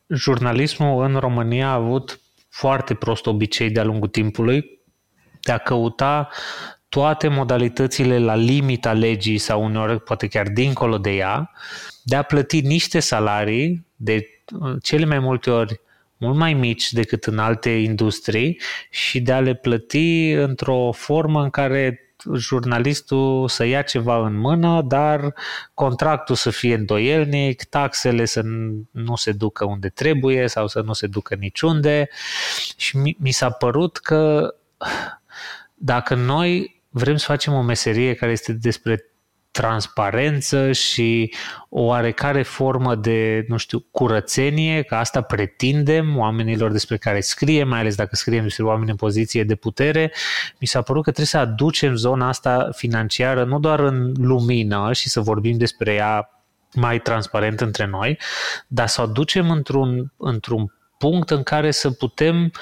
jurnalismul 0.06 1.04
în 1.04 1.16
România 1.16 1.68
a 1.68 1.72
avut 1.72 2.20
foarte 2.48 2.94
prost 2.94 3.26
obicei 3.26 3.70
de-a 3.70 3.84
lungul 3.84 4.08
timpului 4.08 4.80
de 5.40 5.52
a 5.52 5.58
căuta 5.58 6.28
toate 6.88 7.28
modalitățile 7.28 8.18
la 8.18 8.34
limita 8.34 8.92
legii 8.92 9.38
sau 9.38 9.64
uneori 9.64 10.00
poate 10.00 10.26
chiar 10.26 10.48
dincolo 10.48 10.98
de 10.98 11.10
ea, 11.10 11.50
de 12.02 12.16
a 12.16 12.22
plăti 12.22 12.60
niște 12.60 13.00
salarii 13.00 13.86
de 13.96 14.26
cele 14.82 15.04
mai 15.04 15.18
multe 15.18 15.50
ori 15.50 15.80
mult 16.16 16.36
mai 16.36 16.54
mici 16.54 16.92
decât 16.92 17.24
în 17.24 17.38
alte 17.38 17.70
industrii 17.70 18.60
și 18.90 19.20
de 19.20 19.32
a 19.32 19.40
le 19.40 19.54
plăti 19.54 20.30
într-o 20.30 20.92
formă 20.92 21.42
în 21.42 21.50
care 21.50 22.00
jurnalistul 22.36 23.48
să 23.48 23.64
ia 23.64 23.82
ceva 23.82 24.26
în 24.26 24.36
mână, 24.36 24.82
dar 24.82 25.34
contractul 25.74 26.34
să 26.34 26.50
fie 26.50 26.74
îndoielnic, 26.74 27.64
taxele 27.64 28.24
să 28.24 28.42
nu 28.90 29.16
se 29.16 29.32
ducă 29.32 29.64
unde 29.64 29.88
trebuie 29.88 30.46
sau 30.46 30.66
să 30.66 30.80
nu 30.80 30.92
se 30.92 31.06
ducă 31.06 31.34
niciunde. 31.34 32.08
Și 32.76 32.96
mi, 32.96 33.16
mi 33.20 33.30
s-a 33.30 33.50
părut 33.50 33.96
că 33.96 34.54
dacă 35.74 36.14
noi 36.14 36.82
vrem 36.88 37.16
să 37.16 37.24
facem 37.26 37.52
o 37.52 37.62
meserie 37.62 38.14
care 38.14 38.32
este 38.32 38.52
despre 38.52 39.09
transparență 39.50 40.72
și 40.72 41.34
o 41.68 41.80
oarecare 41.82 42.42
formă 42.42 42.94
de, 42.94 43.44
nu 43.48 43.56
știu, 43.56 43.86
curățenie, 43.90 44.82
că 44.82 44.94
asta 44.94 45.20
pretindem 45.20 46.18
oamenilor 46.18 46.72
despre 46.72 46.96
care 46.96 47.20
scriem, 47.20 47.68
mai 47.68 47.78
ales 47.78 47.94
dacă 47.94 48.16
scriem 48.16 48.42
despre 48.42 48.64
oameni 48.64 48.90
în 48.90 48.96
poziție 48.96 49.44
de 49.44 49.54
putere, 49.54 50.12
mi 50.58 50.66
s-a 50.66 50.82
părut 50.82 51.02
că 51.04 51.10
trebuie 51.10 51.26
să 51.26 51.38
aducem 51.38 51.94
zona 51.94 52.28
asta 52.28 52.68
financiară 52.72 53.44
nu 53.44 53.58
doar 53.58 53.80
în 53.80 54.12
lumină 54.16 54.92
și 54.92 55.08
să 55.08 55.20
vorbim 55.20 55.58
despre 55.58 55.94
ea 55.94 56.30
mai 56.74 57.00
transparent 57.00 57.60
între 57.60 57.86
noi, 57.86 58.18
dar 58.66 58.86
să 58.86 59.00
o 59.00 59.04
aducem 59.04 59.50
într-un, 59.50 60.12
într-un 60.16 60.74
punct 60.98 61.30
în 61.30 61.42
care 61.42 61.70
să 61.70 61.90
putem 61.90 62.52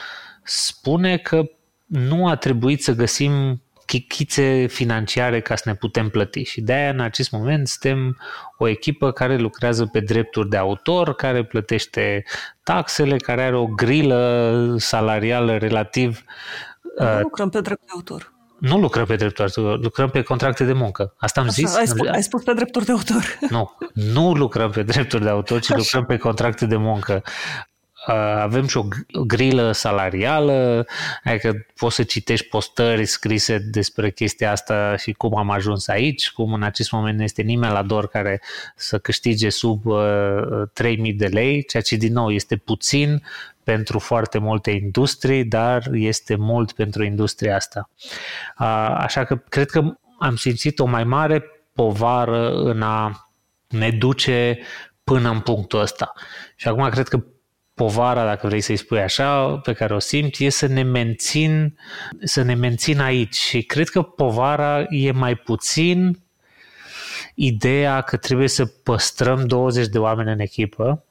spune 0.43 1.16
că 1.16 1.43
nu 1.86 2.28
a 2.28 2.36
trebuit 2.36 2.82
să 2.82 2.93
găsim 2.93 3.62
chichițe 3.89 4.66
financiare 4.66 5.41
ca 5.41 5.57
să 5.57 5.62
ne 5.66 5.74
putem 5.74 6.09
plăti 6.09 6.43
și 6.43 6.61
de 6.61 6.72
aia 6.72 6.91
în 6.91 7.01
acest 7.01 7.30
moment 7.30 7.68
suntem 7.68 8.16
o 8.59 8.68
echipă 8.68 9.12
care 9.12 9.36
lucrează 9.36 9.86
pe 9.86 10.01
drepturi 10.01 10.49
de 10.49 10.57
autor, 10.57 11.14
care 11.14 11.45
plătește 11.45 12.24
taxele, 12.62 13.16
care 13.16 13.43
are 13.43 13.57
o 13.57 13.66
grilă 13.66 14.74
salarială 14.78 15.57
relativ... 15.57 16.24
Nu 16.99 17.07
uh, 17.07 17.18
lucrăm 17.22 17.49
pe 17.49 17.61
drept 17.61 17.80
de 17.80 17.93
autor. 17.95 18.32
Nu 18.59 18.78
lucrăm 18.78 19.05
pe 19.05 19.16
drepturi 19.16 19.53
de 19.53 19.61
autor, 19.61 19.82
lucrăm 19.82 20.11
pe 20.11 20.22
contracte 20.22 20.64
de 20.64 20.72
muncă. 20.72 21.14
Asta 21.18 21.41
am 21.41 21.47
Așa, 21.47 21.55
zis? 21.55 21.76
Ai 21.76 21.86
spus, 21.86 22.09
ai 22.09 22.22
spus 22.22 22.43
pe 22.43 22.53
drepturi 22.53 22.84
de 22.84 22.93
autor. 22.93 23.39
Nu, 23.51 23.76
nu 23.93 24.32
lucrăm 24.32 24.70
pe 24.70 24.82
drepturi 24.82 25.22
de 25.22 25.28
autor, 25.28 25.61
ci 25.61 25.70
Așa. 25.70 25.76
lucrăm 25.76 26.05
pe 26.05 26.16
contracte 26.16 26.66
de 26.66 26.76
muncă. 26.76 27.22
Uh, 28.09 28.14
avem 28.14 28.66
și 28.66 28.76
o 28.76 28.84
grilă 29.26 29.72
salarială, 29.72 30.86
adică 31.24 31.66
poți 31.76 31.94
să 31.94 32.02
citești 32.02 32.46
postări 32.46 33.04
scrise 33.04 33.59
despre 33.59 34.11
chestia 34.11 34.50
asta 34.50 34.96
și 34.96 35.12
cum 35.12 35.36
am 35.36 35.50
ajuns 35.50 35.88
aici, 35.88 36.30
cum 36.30 36.52
în 36.52 36.62
acest 36.62 36.90
moment 36.90 37.16
nu 37.16 37.22
este 37.22 37.42
nimeni 37.42 37.72
la 37.72 37.82
dor 37.82 38.09
care 38.09 38.42
să 38.76 38.98
câștige 38.98 39.48
sub 39.48 39.86
uh, 39.86 40.00
3000 40.72 41.12
de 41.12 41.26
lei, 41.26 41.64
ceea 41.64 41.82
ce 41.82 41.96
din 41.96 42.12
nou 42.12 42.30
este 42.30 42.56
puțin 42.56 43.22
pentru 43.64 43.98
foarte 43.98 44.38
multe 44.38 44.70
industrii, 44.70 45.44
dar 45.44 45.88
este 45.92 46.34
mult 46.34 46.72
pentru 46.72 47.04
industria 47.04 47.54
asta. 47.54 47.90
Uh, 48.59 48.94
așa 48.98 49.24
că 49.24 49.36
cred 49.36 49.70
că 49.70 49.96
am 50.18 50.36
simțit 50.36 50.78
o 50.78 50.84
mai 50.84 51.04
mare 51.04 51.44
povară 51.72 52.50
în 52.50 52.82
a 52.82 53.30
ne 53.68 53.90
duce 53.90 54.59
până 55.04 55.30
în 55.30 55.40
punctul 55.40 55.80
ăsta. 55.80 56.12
Și 56.56 56.68
acum 56.68 56.88
cred 56.88 57.09
că 57.09 57.24
povara, 57.79 58.24
dacă 58.24 58.47
vrei 58.47 58.61
să-i 58.61 58.76
spui 58.76 59.01
așa, 59.01 59.57
pe 59.57 59.72
care 59.72 59.95
o 59.95 59.99
simt, 59.99 60.39
e 60.39 60.49
să 60.49 60.66
ne 60.66 60.83
mențin, 60.83 61.79
să 62.22 62.43
ne 62.43 62.55
mențin 62.55 63.01
aici. 63.01 63.35
Și 63.35 63.62
cred 63.62 63.89
că 63.89 64.03
povara 64.03 64.87
e 64.89 65.11
mai 65.11 65.35
puțin 65.35 66.20
ideea 67.35 68.01
că 68.01 68.16
trebuie 68.16 68.49
să 68.49 68.66
păstrăm 68.66 69.47
20 69.47 69.87
de 69.87 69.99
oameni 69.99 70.33
în 70.33 70.41
echipă. 70.41 71.05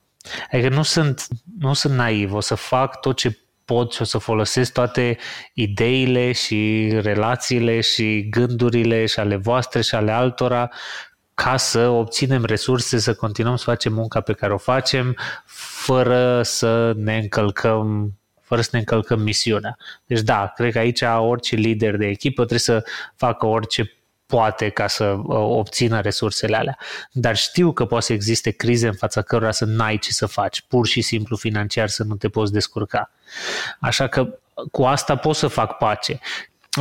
Adică 0.52 0.70
nu 0.70 0.84
sunt, 0.84 1.28
nu 1.60 1.74
sunt 1.74 1.94
naiv, 1.94 2.34
o 2.34 2.40
să 2.40 2.56
fac 2.56 3.00
tot 3.00 3.16
ce 3.16 3.38
pot 3.66 3.94
și 3.94 4.02
o 4.02 4.06
să 4.06 4.18
folosesc 4.18 4.74
toate 4.74 5.18
ideile 5.54 6.32
și 6.32 6.90
relațiile 7.02 7.82
și 7.82 8.28
gândurile 8.30 9.06
și 9.06 9.20
ale 9.20 9.36
voastre 9.36 9.82
și 9.82 9.96
ale 9.96 10.12
altora 10.12 10.70
ca 11.44 11.58
să 11.58 11.88
obținem 11.88 12.46
resurse, 12.46 12.98
să 12.98 13.14
continuăm 13.14 13.56
să 13.56 13.64
facem 13.64 13.94
munca 13.94 14.22
pe 14.22 14.34
care 14.34 14.54
o 14.54 14.58
facem, 14.58 15.16
fără 15.86 16.42
să 16.44 16.94
ne 16.96 17.18
încălcăm 17.18 18.14
fără 18.42 18.62
să 18.62 18.70
ne 18.72 18.80
încălcăm 18.80 19.22
misiunea. 19.22 19.78
Deci 20.06 20.22
da, 20.22 20.52
cred 20.56 20.72
că 20.72 20.78
aici 20.80 21.02
orice 21.02 21.56
lider 21.56 21.96
de 21.96 22.06
echipă 22.06 22.36
trebuie 22.36 22.60
să 22.60 22.84
facă 23.16 23.46
orice 23.46 23.98
poate 24.26 24.70
ca 24.70 24.88
să 24.88 25.04
uh, 25.04 25.24
obțină 25.28 26.00
resursele 26.02 26.58
alea. 26.58 26.78
Dar 27.12 27.36
știu 27.36 27.72
că 27.72 27.86
poate 27.86 28.06
să 28.06 28.14
existe 28.14 28.52
crize 28.52 28.88
în 28.88 28.94
fața 28.94 29.22
cărora 29.22 29.52
să 29.52 29.66
n-ai 29.66 29.98
ce 29.98 30.12
să 30.12 30.26
faci, 30.26 30.62
pur 30.62 30.88
și 30.88 31.02
simplu 31.02 31.36
financiar 31.36 31.88
să 31.88 32.04
nu 32.04 32.16
te 32.16 32.30
poți 32.30 32.52
descurca. 32.52 33.12
Așa 33.80 34.08
că 34.08 34.40
cu 34.72 34.84
asta 34.84 35.16
pot 35.16 35.36
să 35.36 35.48
fac 35.48 35.78
pace. 35.78 36.20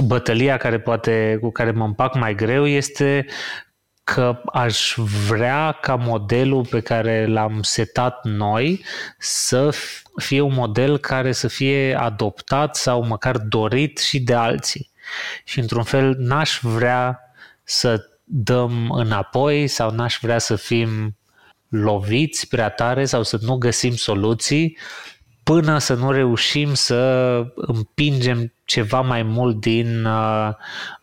Bătălia 0.05 0.57
care 0.57 0.81
poate, 0.81 1.39
cu 1.41 1.51
care 1.51 1.71
mă 1.71 1.85
împac 1.85 2.15
mai 2.15 2.35
greu 2.35 2.67
este 2.67 3.27
că 4.15 4.41
aș 4.53 4.95
vrea 5.29 5.73
ca 5.73 5.95
modelul 5.95 6.67
pe 6.67 6.81
care 6.81 7.27
l-am 7.27 7.63
setat 7.63 8.25
noi 8.25 8.85
să 9.19 9.75
fie 10.17 10.41
un 10.41 10.53
model 10.55 10.99
care 10.99 11.33
să 11.33 11.49
fie 11.49 11.95
adoptat 11.95 12.77
sau 12.77 13.07
măcar 13.07 13.39
dorit 13.39 13.99
și 13.99 14.21
de 14.21 14.35
alții. 14.35 14.91
Și 15.45 15.59
într-un 15.59 15.83
fel 15.83 16.15
n-aș 16.19 16.59
vrea 16.63 17.21
să 17.63 18.09
dăm 18.25 18.91
înapoi 18.91 19.67
sau 19.67 19.91
n-aș 19.91 20.19
vrea 20.21 20.39
să 20.39 20.57
fim 20.57 21.17
loviți 21.69 22.49
prea 22.49 22.69
tare 22.71 23.05
sau 23.05 23.23
să 23.23 23.39
nu 23.41 23.57
găsim 23.57 23.95
soluții 23.95 24.79
până 25.43 25.79
să 25.79 25.95
nu 25.95 26.13
reușim 26.13 26.75
să 26.75 27.43
împingem 27.55 28.53
ceva 28.67 29.01
mai 29.01 29.23
mult 29.23 29.61
din, 29.61 30.05
uh, 30.05 30.51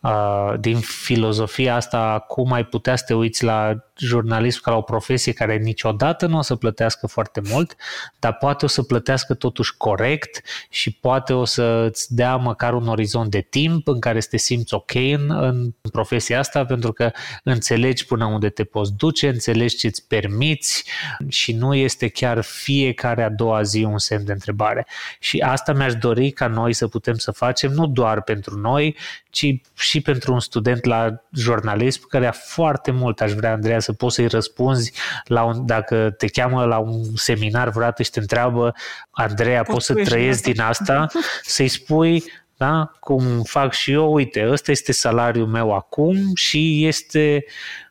uh, 0.00 0.54
din 0.60 0.78
filozofia 0.78 1.74
asta, 1.74 2.24
cum 2.28 2.52
ai 2.52 2.64
putea 2.64 2.96
să 2.96 3.04
te 3.06 3.14
uiți 3.14 3.44
la 3.44 3.84
jurnalism 3.96 4.60
ca 4.62 4.70
la 4.70 4.76
o 4.76 4.80
profesie 4.80 5.32
care 5.32 5.56
niciodată 5.56 6.26
nu 6.26 6.38
o 6.38 6.42
să 6.42 6.56
plătească 6.56 7.06
foarte 7.06 7.40
mult, 7.50 7.76
dar 8.18 8.32
poate 8.32 8.64
o 8.64 8.68
să 8.68 8.82
plătească 8.82 9.34
totuși 9.34 9.76
corect 9.76 10.42
și 10.70 10.90
poate 10.90 11.32
o 11.32 11.44
să 11.44 11.62
îți 11.62 12.14
dea 12.14 12.36
măcar 12.36 12.74
un 12.74 12.88
orizont 12.88 13.30
de 13.30 13.40
timp 13.40 13.88
în 13.88 14.00
care 14.00 14.20
să 14.20 14.28
te 14.30 14.36
simți 14.36 14.74
ok 14.74 14.94
în, 14.94 15.30
în 15.30 15.74
profesia 15.92 16.38
asta, 16.38 16.64
pentru 16.64 16.92
că 16.92 17.10
înțelegi 17.42 18.06
până 18.06 18.24
unde 18.24 18.48
te 18.48 18.64
poți 18.64 18.92
duce, 18.96 19.28
înțelegi 19.28 19.76
ce 19.76 19.86
îți 19.86 20.06
permiți 20.06 20.84
și 21.28 21.52
nu 21.52 21.74
este 21.74 22.08
chiar 22.08 22.42
fiecare 22.42 23.22
a 23.22 23.30
doua 23.30 23.62
zi 23.62 23.84
un 23.84 23.98
semn 23.98 24.24
de 24.24 24.32
întrebare. 24.32 24.86
Și 25.18 25.38
asta 25.38 25.72
mi-aș 25.72 25.94
dori 25.94 26.30
ca 26.30 26.46
noi 26.46 26.72
să 26.72 26.88
putem 26.88 27.14
să 27.14 27.30
facem 27.30 27.53
facem 27.54 27.72
nu 27.72 27.86
doar 27.86 28.22
pentru 28.22 28.58
noi, 28.58 28.96
ci 29.30 29.60
și 29.74 30.00
pentru 30.00 30.32
un 30.32 30.40
student 30.40 30.84
la 30.84 31.22
jurnalism 31.32 32.08
care 32.08 32.26
a 32.26 32.32
foarte 32.32 32.90
mult 32.90 33.20
aș 33.20 33.32
vrea, 33.32 33.52
Andreea, 33.52 33.80
să 33.80 33.92
poți 33.92 34.14
să-i 34.14 34.26
răspunzi 34.26 34.92
la 35.24 35.44
un, 35.44 35.66
dacă 35.66 36.14
te 36.18 36.26
cheamă 36.26 36.64
la 36.64 36.78
un 36.78 37.02
seminar 37.14 37.68
vreodată 37.68 38.02
și 38.02 38.10
te 38.10 38.20
întreabă, 38.20 38.74
Andreea, 39.10 39.62
poți, 39.62 39.72
poți 39.72 39.86
să 39.86 39.94
trăiesc 40.10 40.42
din 40.42 40.60
asta, 40.60 41.06
să-i 41.42 41.68
spui 41.68 42.24
da? 42.56 42.90
cum 43.00 43.42
fac 43.42 43.72
și 43.72 43.92
eu, 43.92 44.12
uite, 44.12 44.48
ăsta 44.50 44.70
este 44.70 44.92
salariul 44.92 45.46
meu 45.46 45.74
acum 45.74 46.34
și 46.34 46.86
este 46.86 47.44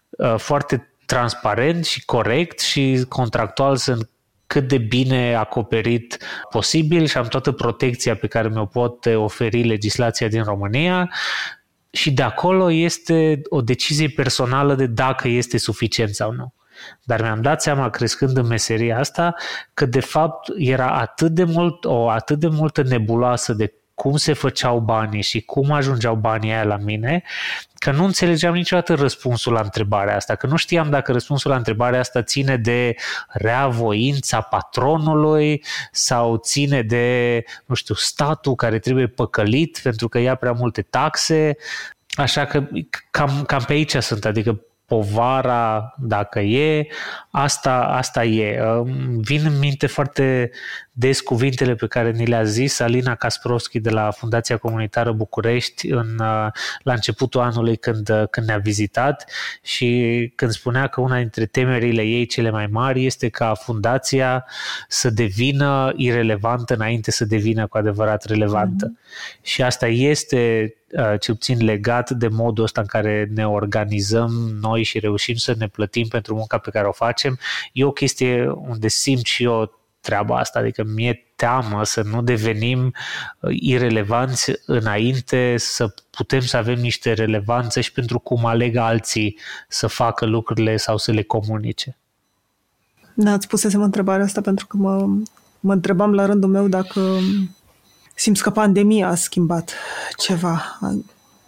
uh, 0.09 0.35
foarte 0.37 0.87
transparent 1.05 1.85
și 1.85 2.05
corect 2.05 2.59
și 2.59 3.05
contractual 3.09 3.75
sunt 3.75 4.09
cât 4.53 4.67
de 4.67 4.77
bine 4.77 5.35
acoperit 5.35 6.17
posibil 6.49 7.05
și 7.05 7.17
am 7.17 7.25
toată 7.25 7.51
protecția 7.51 8.15
pe 8.15 8.27
care 8.27 8.47
mi-o 8.47 8.65
pot 8.65 9.05
oferi 9.05 9.63
legislația 9.63 10.27
din 10.27 10.43
România 10.43 11.09
și 11.89 12.11
de 12.11 12.21
acolo 12.21 12.71
este 12.71 13.41
o 13.49 13.61
decizie 13.61 14.07
personală 14.07 14.75
de 14.75 14.85
dacă 14.85 15.27
este 15.27 15.57
suficient 15.57 16.15
sau 16.15 16.31
nu. 16.31 16.53
Dar 17.03 17.21
mi-am 17.21 17.41
dat 17.41 17.61
seama, 17.61 17.89
crescând 17.89 18.37
în 18.37 18.47
meseria 18.47 18.99
asta, 18.99 19.35
că 19.73 19.85
de 19.85 19.99
fapt 19.99 20.51
era 20.55 20.87
atât 20.87 21.31
de 21.31 21.43
mult, 21.43 21.85
o 21.85 22.09
atât 22.09 22.39
de 22.39 22.47
multă 22.47 22.83
nebuloasă 22.83 23.53
de 23.53 23.73
cum 24.03 24.17
se 24.17 24.33
făceau 24.33 24.79
banii 24.79 25.21
și 25.21 25.41
cum 25.41 25.71
ajungeau 25.71 26.15
banii 26.15 26.51
aia 26.51 26.63
la 26.63 26.77
mine, 26.77 27.23
că 27.75 27.91
nu 27.91 28.03
înțelegeam 28.03 28.53
niciodată 28.53 28.93
răspunsul 28.93 29.53
la 29.53 29.59
întrebarea 29.59 30.15
asta, 30.15 30.35
că 30.35 30.47
nu 30.47 30.55
știam 30.55 30.89
dacă 30.89 31.11
răspunsul 31.11 31.51
la 31.51 31.57
întrebarea 31.57 31.99
asta 31.99 32.21
ține 32.21 32.57
de 32.57 32.95
reavoința 33.27 34.41
patronului 34.41 35.63
sau 35.91 36.37
ține 36.37 36.81
de, 36.81 37.43
nu 37.65 37.75
știu, 37.75 37.95
statul 37.95 38.55
care 38.55 38.79
trebuie 38.79 39.07
păcălit 39.07 39.79
pentru 39.83 40.07
că 40.07 40.19
ia 40.19 40.35
prea 40.35 40.51
multe 40.51 40.81
taxe, 40.81 41.57
Așa 42.15 42.45
că 42.45 42.67
cam, 43.11 43.43
cam 43.47 43.63
pe 43.67 43.73
aici 43.73 43.95
sunt, 43.95 44.25
adică 44.25 44.61
povara, 44.85 45.93
dacă 45.97 46.39
e, 46.39 46.87
asta, 47.31 47.79
asta 47.79 48.23
e. 48.23 48.59
Vin 49.17 49.45
în 49.45 49.59
minte 49.59 49.87
foarte 49.87 50.51
des 50.95 51.21
cuvintele 51.21 51.75
pe 51.75 51.87
care 51.87 52.11
ni 52.11 52.25
le-a 52.25 52.43
zis 52.43 52.79
Alina 52.79 53.15
Kasperovski 53.15 53.79
de 53.79 53.89
la 53.89 54.11
Fundația 54.11 54.57
Comunitară 54.57 55.11
București 55.11 55.87
în, 55.87 56.15
la 56.83 56.93
începutul 56.93 57.41
anului 57.41 57.77
când, 57.77 58.09
când 58.29 58.47
ne-a 58.47 58.57
vizitat 58.57 59.31
și 59.63 60.31
când 60.35 60.51
spunea 60.51 60.87
că 60.87 61.01
una 61.01 61.17
dintre 61.17 61.45
temerile 61.45 62.01
ei 62.01 62.25
cele 62.25 62.49
mai 62.49 62.67
mari 62.67 63.05
este 63.05 63.29
ca 63.29 63.53
fundația 63.53 64.45
să 64.87 65.09
devină 65.09 65.93
irelevantă 65.95 66.73
înainte 66.73 67.11
să 67.11 67.25
devină 67.25 67.67
cu 67.67 67.77
adevărat 67.77 68.25
relevantă. 68.25 68.91
Mm-hmm. 68.91 69.41
Și 69.41 69.61
asta 69.61 69.87
este 69.87 70.73
Uh, 70.97 71.19
cel 71.19 71.35
puțin 71.35 71.65
legat 71.65 72.09
de 72.09 72.27
modul 72.27 72.63
ăsta 72.63 72.81
în 72.81 72.87
care 72.87 73.29
ne 73.33 73.47
organizăm 73.47 74.31
noi 74.61 74.83
și 74.83 74.99
reușim 74.99 75.35
să 75.35 75.55
ne 75.57 75.67
plătim 75.67 76.07
pentru 76.07 76.35
munca 76.35 76.57
pe 76.57 76.69
care 76.69 76.87
o 76.87 76.91
facem, 76.91 77.39
e 77.71 77.83
o 77.83 77.91
chestie 77.91 78.49
unde 78.49 78.87
simt 78.87 79.25
și 79.25 79.43
eu 79.43 79.82
treaba 80.03 80.37
asta, 80.37 80.59
adică 80.59 80.83
mi-e 80.83 81.25
teamă 81.35 81.83
să 81.83 82.01
nu 82.01 82.21
devenim 82.21 82.93
uh, 83.39 83.49
irelevanți 83.59 84.51
înainte 84.65 85.55
să 85.57 85.93
putem 86.09 86.39
să 86.39 86.57
avem 86.57 86.79
niște 86.79 87.13
relevanțe 87.13 87.81
și 87.81 87.91
pentru 87.91 88.19
cum 88.19 88.45
aleg 88.45 88.75
alții 88.75 89.37
să 89.67 89.87
facă 89.87 90.25
lucrurile 90.25 90.77
sau 90.77 90.97
să 90.97 91.11
le 91.11 91.23
comunice. 91.23 91.97
Da, 93.13 93.31
ați 93.31 93.47
pusesem 93.47 93.81
întrebarea 93.81 94.25
asta 94.25 94.41
pentru 94.41 94.67
că 94.67 94.77
mă, 94.77 95.07
mă 95.59 95.73
întrebam 95.73 96.13
la 96.13 96.25
rândul 96.25 96.49
meu 96.49 96.67
dacă 96.67 97.19
simți 98.15 98.43
că 98.43 98.49
pandemia 98.49 99.07
a 99.07 99.15
schimbat 99.15 99.73
ceva. 100.17 100.79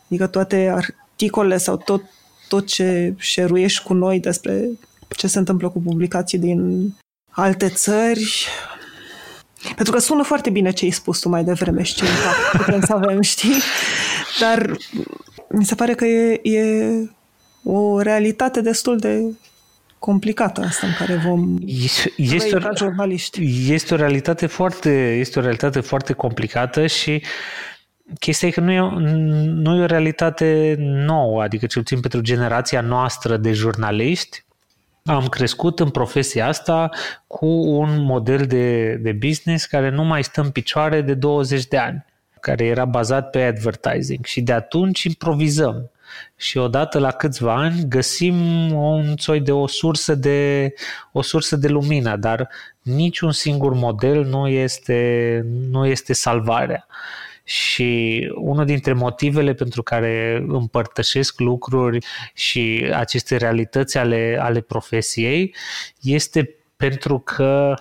Adică 0.07 0.27
toate 0.27 0.71
articolele 0.75 1.57
sau 1.57 1.77
tot, 1.77 2.01
tot 2.47 2.65
ce 2.65 3.13
șeruiești 3.17 3.83
cu 3.83 3.93
noi 3.93 4.19
despre 4.19 4.69
ce 5.09 5.27
se 5.27 5.39
întâmplă 5.39 5.69
cu 5.69 5.81
publicații 5.81 6.39
din 6.39 6.93
alte 7.35 7.69
țări, 7.69 8.47
Pentru 9.75 9.93
că 9.93 9.99
sună 9.99 10.23
foarte 10.23 10.49
bine 10.49 10.71
ce 10.71 10.85
ai 10.85 10.91
spus 10.91 11.19
tu 11.19 11.29
mai 11.29 11.43
devreme 11.43 11.83
și 11.83 11.95
ce 11.95 12.05
impact 12.05 12.65
putem 12.65 12.81
să 12.81 12.93
avem, 12.93 13.21
știi? 13.21 13.61
Dar 14.39 14.77
mi 15.49 15.65
se 15.65 15.75
pare 15.75 15.93
că 15.93 16.05
e, 16.05 16.39
e 16.43 17.09
o 17.63 18.01
realitate 18.01 18.61
destul 18.61 18.97
de 18.97 19.21
complicată 19.99 20.61
asta 20.61 20.87
în 20.87 20.93
care 20.97 21.15
vom 21.15 21.55
este, 22.15 22.57
ca 22.59 22.71
jurnaliști. 22.75 23.71
Este 23.71 23.93
o 23.93 23.97
realitate 23.97 24.45
foarte, 24.45 25.15
este 25.19 25.39
o 25.39 25.41
realitate 25.41 25.79
foarte 25.79 26.13
complicată 26.13 26.87
și 26.87 27.21
chestia 28.19 28.47
e 28.47 28.51
că 28.51 28.59
nu 28.59 28.71
e, 28.71 28.79
nu 29.45 29.77
e 29.77 29.81
o 29.81 29.85
realitate 29.85 30.75
nouă, 30.79 31.41
adică 31.41 31.65
cel 31.65 31.81
puțin 31.81 31.99
pentru 31.99 32.21
generația 32.21 32.81
noastră 32.81 33.37
de 33.37 33.51
jurnaliști, 33.51 34.44
am 35.05 35.27
crescut 35.27 35.79
în 35.79 35.89
profesia 35.89 36.47
asta 36.47 36.89
cu 37.27 37.45
un 37.45 38.03
model 38.03 38.45
de, 38.45 38.95
de 38.95 39.11
business 39.11 39.65
care 39.65 39.89
nu 39.89 40.03
mai 40.03 40.23
stă 40.23 40.41
în 40.41 40.49
picioare 40.49 41.01
de 41.01 41.13
20 41.13 41.65
de 41.65 41.77
ani, 41.77 42.05
care 42.39 42.65
era 42.65 42.85
bazat 42.85 43.29
pe 43.29 43.41
advertising 43.41 44.25
și 44.25 44.41
de 44.41 44.53
atunci 44.53 45.03
improvizăm. 45.03 45.89
Și 46.35 46.57
odată 46.57 46.99
la 46.99 47.11
câțiva 47.11 47.55
ani 47.55 47.85
găsim 47.87 48.35
un 48.71 49.13
soi 49.17 49.39
de 49.39 49.51
o 49.51 49.67
sursă 49.67 50.15
de, 50.15 50.73
o 51.11 51.21
sursă 51.21 51.55
de 51.55 51.67
lumină, 51.67 52.15
dar 52.15 52.49
niciun 52.81 53.31
singur 53.31 53.73
model 53.73 54.25
nu 54.25 54.47
este, 54.47 55.41
nu 55.69 55.85
este 55.85 56.13
salvarea. 56.13 56.87
Și 57.47 58.19
unul 58.35 58.65
dintre 58.65 58.93
motivele 58.93 59.53
pentru 59.53 59.83
care 59.83 60.45
împărtășesc 60.47 61.39
lucruri 61.39 62.05
și 62.33 62.89
aceste 62.93 63.35
realități 63.35 63.97
ale, 63.97 64.37
ale 64.41 64.61
profesiei 64.61 65.55
este 66.01 66.55
pentru 66.77 67.19
că 67.19 67.73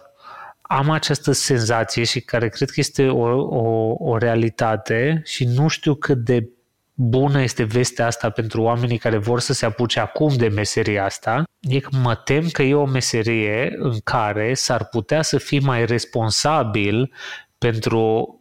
am 0.63 0.91
această 0.91 1.33
senzație 1.33 2.05
și 2.05 2.21
care 2.21 2.49
cred 2.49 2.69
că 2.69 2.81
este 2.81 3.09
o, 3.09 3.27
o, 3.39 3.95
o 3.99 4.19
realitate 4.19 5.23
și 5.25 5.45
nu 5.45 5.69
știu 5.69 5.95
cât 5.95 6.17
de 6.17 6.49
bună 6.95 7.43
este 7.43 7.63
vestea 7.63 8.07
asta 8.07 8.31
pentru 8.31 8.63
oamenii 8.63 8.99
care 8.99 9.17
vor 9.17 9.41
să 9.41 9.53
se 9.53 9.67
apuce 9.67 10.01
acum 10.01 10.37
de 10.37 10.49
meseria 10.49 11.05
asta, 11.05 11.45
e 11.61 11.81
că 11.81 11.89
mă 12.03 12.15
tem 12.15 12.49
că 12.49 12.63
e 12.63 12.75
o 12.75 12.87
meserie 12.87 13.75
în 13.79 13.99
care 14.05 14.55
s-ar 14.55 14.85
putea 14.85 15.23
să 15.23 15.39
fii 15.39 15.61
mai 15.61 15.87
responsabil 15.87 17.13
pentru 17.59 18.39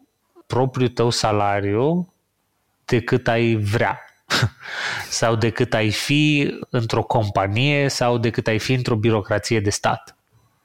propriul 0.47 0.89
tău 0.89 1.09
salariu 1.09 2.13
decât 2.85 3.27
ai 3.27 3.55
vrea 3.55 3.99
sau 5.09 5.35
decât 5.35 5.73
ai 5.73 5.91
fi 5.91 6.53
într-o 6.69 7.03
companie 7.03 7.87
sau 7.87 8.17
decât 8.17 8.47
ai 8.47 8.59
fi 8.59 8.73
într-o 8.73 8.95
birocrație 8.95 9.59
de 9.59 9.69
stat. 9.69 10.17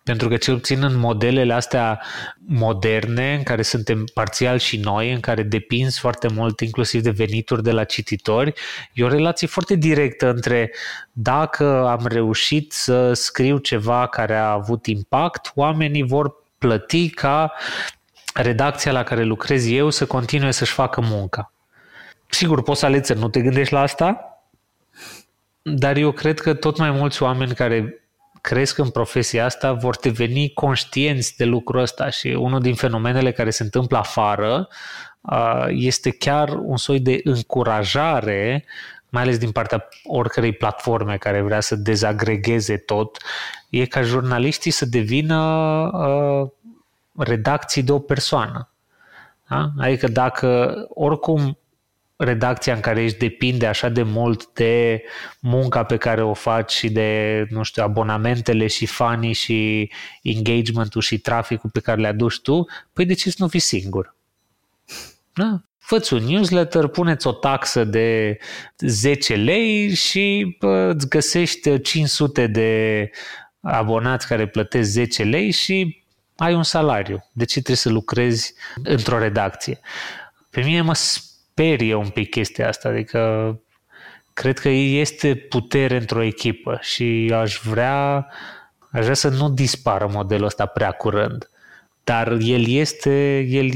Pentru 0.02 0.28
că 0.28 0.36
cel 0.36 0.54
puțin 0.54 0.82
în 0.82 0.96
modelele 0.96 1.52
astea 1.52 2.02
moderne, 2.46 3.34
în 3.34 3.42
care 3.42 3.62
suntem 3.62 4.04
parțial 4.14 4.58
și 4.58 4.76
noi, 4.76 5.12
în 5.12 5.20
care 5.20 5.42
depinzi 5.42 5.98
foarte 5.98 6.28
mult 6.28 6.60
inclusiv 6.60 7.02
de 7.02 7.10
venituri 7.10 7.62
de 7.62 7.70
la 7.70 7.84
cititori, 7.84 8.52
e 8.92 9.04
o 9.04 9.08
relație 9.08 9.46
foarte 9.46 9.74
directă 9.74 10.30
între 10.30 10.70
dacă 11.12 11.86
am 11.86 12.06
reușit 12.06 12.72
să 12.72 13.12
scriu 13.12 13.58
ceva 13.58 14.06
care 14.06 14.36
a 14.36 14.50
avut 14.50 14.86
impact, 14.86 15.52
oamenii 15.54 16.02
vor 16.02 16.32
plăti 16.58 17.10
ca 17.10 17.52
redacția 18.42 18.92
la 18.92 19.02
care 19.02 19.22
lucrez 19.22 19.70
eu 19.70 19.90
să 19.90 20.06
continue 20.06 20.50
să-și 20.50 20.72
facă 20.72 21.00
munca. 21.00 21.52
Sigur, 22.28 22.62
poți 22.62 22.80
să 22.80 22.86
alegi 22.86 23.06
să 23.06 23.14
nu 23.14 23.28
te 23.28 23.40
gândești 23.40 23.72
la 23.72 23.80
asta, 23.80 24.38
dar 25.62 25.96
eu 25.96 26.12
cred 26.12 26.40
că 26.40 26.54
tot 26.54 26.78
mai 26.78 26.90
mulți 26.90 27.22
oameni 27.22 27.54
care 27.54 28.02
cresc 28.40 28.78
în 28.78 28.90
profesia 28.90 29.44
asta 29.44 29.72
vor 29.72 29.96
deveni 29.96 30.52
conștienți 30.52 31.36
de 31.36 31.44
lucrul 31.44 31.80
ăsta 31.80 32.10
și 32.10 32.28
unul 32.28 32.60
din 32.60 32.74
fenomenele 32.74 33.32
care 33.32 33.50
se 33.50 33.62
întâmplă 33.62 33.98
afară 33.98 34.68
este 35.68 36.10
chiar 36.10 36.48
un 36.48 36.76
soi 36.76 37.00
de 37.00 37.20
încurajare 37.24 38.64
mai 39.08 39.22
ales 39.22 39.38
din 39.38 39.50
partea 39.50 39.88
oricărei 40.04 40.52
platforme 40.52 41.16
care 41.16 41.40
vrea 41.40 41.60
să 41.60 41.76
dezagregeze 41.76 42.76
tot, 42.76 43.18
e 43.70 43.86
ca 43.86 44.02
jurnaliștii 44.02 44.70
să 44.70 44.86
devină 44.86 45.40
uh, 45.92 46.48
redacții 47.18 47.82
de 47.82 47.92
o 47.92 47.98
persoană. 47.98 48.70
Da? 49.48 49.70
Adică 49.78 50.08
dacă 50.08 50.74
oricum 50.88 51.58
redacția 52.16 52.74
în 52.74 52.80
care 52.80 53.02
ești 53.02 53.18
depinde 53.18 53.66
așa 53.66 53.88
de 53.88 54.02
mult 54.02 54.52
de 54.52 55.02
munca 55.40 55.82
pe 55.82 55.96
care 55.96 56.22
o 56.22 56.34
faci 56.34 56.72
și 56.72 56.90
de, 56.90 57.46
nu 57.50 57.62
știu, 57.62 57.82
abonamentele 57.82 58.66
și 58.66 58.86
fanii 58.86 59.32
și 59.32 59.90
engagementul 60.22 61.00
și 61.00 61.18
traficul 61.18 61.70
pe 61.70 61.80
care 61.80 62.00
le 62.00 62.06
aduci 62.06 62.40
tu, 62.40 62.66
păi 62.92 63.04
de 63.04 63.14
ce 63.14 63.30
să 63.30 63.36
nu 63.38 63.48
fii 63.48 63.60
singur? 63.60 64.14
Da? 65.32 65.62
Fă-ți 65.78 66.12
un 66.12 66.24
newsletter, 66.24 66.86
puneți 66.86 67.26
o 67.26 67.32
taxă 67.32 67.84
de 67.84 68.38
10 68.78 69.34
lei 69.34 69.94
și 69.94 70.56
bă, 70.58 70.92
îți 70.96 71.08
găsești 71.08 71.80
500 71.80 72.46
de 72.46 73.10
abonați 73.60 74.26
care 74.26 74.46
plătesc 74.46 74.90
10 74.90 75.22
lei 75.22 75.50
și 75.50 76.02
ai 76.38 76.54
un 76.54 76.62
salariu. 76.62 77.24
De 77.32 77.44
ce 77.44 77.52
trebuie 77.52 77.76
să 77.76 77.88
lucrezi 77.88 78.54
într-o 78.82 79.18
redacție? 79.18 79.80
Pe 80.50 80.60
mine 80.60 80.80
mă 80.80 80.94
sperie 80.94 81.94
un 81.94 82.08
pic 82.08 82.30
chestia 82.30 82.68
asta, 82.68 82.88
adică 82.88 83.60
cred 84.32 84.58
că 84.58 84.68
este 84.68 85.34
putere 85.34 85.96
într-o 85.96 86.22
echipă 86.22 86.78
și 86.82 87.32
aș 87.34 87.60
vrea, 87.64 88.26
aș 88.90 89.02
vrea 89.02 89.14
să 89.14 89.28
nu 89.28 89.50
dispară 89.50 90.08
modelul 90.12 90.46
ăsta 90.46 90.66
prea 90.66 90.90
curând. 90.90 91.50
Dar 92.04 92.32
el 92.40 92.68
este, 92.68 93.38
el, 93.40 93.70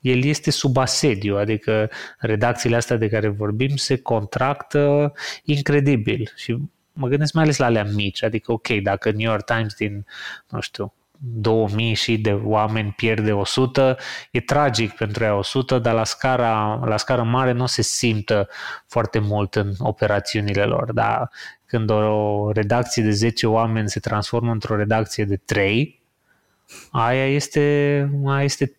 el 0.00 0.24
este 0.24 0.50
sub 0.50 0.76
asediu, 0.76 1.36
adică 1.36 1.90
redacțiile 2.18 2.76
astea 2.76 2.96
de 2.96 3.08
care 3.08 3.28
vorbim 3.28 3.76
se 3.76 3.96
contractă 3.96 5.12
incredibil 5.44 6.32
și 6.36 6.56
mă 6.92 7.08
gândesc 7.08 7.32
mai 7.32 7.42
ales 7.42 7.56
la 7.56 7.66
alea 7.66 7.84
mici, 7.84 8.22
adică 8.22 8.52
ok, 8.52 8.68
dacă 8.68 9.10
New 9.10 9.30
York 9.30 9.44
Times 9.44 9.74
din, 9.74 10.06
nu 10.48 10.60
știu, 10.60 10.94
2000 11.18 11.94
și 11.94 12.18
de 12.18 12.32
oameni 12.32 12.92
pierde 12.96 13.32
100, 13.32 13.96
e 14.30 14.40
tragic 14.40 14.92
pentru 14.92 15.24
ea 15.24 15.34
100, 15.34 15.78
dar 15.78 15.94
la 15.94 16.04
scara, 16.04 16.80
la 16.84 16.96
scară 16.96 17.22
mare 17.22 17.52
nu 17.52 17.66
se 17.66 17.82
simtă 17.82 18.48
foarte 18.86 19.18
mult 19.18 19.54
în 19.54 19.72
operațiunile 19.78 20.64
lor. 20.64 20.92
Dar 20.92 21.30
când 21.66 21.90
o 21.90 22.50
redacție 22.52 23.02
de 23.02 23.10
10 23.10 23.46
oameni 23.46 23.88
se 23.88 24.00
transformă 24.00 24.52
într-o 24.52 24.76
redacție 24.76 25.24
de 25.24 25.36
3, 25.36 26.02
aia 26.90 27.26
este, 27.26 27.60
aia 28.26 28.42
este 28.44 28.76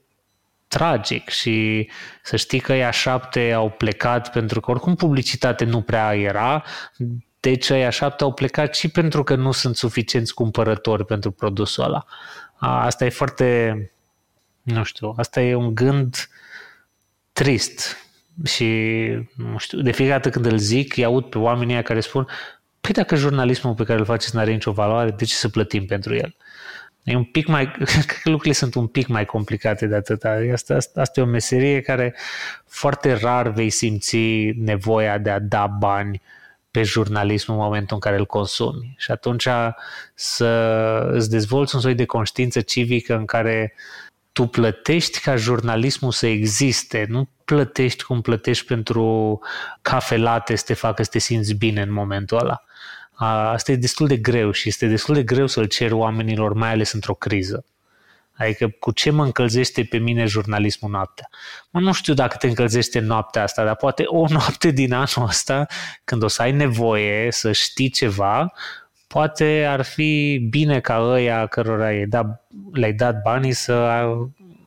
tragic 0.67 1.29
și 1.29 1.89
să 2.23 2.35
știi 2.35 2.59
că 2.59 2.73
ea 2.73 2.91
șapte 2.91 3.51
au 3.51 3.69
plecat 3.69 4.31
pentru 4.31 4.59
că 4.59 4.71
oricum 4.71 4.95
publicitate 4.95 5.65
nu 5.65 5.81
prea 5.81 6.15
era, 6.15 6.63
deci 7.49 7.69
aia 7.69 7.89
șapte 7.89 8.23
au 8.23 8.33
plecat 8.33 8.75
și 8.75 8.87
pentru 8.87 9.23
că 9.23 9.35
nu 9.35 9.51
sunt 9.51 9.75
suficienți 9.75 10.33
cumpărători 10.33 11.05
pentru 11.05 11.31
produsul 11.31 11.83
ăla. 11.83 12.05
Asta 12.59 13.05
e 13.05 13.09
foarte, 13.09 13.91
nu 14.61 14.83
știu, 14.83 15.13
asta 15.17 15.41
e 15.41 15.55
un 15.55 15.75
gând 15.75 16.29
trist 17.33 17.97
și, 18.43 18.65
nu 19.35 19.57
știu, 19.57 19.81
de 19.81 19.91
fiecare 19.91 20.19
dată 20.19 20.29
când 20.29 20.45
îl 20.45 20.57
zic, 20.57 20.97
îi 20.97 21.05
aud 21.05 21.25
pe 21.25 21.37
oamenii 21.37 21.83
care 21.83 21.99
spun 21.99 22.27
păi 22.81 22.93
dacă 22.93 23.15
jurnalismul 23.15 23.73
pe 23.73 23.83
care 23.83 23.99
îl 23.99 24.05
faceți 24.05 24.35
nu 24.35 24.41
are 24.41 24.51
nicio 24.51 24.71
valoare, 24.71 25.09
de 25.09 25.25
ce 25.25 25.33
să 25.33 25.49
plătim 25.49 25.85
pentru 25.85 26.15
el? 26.15 26.35
E 27.03 27.15
un 27.15 27.23
pic 27.23 27.47
mai, 27.47 27.71
cred 27.91 28.05
că 28.05 28.15
lucrurile 28.23 28.53
sunt 28.53 28.75
un 28.75 28.87
pic 28.87 29.07
mai 29.07 29.25
complicate 29.25 29.87
de 29.87 29.95
atâta. 29.95 30.39
Asta, 30.53 30.75
asta, 30.75 31.01
asta 31.01 31.19
e 31.19 31.23
o 31.23 31.27
meserie 31.27 31.81
care 31.81 32.15
foarte 32.65 33.13
rar 33.13 33.49
vei 33.49 33.69
simți 33.69 34.17
nevoia 34.55 35.17
de 35.17 35.29
a 35.29 35.39
da 35.39 35.67
bani 35.67 36.21
pe 36.78 36.84
jurnalism 36.84 37.51
în 37.51 37.57
momentul 37.57 37.95
în 37.95 38.01
care 38.01 38.17
îl 38.17 38.25
consumi. 38.25 38.95
Și 38.97 39.11
atunci 39.11 39.47
să 40.13 40.47
îți 41.11 41.30
dezvolți 41.30 41.75
un 41.75 41.82
soi 41.82 41.95
de 41.95 42.05
conștiință 42.05 42.61
civică 42.61 43.15
în 43.15 43.25
care 43.25 43.73
tu 44.32 44.45
plătești 44.45 45.19
ca 45.19 45.36
jurnalismul 45.36 46.11
să 46.11 46.28
existe, 46.28 47.05
nu 47.09 47.30
plătești 47.45 48.03
cum 48.03 48.21
plătești 48.21 48.65
pentru 48.65 49.39
cafelate 49.82 50.55
să 50.55 50.63
te 50.65 50.73
facă 50.73 51.03
să 51.03 51.09
te 51.09 51.19
simți 51.19 51.53
bine 51.53 51.82
în 51.82 51.91
momentul 51.91 52.38
ăla. 52.38 52.63
Asta 53.51 53.71
e 53.71 53.75
destul 53.75 54.07
de 54.07 54.17
greu 54.17 54.51
și 54.51 54.67
este 54.67 54.88
destul 54.88 55.15
de 55.15 55.23
greu 55.23 55.47
să-l 55.47 55.65
cer 55.65 55.91
oamenilor, 55.91 56.53
mai 56.53 56.71
ales 56.71 56.91
într-o 56.91 57.13
criză. 57.13 57.65
Adică 58.38 58.67
cu 58.79 58.91
ce 58.91 59.09
mă 59.09 59.23
încălzește 59.23 59.83
pe 59.83 59.97
mine 59.97 60.25
jurnalismul 60.25 60.91
noaptea? 60.91 61.29
Mă, 61.69 61.79
nu 61.79 61.91
știu 61.91 62.13
dacă 62.13 62.38
te 62.38 62.47
încălzește 62.47 62.99
noaptea 62.99 63.43
asta, 63.43 63.63
dar 63.63 63.75
poate 63.75 64.03
o 64.05 64.25
noapte 64.29 64.71
din 64.71 64.93
anul 64.93 65.27
ăsta, 65.27 65.65
când 66.03 66.23
o 66.23 66.27
să 66.27 66.41
ai 66.41 66.51
nevoie 66.51 67.31
să 67.31 67.51
știi 67.51 67.89
ceva, 67.89 68.53
poate 69.07 69.65
ar 69.69 69.81
fi 69.81 70.38
bine 70.49 70.79
ca 70.79 70.99
ăia 70.99 71.45
cărora 71.45 71.89
le-ai 71.89 72.05
dat, 72.05 72.47
le-ai 72.71 72.93
dat 72.93 73.21
banii 73.21 73.51
să 73.51 74.05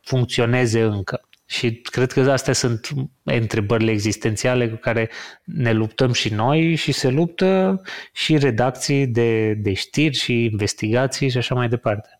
funcționeze 0.03 0.83
încă. 0.83 1.21
Și 1.47 1.75
cred 1.75 2.13
că 2.13 2.31
astea 2.31 2.53
sunt 2.53 2.89
întrebările 3.23 3.91
existențiale 3.91 4.69
cu 4.69 4.77
care 4.77 5.11
ne 5.45 5.73
luptăm 5.73 6.13
și 6.13 6.29
noi 6.35 6.75
și 6.75 6.93
se 6.93 7.09
luptă 7.09 7.83
și 8.13 8.39
redacții 8.39 9.07
de, 9.07 9.55
de 9.55 9.73
știri 9.73 10.17
și 10.17 10.45
investigații 10.45 11.29
și 11.29 11.37
așa 11.37 11.55
mai 11.55 11.69
departe. 11.69 12.20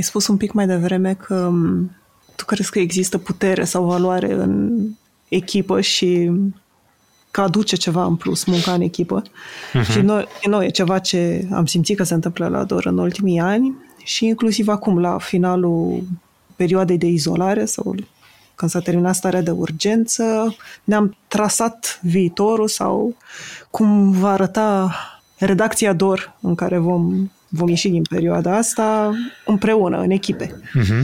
Ai 0.00 0.06
spus 0.06 0.26
un 0.26 0.36
pic 0.36 0.52
mai 0.52 0.66
devreme 0.66 1.14
că 1.14 1.52
tu 2.36 2.44
crezi 2.44 2.70
că 2.70 2.78
există 2.78 3.18
putere 3.18 3.64
sau 3.64 3.84
valoare 3.84 4.32
în 4.32 4.82
echipă 5.28 5.80
și 5.80 6.30
că 7.30 7.40
aduce 7.40 7.76
ceva 7.76 8.04
în 8.04 8.16
plus 8.16 8.44
munca 8.44 8.72
în 8.72 8.80
echipă. 8.80 9.22
Uh-huh. 9.22 9.90
Și 9.90 10.00
noi, 10.00 10.26
noi 10.46 10.66
e 10.66 10.70
ceva 10.70 10.98
ce 10.98 11.48
am 11.52 11.66
simțit 11.66 11.96
că 11.96 12.02
se 12.02 12.14
întâmplă 12.14 12.48
la 12.48 12.64
DOR 12.64 12.86
în 12.86 12.98
ultimii 12.98 13.40
ani 13.40 13.76
și 14.04 14.26
inclusiv 14.26 14.68
acum, 14.68 14.98
la 14.98 15.18
finalul 15.18 16.02
perioadei 16.56 16.98
de 16.98 17.06
izolare 17.06 17.64
sau 17.64 17.94
când 18.54 18.70
s-a 18.70 18.80
terminat 18.80 19.14
starea 19.14 19.42
de 19.42 19.50
urgență, 19.50 20.54
ne-am 20.84 21.16
trasat 21.28 22.00
viitorul 22.02 22.68
sau 22.68 23.16
cum 23.70 24.10
va 24.10 24.30
arăta 24.30 24.94
redacția 25.38 25.92
DOR 25.92 26.36
în 26.40 26.54
care 26.54 26.78
vom, 26.78 27.30
vom 27.50 27.68
ieși 27.68 27.88
din 27.88 28.02
perioada 28.02 28.56
asta 28.56 29.10
împreună, 29.44 29.98
în 29.98 30.10
echipe. 30.10 30.46
Uh-huh. 30.46 31.02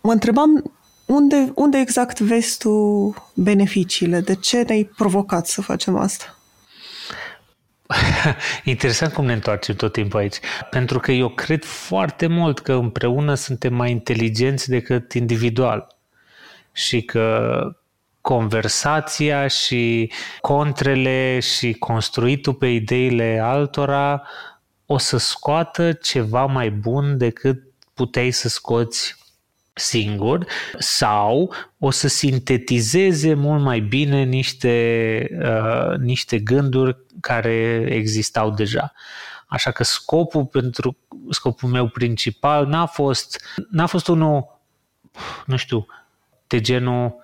Mă 0.00 0.12
întrebam 0.12 0.72
unde, 1.06 1.52
unde 1.54 1.78
exact 1.78 2.20
vezi 2.20 2.58
tu 2.58 3.14
beneficiile? 3.34 4.20
De 4.20 4.34
ce 4.34 4.62
ne-ai 4.62 4.90
provocat 4.96 5.46
să 5.46 5.62
facem 5.62 5.96
asta? 5.96 6.38
Interesant 8.64 9.12
cum 9.12 9.24
ne 9.24 9.32
întoarcem 9.32 9.74
tot 9.74 9.92
timpul 9.92 10.18
aici. 10.18 10.36
Pentru 10.70 10.98
că 10.98 11.12
eu 11.12 11.28
cred 11.28 11.64
foarte 11.64 12.26
mult 12.26 12.58
că 12.58 12.72
împreună 12.72 13.34
suntem 13.34 13.74
mai 13.74 13.90
inteligenți 13.90 14.68
decât 14.68 15.12
individual. 15.12 15.96
Și 16.72 17.02
că 17.02 17.60
conversația 18.20 19.46
și 19.46 20.12
contrele 20.40 21.38
și 21.40 21.72
construitul 21.72 22.54
pe 22.54 22.66
ideile 22.66 23.40
altora 23.42 24.22
o 24.92 24.98
să 24.98 25.16
scoată 25.16 25.92
ceva 25.92 26.46
mai 26.46 26.70
bun 26.70 27.18
decât 27.18 27.62
puteai 27.94 28.30
să 28.30 28.48
scoți 28.48 29.16
singur 29.72 30.46
sau 30.78 31.54
o 31.78 31.90
să 31.90 32.08
sintetizeze 32.08 33.34
mult 33.34 33.62
mai 33.62 33.80
bine 33.80 34.22
niște, 34.22 35.26
uh, 35.42 35.98
niște 35.98 36.38
gânduri 36.38 36.96
care 37.20 37.86
existau 37.90 38.50
deja. 38.50 38.92
Așa 39.46 39.70
că 39.70 39.84
scopul 39.84 40.44
pentru 40.46 40.96
scopul 41.28 41.68
meu 41.68 41.88
principal 41.88 42.66
n-a 42.66 42.86
fost, 42.86 43.42
n-a 43.70 43.86
fost 43.86 44.08
unul, 44.08 44.60
nu 45.46 45.56
știu, 45.56 45.86
de 46.46 46.60
genul 46.60 47.14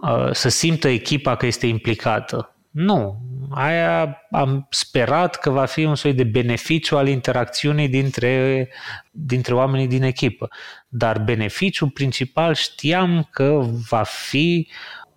uh, 0.00 0.32
să 0.32 0.48
simtă 0.48 0.88
echipa 0.88 1.36
că 1.36 1.46
este 1.46 1.66
implicată. 1.66 2.54
Nu, 2.70 3.20
aia 3.54 4.18
am 4.30 4.66
sperat 4.70 5.36
că 5.36 5.50
va 5.50 5.64
fi 5.64 5.84
un 5.84 5.94
soi 5.94 6.12
de 6.12 6.24
beneficiu 6.24 6.96
al 6.96 7.08
interacțiunii 7.08 7.88
dintre, 7.88 8.68
dintre 9.10 9.54
oamenii 9.54 9.86
din 9.86 10.02
echipă. 10.02 10.48
Dar 10.88 11.18
beneficiul 11.18 11.90
principal 11.90 12.54
știam 12.54 13.28
că 13.30 13.60
va 13.88 14.02
fi 14.02 14.68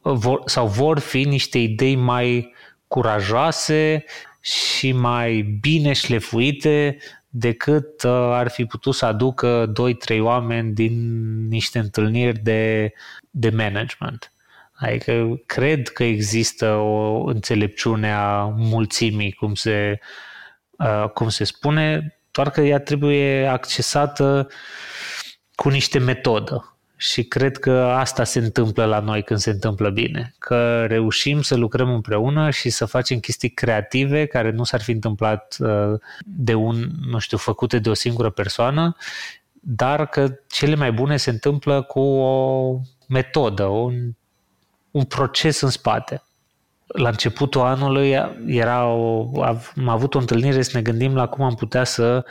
vor, 0.01 0.41
sau 0.45 0.67
vor 0.67 0.99
fi 0.99 1.23
niște 1.23 1.57
idei 1.57 1.95
mai 1.95 2.53
curajoase 2.87 4.03
și 4.41 4.91
mai 4.91 5.41
bine 5.41 5.93
șlefuite 5.93 6.97
decât 7.29 8.03
uh, 8.03 8.11
ar 8.11 8.49
fi 8.49 8.65
putut 8.65 8.95
să 8.95 9.05
aducă 9.05 9.71
2-3 10.13 10.19
oameni 10.19 10.73
din 10.73 10.93
niște 11.47 11.79
întâlniri 11.79 12.39
de, 12.39 12.93
de 13.29 13.49
management. 13.49 14.34
Adică 14.75 15.41
cred 15.45 15.87
că 15.87 16.03
există 16.03 16.73
o 16.73 17.23
înțelepciune 17.23 18.13
a 18.13 18.43
mulțimii, 18.43 19.31
cum 19.31 19.53
se, 19.53 19.99
uh, 20.77 21.09
cum 21.13 21.29
se 21.29 21.43
spune, 21.43 22.17
doar 22.31 22.49
că 22.49 22.61
ea 22.61 22.79
trebuie 22.79 23.47
accesată 23.47 24.47
cu 25.55 25.69
niște 25.69 25.99
metodă. 25.99 26.69
Și 26.97 27.23
cred 27.23 27.57
că 27.57 27.71
asta 27.71 28.23
se 28.23 28.39
întâmplă 28.39 28.85
la 28.85 28.99
noi 28.99 29.23
când 29.23 29.39
se 29.39 29.49
întâmplă 29.49 29.89
bine, 29.89 30.33
că 30.39 30.85
reușim 30.85 31.41
să 31.41 31.55
lucrăm 31.55 31.93
împreună 31.93 32.49
și 32.49 32.69
să 32.69 32.85
facem 32.85 33.19
chestii 33.19 33.49
creative 33.49 34.25
care 34.25 34.51
nu 34.51 34.63
s-ar 34.63 34.81
fi 34.81 34.91
întâmplat 34.91 35.55
uh, 35.59 35.99
de 36.25 36.53
un, 36.53 36.89
nu 37.09 37.19
știu, 37.19 37.37
făcute 37.37 37.79
de 37.79 37.89
o 37.89 37.93
singură 37.93 38.29
persoană, 38.29 38.95
dar 39.51 40.07
că 40.07 40.39
cele 40.47 40.75
mai 40.75 40.91
bune 40.91 41.17
se 41.17 41.29
întâmplă 41.29 41.81
cu 41.81 41.99
o 41.99 42.79
metodă, 43.07 43.63
un 43.63 43.93
un 44.95 45.03
proces 45.03 45.61
în 45.61 45.69
spate. 45.69 46.23
La 46.87 47.09
începutul 47.09 47.61
anului 47.61 48.17
era 48.47 48.85
o, 48.85 49.29
am 49.41 49.87
avut 49.87 50.15
o 50.15 50.19
întâlnire 50.19 50.61
să 50.61 50.71
ne 50.73 50.81
gândim 50.81 51.15
la 51.15 51.27
cum 51.27 51.43
am 51.45 51.55
putea 51.55 51.83
să 51.83 52.25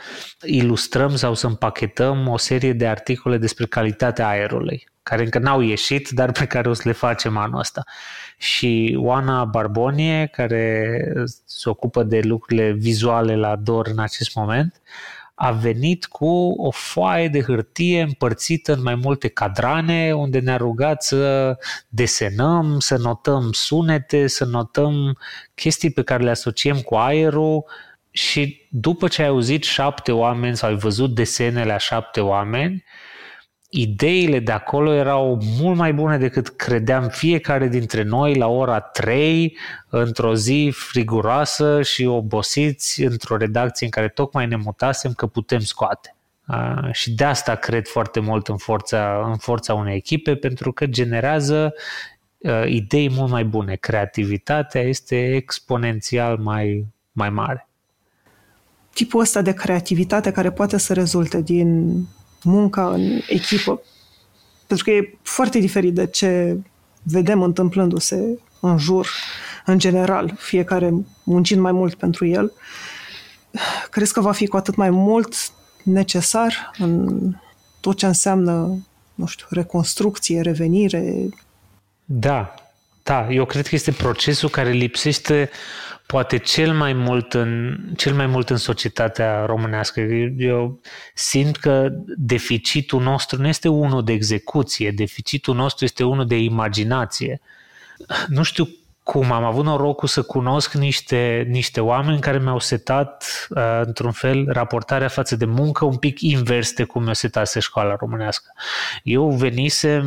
ilustrăm 0.45 1.15
sau 1.15 1.33
să 1.33 1.47
împachetăm 1.47 2.27
o 2.27 2.37
serie 2.37 2.73
de 2.73 2.87
articole 2.87 3.37
despre 3.37 3.65
calitatea 3.65 4.27
aerului, 4.27 4.87
care 5.03 5.23
încă 5.23 5.39
n-au 5.39 5.61
ieșit, 5.61 6.09
dar 6.09 6.31
pe 6.31 6.45
care 6.45 6.69
o 6.69 6.73
să 6.73 6.81
le 6.85 6.91
facem 6.91 7.37
anul 7.37 7.59
ăsta. 7.59 7.83
Și 8.37 8.97
Oana 8.99 9.45
Barbonie, 9.45 10.29
care 10.31 10.99
se 11.45 11.69
ocupă 11.69 12.03
de 12.03 12.19
lucrurile 12.23 12.71
vizuale 12.71 13.35
la 13.35 13.55
DOR 13.55 13.87
în 13.87 13.99
acest 13.99 14.35
moment, 14.35 14.81
a 15.35 15.51
venit 15.51 16.05
cu 16.05 16.53
o 16.57 16.71
foaie 16.71 17.27
de 17.27 17.41
hârtie 17.41 18.01
împărțită 18.01 18.73
în 18.73 18.81
mai 18.81 18.95
multe 18.95 19.27
cadrane, 19.27 20.13
unde 20.13 20.39
ne-a 20.39 20.57
rugat 20.57 21.03
să 21.03 21.55
desenăm, 21.87 22.79
să 22.79 22.97
notăm 22.97 23.49
sunete, 23.51 24.27
să 24.27 24.45
notăm 24.45 25.17
chestii 25.55 25.91
pe 25.91 26.03
care 26.03 26.23
le 26.23 26.29
asociem 26.29 26.79
cu 26.79 26.95
aerul. 26.95 27.65
Și 28.11 28.67
după 28.69 29.07
ce 29.07 29.21
ai 29.21 29.27
auzit 29.27 29.63
șapte 29.63 30.11
oameni 30.11 30.57
sau 30.57 30.69
ai 30.69 30.75
văzut 30.75 31.15
desenele 31.15 31.73
a 31.73 31.77
șapte 31.77 32.21
oameni, 32.21 32.83
ideile 33.69 34.39
de 34.39 34.51
acolo 34.51 34.93
erau 34.93 35.39
mult 35.59 35.77
mai 35.77 35.93
bune 35.93 36.17
decât 36.17 36.47
credeam 36.47 37.07
fiecare 37.07 37.67
dintre 37.67 38.03
noi 38.03 38.35
la 38.35 38.47
ora 38.47 38.79
3, 38.79 39.57
într-o 39.89 40.35
zi 40.35 40.73
friguroasă 40.75 41.81
și 41.81 42.05
obosiți, 42.05 43.03
într-o 43.03 43.37
redacție 43.37 43.85
în 43.85 43.91
care 43.91 44.07
tocmai 44.07 44.47
ne 44.47 44.55
mutasem 44.55 45.13
că 45.13 45.27
putem 45.27 45.59
scoate. 45.59 46.15
Uh, 46.47 46.91
și 46.91 47.11
de 47.11 47.23
asta 47.23 47.55
cred 47.55 47.87
foarte 47.87 48.19
mult 48.19 48.47
în 48.47 48.57
forța, 48.57 49.25
în 49.27 49.37
forța 49.37 49.73
unei 49.73 49.95
echipe, 49.95 50.35
pentru 50.35 50.71
că 50.71 50.85
generează 50.85 51.73
uh, 52.37 52.63
idei 52.67 53.09
mult 53.09 53.31
mai 53.31 53.43
bune. 53.43 53.75
Creativitatea 53.75 54.81
este 54.81 55.35
exponențial 55.35 56.37
mai, 56.37 56.85
mai 57.11 57.29
mare. 57.29 57.67
Tipul 58.93 59.19
ăsta 59.19 59.41
de 59.41 59.53
creativitate 59.53 60.31
care 60.31 60.51
poate 60.51 60.77
să 60.77 60.93
rezulte 60.93 61.41
din 61.41 61.99
munca 62.45 62.89
în 62.89 63.19
echipă, 63.27 63.81
pentru 64.67 64.85
că 64.85 64.91
e 64.91 65.17
foarte 65.21 65.59
diferit 65.59 65.93
de 65.93 66.07
ce 66.07 66.57
vedem 67.03 67.41
întâmplându-se 67.41 68.39
în 68.59 68.77
jur, 68.77 69.07
în 69.65 69.79
general, 69.79 70.33
fiecare 70.37 70.93
muncind 71.23 71.61
mai 71.61 71.71
mult 71.71 71.95
pentru 71.95 72.25
el, 72.25 72.51
crezi 73.89 74.13
că 74.13 74.21
va 74.21 74.31
fi 74.31 74.47
cu 74.47 74.57
atât 74.57 74.75
mai 74.75 74.89
mult 74.89 75.35
necesar 75.83 76.71
în 76.77 77.19
tot 77.79 77.97
ce 77.97 78.05
înseamnă, 78.05 78.77
nu 79.15 79.25
știu, 79.25 79.45
reconstrucție, 79.49 80.41
revenire? 80.41 81.29
Da, 82.05 82.53
da, 83.03 83.27
eu 83.29 83.45
cred 83.45 83.67
că 83.67 83.75
este 83.75 83.91
procesul 83.91 84.49
care 84.49 84.71
lipsește 84.71 85.49
poate 86.05 86.37
cel 86.37 86.73
mai 86.73 86.93
mult 86.93 87.33
în, 87.33 87.77
cel 87.95 88.13
mai 88.13 88.25
mult 88.25 88.49
în 88.49 88.57
societatea 88.57 89.45
românească. 89.45 90.01
Eu 90.37 90.79
simt 91.13 91.57
că 91.57 91.89
deficitul 92.17 93.01
nostru 93.01 93.41
nu 93.41 93.47
este 93.47 93.67
unul 93.67 94.03
de 94.03 94.11
execuție, 94.11 94.91
deficitul 94.91 95.55
nostru 95.55 95.85
este 95.85 96.03
unul 96.03 96.27
de 96.27 96.37
imaginație. 96.37 97.41
Nu 98.27 98.43
știu 98.43 98.67
cum 99.05 99.31
am 99.31 99.43
avut 99.43 99.63
norocul 99.63 100.07
să 100.07 100.21
cunosc 100.21 100.73
niște, 100.73 101.45
niște 101.49 101.81
oameni 101.81 102.19
care 102.19 102.39
mi-au 102.39 102.59
setat, 102.59 103.25
uh, 103.49 103.81
într-un 103.83 104.11
fel, 104.11 104.45
raportarea 104.47 105.07
față 105.07 105.35
de 105.35 105.45
muncă 105.45 105.85
un 105.85 105.95
pic 105.95 106.21
invers 106.21 106.73
de 106.73 106.83
cum 106.83 107.03
mi-o 107.03 107.13
setase 107.13 107.59
școala 107.59 107.95
românească. 107.95 108.51
Eu 109.03 109.29
venisem, 109.29 110.05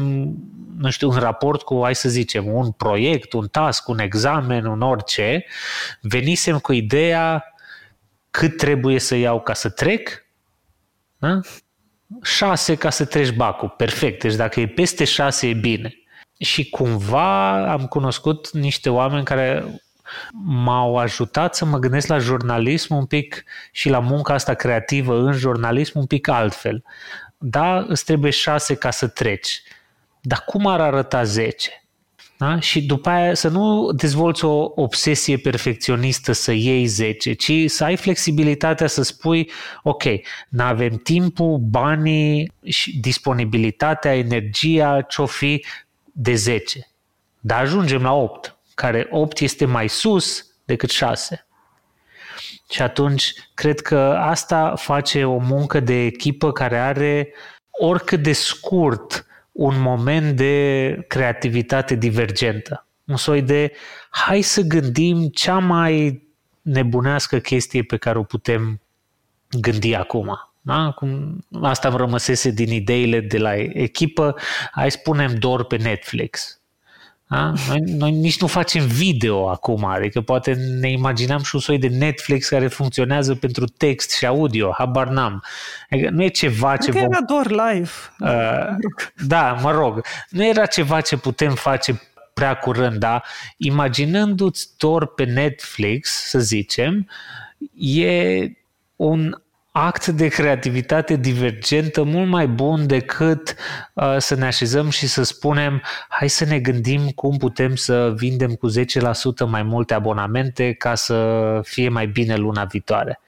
nu 0.79 0.91
știu, 0.91 1.11
în 1.11 1.19
raport 1.19 1.63
cu, 1.63 1.81
hai 1.83 1.95
să 1.95 2.09
zicem, 2.09 2.53
un 2.53 2.71
proiect, 2.71 3.33
un 3.33 3.47
task, 3.47 3.89
un 3.89 3.99
examen, 3.99 4.65
un 4.65 4.81
orice, 4.81 5.45
venisem 6.01 6.59
cu 6.59 6.73
ideea 6.73 7.45
cât 8.31 8.57
trebuie 8.57 8.99
să 8.99 9.15
iau 9.15 9.41
ca 9.41 9.55
să 9.55 9.69
trec, 9.69 10.27
da? 11.19 11.41
șase 12.23 12.75
ca 12.75 12.91
să 12.91 13.05
treci 13.05 13.33
bacul, 13.33 13.69
perfect. 13.69 14.23
Deci 14.23 14.35
dacă 14.35 14.61
e 14.61 14.67
peste 14.67 15.05
șase 15.05 15.49
e 15.49 15.55
bine 15.55 15.95
și 16.39 16.69
cumva 16.69 17.73
am 17.73 17.87
cunoscut 17.87 18.51
niște 18.53 18.91
oameni 18.91 19.25
care 19.25 19.65
m-au 20.45 20.97
ajutat 20.97 21.55
să 21.55 21.65
mă 21.65 21.79
gândesc 21.79 22.07
la 22.07 22.19
jurnalism 22.19 22.95
un 22.95 23.05
pic 23.05 23.45
și 23.73 23.89
la 23.89 23.99
munca 23.99 24.35
asta 24.35 24.55
creativă 24.55 25.19
în 25.19 25.33
jurnalism 25.33 25.99
un 25.99 26.07
pic 26.07 26.29
altfel. 26.29 26.85
Da, 27.39 27.85
îți 27.89 28.05
trebuie 28.05 28.31
șase 28.31 28.75
ca 28.75 28.91
să 28.91 29.07
treci. 29.07 29.63
Dar 30.21 30.43
cum 30.47 30.67
ar 30.67 30.81
arăta 30.81 31.23
zece? 31.23 31.83
Da? 32.39 32.61
Și 32.61 32.83
după 32.83 33.09
aia 33.09 33.35
să 33.35 33.49
nu 33.49 33.93
dezvolți 33.93 34.45
o 34.45 34.73
obsesie 34.75 35.37
perfecționistă 35.37 36.33
să 36.33 36.53
iei 36.53 36.87
10, 36.87 37.33
ci 37.33 37.53
să 37.67 37.85
ai 37.85 37.97
flexibilitatea 37.97 38.87
să 38.87 39.03
spui, 39.03 39.51
ok, 39.83 40.03
nu 40.49 40.63
avem 40.63 40.97
timpul, 40.97 41.59
banii, 41.59 42.53
și 42.65 42.99
disponibilitatea, 42.99 44.17
energia, 44.17 45.01
ce-o 45.01 45.27
fi 45.27 45.65
de 46.21 46.35
10. 46.35 46.89
Dar 47.41 47.61
ajungem 47.61 48.03
la 48.03 48.13
8, 48.13 48.57
care 48.75 49.07
8 49.11 49.41
este 49.41 49.65
mai 49.65 49.89
sus 49.89 50.47
decât 50.65 50.91
6. 50.91 51.47
Și 52.71 52.83
atunci 52.83 53.33
cred 53.55 53.81
că 53.81 53.99
asta 54.19 54.75
face 54.77 55.25
o 55.25 55.39
muncă 55.39 55.81
de 55.81 56.05
echipă 56.05 56.53
care 56.53 56.79
are 56.79 57.33
oricât 57.71 58.23
de 58.23 58.33
scurt 58.33 59.27
un 59.53 59.81
moment 59.81 60.37
de 60.37 60.95
creativitate 61.09 61.95
divergentă. 61.95 62.87
Un 63.05 63.17
soi 63.17 63.43
de 63.43 63.73
hai 64.11 64.43
să 64.43 64.61
gândim 64.61 65.29
cea 65.29 65.59
mai 65.59 66.23
nebunească 66.63 67.39
chestie 67.39 67.83
pe 67.83 67.97
care 67.97 68.19
o 68.19 68.23
putem 68.23 68.81
gândi 69.61 69.95
acum. 69.95 70.39
Da? 70.69 70.91
Cum 70.91 71.45
asta 71.63 71.89
îmi 71.89 71.97
rămăsese 71.97 72.51
din 72.51 72.73
ideile 72.73 73.21
de 73.21 73.39
la 73.39 73.57
echipă, 73.57 74.35
hai 74.73 74.91
spunem 74.91 75.35
doar 75.35 75.65
pe 75.65 75.77
Netflix. 75.77 76.61
Da? 77.27 77.53
Noi, 77.69 77.81
noi 77.87 78.11
nici 78.11 78.41
nu 78.41 78.47
facem 78.47 78.87
video 78.87 79.49
acum, 79.49 79.85
adică 79.85 80.21
poate 80.21 80.53
ne 80.81 80.91
imaginam 80.91 81.43
și 81.43 81.55
un 81.55 81.61
soi 81.61 81.79
de 81.79 81.89
Netflix 81.89 82.49
care 82.49 82.69
funcționează 82.69 83.35
pentru 83.35 83.65
text 83.65 84.11
și 84.11 84.27
audio, 84.27 84.75
habar 84.79 85.09
n-am. 85.09 85.45
Adică 85.91 86.11
nu 86.11 86.23
e 86.23 86.29
ceva 86.29 86.77
ce... 86.77 86.91
Vom... 86.91 87.03
era 87.03 87.21
doar 87.21 87.47
live. 87.47 87.91
Uh, 88.19 88.77
da, 89.27 89.53
mă 89.53 89.71
rog. 89.71 90.05
Nu 90.29 90.45
era 90.45 90.67
ceva 90.67 91.01
ce 91.01 91.17
putem 91.17 91.55
face 91.55 92.03
prea 92.35 92.55
curând, 92.55 92.99
dar 92.99 93.25
imaginându-ți 93.57 94.69
doar 94.77 95.07
pe 95.07 95.25
Netflix, 95.25 96.29
să 96.29 96.39
zicem, 96.39 97.09
e 97.75 98.43
un 98.97 99.43
act 99.71 100.07
de 100.07 100.29
creativitate 100.29 101.17
divergentă 101.17 102.03
mult 102.03 102.29
mai 102.29 102.47
bun 102.47 102.87
decât 102.87 103.55
uh, 103.95 104.17
să 104.19 104.35
ne 104.35 104.47
așezăm 104.47 104.91
și 104.91 105.07
să 105.07 105.23
spunem 105.23 105.83
hai 106.09 106.29
să 106.29 106.45
ne 106.45 106.59
gândim 106.59 107.09
cum 107.09 107.37
putem 107.37 107.75
să 107.75 108.13
vindem 108.17 108.55
cu 108.55 108.71
10% 108.71 108.75
mai 109.47 109.63
multe 109.63 109.95
abonamente 109.95 110.73
ca 110.73 110.95
să 110.95 111.61
fie 111.65 111.89
mai 111.89 112.07
bine 112.07 112.37
luna 112.37 112.65
viitoare. 112.65 113.21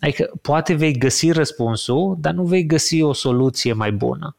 Adică 0.00 0.30
poate 0.42 0.74
vei 0.74 0.98
găsi 0.98 1.30
răspunsul, 1.30 2.16
dar 2.18 2.32
nu 2.32 2.44
vei 2.44 2.66
găsi 2.66 3.02
o 3.02 3.12
soluție 3.12 3.72
mai 3.72 3.92
bună. 3.92 4.36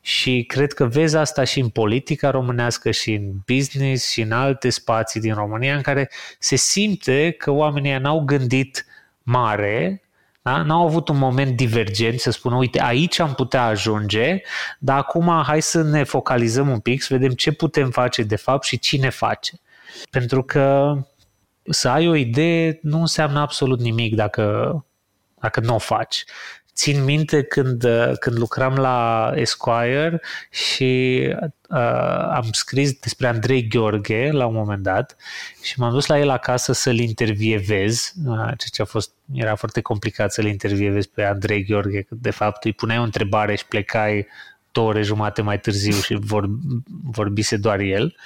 Și 0.00 0.44
cred 0.48 0.72
că 0.72 0.84
vezi 0.84 1.16
asta 1.16 1.44
și 1.44 1.60
în 1.60 1.68
politica 1.68 2.30
românească, 2.30 2.90
și 2.90 3.12
în 3.12 3.32
business, 3.46 4.10
și 4.10 4.20
în 4.20 4.32
alte 4.32 4.70
spații 4.70 5.20
din 5.20 5.34
România, 5.34 5.76
în 5.76 5.82
care 5.82 6.10
se 6.38 6.56
simte 6.56 7.30
că 7.30 7.50
oamenii 7.50 7.98
n-au 7.98 8.20
gândit 8.20 8.86
mare, 9.22 10.05
da? 10.46 10.62
N-au 10.62 10.86
avut 10.86 11.08
un 11.08 11.18
moment 11.18 11.56
divergent 11.56 12.20
să 12.20 12.30
spună, 12.30 12.56
uite, 12.56 12.82
aici 12.82 13.18
am 13.18 13.34
putea 13.34 13.64
ajunge, 13.64 14.40
dar 14.78 14.98
acum 14.98 15.42
hai 15.46 15.62
să 15.62 15.82
ne 15.82 16.02
focalizăm 16.02 16.68
un 16.68 16.80
pic, 16.80 17.02
să 17.02 17.14
vedem 17.14 17.32
ce 17.32 17.52
putem 17.52 17.90
face 17.90 18.22
de 18.22 18.36
fapt 18.36 18.64
și 18.64 18.78
cine 18.78 19.08
face. 19.08 19.60
Pentru 20.10 20.42
că 20.42 20.94
să 21.62 21.88
ai 21.88 22.08
o 22.08 22.14
idee 22.14 22.78
nu 22.82 23.00
înseamnă 23.00 23.40
absolut 23.40 23.80
nimic 23.80 24.14
dacă, 24.14 24.84
dacă 25.40 25.60
nu 25.60 25.74
o 25.74 25.78
faci. 25.78 26.24
Țin 26.76 27.04
minte 27.04 27.42
când, 27.42 27.84
când 28.20 28.38
lucram 28.38 28.74
la 28.74 29.30
Esquire 29.34 30.20
și 30.50 31.22
uh, 31.68 31.78
am 32.34 32.48
scris 32.52 32.92
despre 32.92 33.26
Andrei 33.26 33.68
Gheorghe 33.68 34.30
la 34.32 34.46
un 34.46 34.54
moment 34.54 34.82
dat 34.82 35.16
și 35.62 35.80
m-am 35.80 35.92
dus 35.92 36.06
la 36.06 36.18
el 36.18 36.28
acasă 36.28 36.72
să-l 36.72 36.98
intervievez, 36.98 38.12
uh, 38.26 38.34
ceea 38.36 38.70
ce 38.72 38.82
a 38.82 38.84
fost, 38.84 39.10
era 39.32 39.54
foarte 39.54 39.80
complicat 39.80 40.32
să-l 40.32 40.46
intervievez 40.46 41.06
pe 41.06 41.24
Andrei 41.24 41.64
Gheorghe, 41.64 42.02
că 42.02 42.14
de 42.20 42.30
fapt 42.30 42.64
îi 42.64 42.72
puneai 42.72 42.98
o 42.98 43.02
întrebare 43.02 43.54
și 43.54 43.66
plecai 43.66 44.26
două 44.72 44.88
ore 44.88 45.02
jumate 45.02 45.42
mai 45.42 45.60
târziu 45.60 45.92
și 46.00 46.16
vor, 46.20 46.44
vorbise 47.02 47.56
doar 47.56 47.80
el. 47.80 48.16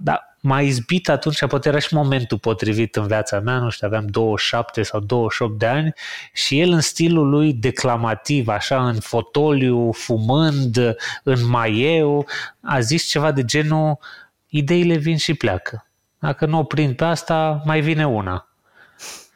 Dar 0.00 0.31
m-a 0.44 0.60
izbit 0.60 1.08
atunci, 1.08 1.46
poate 1.46 1.68
era 1.68 1.78
și 1.78 1.94
momentul 1.94 2.38
potrivit 2.38 2.96
în 2.96 3.06
viața 3.06 3.40
mea, 3.40 3.58
nu 3.58 3.70
știu, 3.70 3.86
aveam 3.86 4.06
27 4.06 4.82
sau 4.82 5.00
28 5.00 5.58
de 5.58 5.66
ani 5.66 5.92
și 6.32 6.60
el 6.60 6.70
în 6.70 6.80
stilul 6.80 7.28
lui 7.28 7.52
declamativ, 7.52 8.48
așa 8.48 8.88
în 8.88 9.00
fotoliu, 9.00 9.92
fumând, 9.92 10.96
în 11.22 11.48
maieu, 11.48 12.26
a 12.60 12.80
zis 12.80 13.04
ceva 13.04 13.32
de 13.32 13.44
genul 13.44 13.98
ideile 14.46 14.96
vin 14.96 15.16
și 15.16 15.34
pleacă. 15.34 15.86
Dacă 16.18 16.46
nu 16.46 16.58
o 16.58 16.64
prind 16.64 16.96
pe 16.96 17.04
asta, 17.04 17.62
mai 17.64 17.80
vine 17.80 18.06
una. 18.06 18.46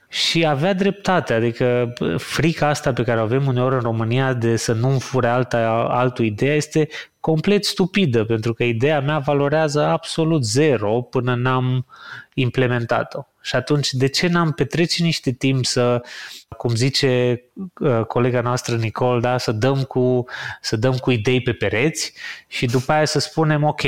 Și 0.08 0.46
avea 0.46 0.72
dreptate, 0.72 1.32
adică 1.32 1.92
frica 2.16 2.68
asta 2.68 2.92
pe 2.92 3.02
care 3.02 3.20
o 3.20 3.22
avem 3.22 3.46
uneori 3.46 3.74
în 3.74 3.80
România 3.80 4.32
de 4.32 4.56
să 4.56 4.72
nu 4.72 4.98
fure 4.98 5.28
alta, 5.28 5.86
altul 5.90 6.24
ideea 6.24 6.54
este 6.54 6.88
complet 7.26 7.64
stupidă, 7.64 8.24
pentru 8.24 8.54
că 8.54 8.64
ideea 8.64 9.00
mea 9.00 9.18
valorează 9.18 9.84
absolut 9.84 10.44
zero 10.44 11.00
până 11.00 11.34
n-am 11.34 11.86
implementat-o. 12.34 13.20
Și 13.42 13.56
atunci, 13.56 13.92
de 13.92 14.08
ce 14.08 14.26
n-am 14.26 14.52
petrece 14.52 15.02
niște 15.02 15.32
timp 15.32 15.64
să, 15.64 16.02
cum 16.56 16.74
zice 16.74 17.42
uh, 17.80 18.04
colega 18.04 18.40
noastră 18.40 18.76
Nicole, 18.76 19.20
da, 19.20 19.38
să, 19.38 19.52
dăm 19.52 19.82
cu, 19.82 20.24
să 20.60 20.76
dăm 20.76 20.96
cu 20.96 21.10
idei 21.10 21.42
pe 21.42 21.52
pereți 21.52 22.12
și 22.46 22.66
după 22.66 22.92
aia 22.92 23.04
să 23.04 23.18
spunem, 23.18 23.64
ok, 23.64 23.82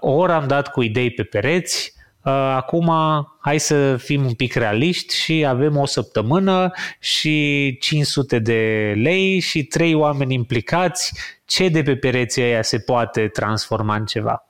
o 0.00 0.10
oră 0.10 0.32
am 0.32 0.46
dat 0.46 0.70
cu 0.70 0.82
idei 0.82 1.10
pe 1.10 1.22
pereți, 1.22 1.94
Uh, 2.24 2.32
acum 2.32 2.92
hai 3.40 3.60
să 3.60 3.96
fim 3.96 4.24
un 4.24 4.34
pic 4.34 4.54
realiști 4.54 5.14
și 5.14 5.44
avem 5.48 5.76
o 5.76 5.86
săptămână 5.86 6.70
și 7.00 7.76
500 7.80 8.38
de 8.38 8.92
lei 8.96 9.38
și 9.38 9.64
trei 9.64 9.94
oameni 9.94 10.34
implicați, 10.34 11.12
ce 11.44 11.68
de 11.68 11.82
pe 11.82 11.96
pereții 11.96 12.42
aia 12.42 12.62
se 12.62 12.78
poate 12.78 13.28
transforma 13.28 13.96
în 13.96 14.04
ceva? 14.06 14.48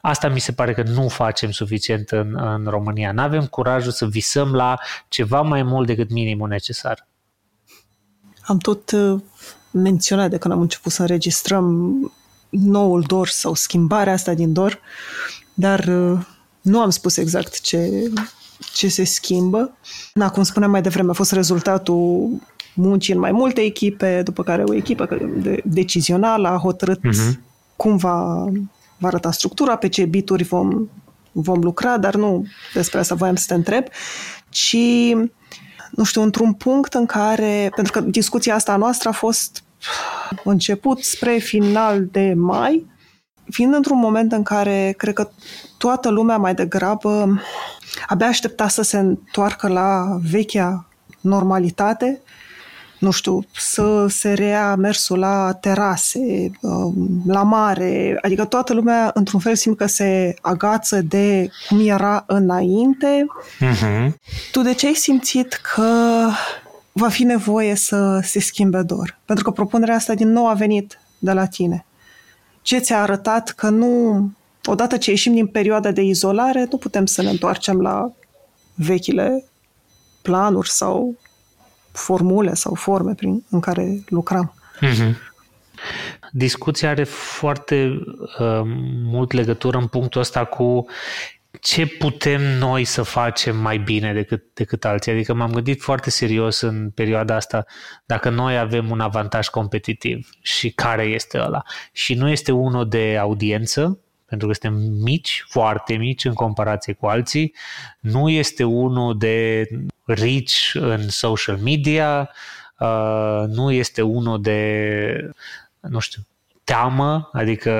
Asta 0.00 0.28
mi 0.28 0.40
se 0.40 0.52
pare 0.52 0.74
că 0.74 0.82
nu 0.82 1.08
facem 1.08 1.50
suficient 1.50 2.10
în, 2.10 2.36
în 2.36 2.64
România. 2.66 3.12
Nu 3.12 3.22
avem 3.22 3.46
curajul 3.46 3.92
să 3.92 4.06
visăm 4.06 4.54
la 4.54 4.78
ceva 5.08 5.40
mai 5.40 5.62
mult 5.62 5.86
decât 5.86 6.10
minimul 6.10 6.48
necesar. 6.48 7.06
Am 8.42 8.58
tot 8.58 8.90
uh, 8.90 9.20
menționat 9.70 10.30
de 10.30 10.38
când 10.38 10.54
am 10.54 10.60
început 10.60 10.92
să 10.92 11.00
înregistrăm 11.00 11.96
noul 12.48 13.02
DOR 13.06 13.28
sau 13.28 13.54
schimbarea 13.54 14.12
asta 14.12 14.34
din 14.34 14.52
DOR, 14.52 14.80
dar 15.54 15.78
uh, 15.78 16.20
nu 16.60 16.80
am 16.80 16.90
spus 16.90 17.16
exact 17.16 17.60
ce, 17.60 18.10
ce 18.74 18.88
se 18.88 19.04
schimbă. 19.04 19.76
Na, 20.14 20.30
cum 20.30 20.42
spuneam 20.42 20.70
mai 20.70 20.82
devreme, 20.82 21.10
a 21.10 21.14
fost 21.14 21.32
rezultatul 21.32 22.30
muncii 22.74 23.14
în 23.14 23.20
mai 23.20 23.32
multe 23.32 23.60
echipe, 23.60 24.22
după 24.22 24.42
care 24.42 24.62
o 24.62 24.74
echipă 24.74 25.18
de, 25.36 25.62
decizională 25.64 26.48
a 26.48 26.58
hotărât 26.58 26.98
uh-huh. 26.98 27.38
cum 27.76 27.96
va, 27.96 28.48
va 28.98 29.08
arăta 29.08 29.30
structura, 29.30 29.76
pe 29.76 29.88
ce 29.88 30.04
bituri 30.04 30.42
vom, 30.42 30.88
vom 31.32 31.60
lucra, 31.60 31.98
dar 31.98 32.14
nu 32.14 32.46
despre 32.74 32.98
asta 32.98 33.14
voiam 33.14 33.36
să 33.36 33.44
te 33.48 33.54
întreb, 33.54 33.84
ci, 34.48 34.76
nu 35.90 36.04
știu, 36.04 36.22
într-un 36.22 36.52
punct 36.52 36.94
în 36.94 37.06
care, 37.06 37.72
pentru 37.74 37.92
că 37.92 38.00
discuția 38.00 38.54
asta 38.54 38.76
noastră 38.76 39.08
a 39.08 39.12
fost 39.12 39.64
început 40.44 40.98
spre 40.98 41.36
final 41.38 42.04
de 42.10 42.34
mai, 42.36 42.86
fiind 43.50 43.74
într-un 43.74 43.98
moment 43.98 44.32
în 44.32 44.42
care 44.42 44.94
cred 44.96 45.14
că 45.14 45.30
toată 45.78 46.10
lumea 46.10 46.36
mai 46.36 46.54
degrabă 46.54 47.40
abia 48.06 48.26
aștepta 48.26 48.68
să 48.68 48.82
se 48.82 48.98
întoarcă 48.98 49.68
la 49.68 50.18
vechea 50.30 50.88
normalitate, 51.20 52.20
nu 53.02 53.10
știu, 53.10 53.44
să 53.56 54.06
se 54.08 54.32
rea 54.32 54.74
mersul 54.74 55.18
la 55.18 55.52
terase, 55.60 56.50
um, 56.60 57.22
la 57.26 57.42
mare, 57.42 58.18
adică 58.22 58.44
toată 58.44 58.74
lumea 58.74 59.10
într-un 59.14 59.40
fel 59.40 59.54
simt 59.54 59.76
că 59.76 59.86
se 59.86 60.34
agață 60.40 61.00
de 61.00 61.50
cum 61.68 61.88
era 61.88 62.24
înainte. 62.26 63.26
Uh-huh. 63.60 64.12
Tu 64.52 64.62
de 64.62 64.74
ce 64.74 64.86
ai 64.86 64.94
simțit 64.94 65.52
că 65.52 66.28
va 66.92 67.08
fi 67.08 67.24
nevoie 67.24 67.74
să 67.74 68.20
se 68.22 68.40
schimbe 68.40 68.82
dor? 68.82 69.18
Pentru 69.24 69.44
că 69.44 69.50
propunerea 69.50 69.94
asta 69.94 70.14
din 70.14 70.28
nou 70.28 70.48
a 70.48 70.54
venit 70.54 70.98
de 71.18 71.32
la 71.32 71.46
tine 71.46 71.86
ce 72.62 72.78
ți-a 72.78 73.02
arătat 73.02 73.48
că 73.50 73.68
nu, 73.68 74.30
odată 74.64 74.96
ce 74.96 75.10
ieșim 75.10 75.34
din 75.34 75.46
perioada 75.46 75.90
de 75.90 76.02
izolare, 76.02 76.66
nu 76.70 76.76
putem 76.76 77.06
să 77.06 77.22
ne 77.22 77.30
întoarcem 77.30 77.80
la 77.80 78.12
vechile 78.74 79.44
planuri 80.22 80.70
sau 80.70 81.14
formule 81.92 82.54
sau 82.54 82.74
forme 82.74 83.14
prin, 83.14 83.44
în 83.50 83.60
care 83.60 84.02
lucram. 84.08 84.54
Mm-hmm. 84.80 85.30
Discuția 86.32 86.90
are 86.90 87.04
foarte 87.04 88.02
uh, 88.38 88.60
mult 89.04 89.32
legătură 89.32 89.78
în 89.78 89.86
punctul 89.86 90.20
ăsta 90.20 90.44
cu 90.44 90.86
ce 91.60 91.86
putem 91.86 92.42
noi 92.58 92.84
să 92.84 93.02
facem 93.02 93.56
mai 93.56 93.78
bine 93.78 94.12
decât, 94.12 94.44
decât 94.54 94.84
alții. 94.84 95.12
Adică 95.12 95.34
m-am 95.34 95.52
gândit 95.52 95.82
foarte 95.82 96.10
serios 96.10 96.60
în 96.60 96.90
perioada 96.90 97.34
asta 97.34 97.64
dacă 98.04 98.30
noi 98.30 98.58
avem 98.58 98.90
un 98.90 99.00
avantaj 99.00 99.48
competitiv 99.48 100.28
și 100.40 100.70
care 100.70 101.02
este 101.02 101.38
ăla. 101.38 101.62
Și 101.92 102.14
nu 102.14 102.28
este 102.28 102.52
unul 102.52 102.88
de 102.88 103.16
audiență, 103.20 103.98
pentru 104.26 104.46
că 104.46 104.54
suntem 104.54 104.80
mici, 105.02 105.44
foarte 105.48 105.94
mici 105.94 106.24
în 106.24 106.32
comparație 106.32 106.92
cu 106.92 107.06
alții. 107.06 107.54
Nu 108.00 108.28
este 108.28 108.64
unul 108.64 109.18
de 109.18 109.68
rich 110.04 110.70
în 110.74 111.08
social 111.08 111.56
media, 111.56 112.30
uh, 112.78 113.44
nu 113.46 113.72
este 113.72 114.02
unul 114.02 114.42
de, 114.42 115.30
nu 115.80 115.98
știu, 115.98 116.22
teamă, 116.64 117.30
adică 117.32 117.72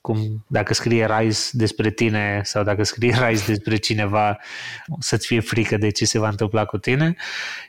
cum 0.00 0.44
dacă 0.46 0.74
scrie 0.74 1.08
Rise 1.18 1.50
despre 1.52 1.90
tine 1.90 2.40
sau 2.44 2.62
dacă 2.62 2.82
scrie 2.82 3.16
Rise 3.26 3.52
despre 3.52 3.76
cineva 3.76 4.38
să-ți 4.98 5.26
fie 5.26 5.40
frică 5.40 5.76
de 5.76 5.90
ce 5.90 6.04
se 6.04 6.18
va 6.18 6.28
întâmpla 6.28 6.64
cu 6.64 6.78
tine, 6.78 7.16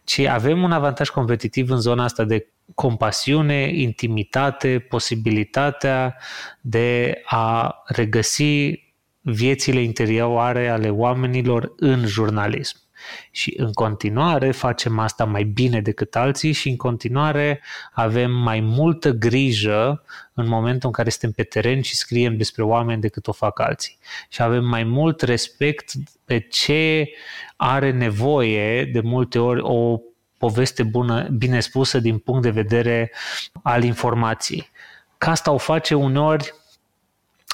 ci 0.03 0.19
avem 0.19 0.63
un 0.63 0.71
avantaj 0.71 1.09
competitiv 1.09 1.69
în 1.69 1.79
zona 1.79 2.03
asta 2.03 2.23
de 2.23 2.47
compasiune, 2.75 3.71
intimitate, 3.73 4.85
posibilitatea 4.89 6.15
de 6.61 7.21
a 7.25 7.75
regăsi 7.85 8.83
viețile 9.21 9.81
interioare 9.81 10.69
ale 10.69 10.89
oamenilor 10.89 11.73
în 11.77 12.05
jurnalism. 12.05 12.77
Și 13.31 13.53
în 13.57 13.73
continuare 13.73 14.51
facem 14.51 14.99
asta 14.99 15.25
mai 15.25 15.43
bine 15.43 15.81
decât 15.81 16.15
alții 16.15 16.51
și 16.51 16.69
în 16.69 16.75
continuare 16.75 17.61
avem 17.91 18.31
mai 18.31 18.59
multă 18.59 19.11
grijă 19.11 20.03
în 20.33 20.47
momentul 20.47 20.87
în 20.87 20.91
care 20.91 21.09
suntem 21.09 21.31
pe 21.31 21.43
teren 21.43 21.81
și 21.81 21.95
scriem 21.95 22.37
despre 22.37 22.63
oameni 22.63 23.01
decât 23.01 23.27
o 23.27 23.31
fac 23.31 23.59
alții. 23.59 23.97
Și 24.29 24.41
avem 24.41 24.65
mai 24.65 24.83
mult 24.83 25.21
respect 25.21 25.91
pe 26.25 26.39
ce 26.39 27.09
are 27.55 27.91
nevoie 27.91 28.85
de 28.85 28.99
multe 28.99 29.39
ori 29.39 29.61
o 29.61 29.99
poveste 30.37 30.83
bună, 30.83 31.27
bine 31.37 31.59
spusă 31.59 31.99
din 31.99 32.17
punct 32.17 32.41
de 32.41 32.49
vedere 32.49 33.11
al 33.63 33.83
informației. 33.83 34.69
Ca 35.17 35.31
asta 35.31 35.51
o 35.51 35.57
face 35.57 35.93
uneori 35.93 36.53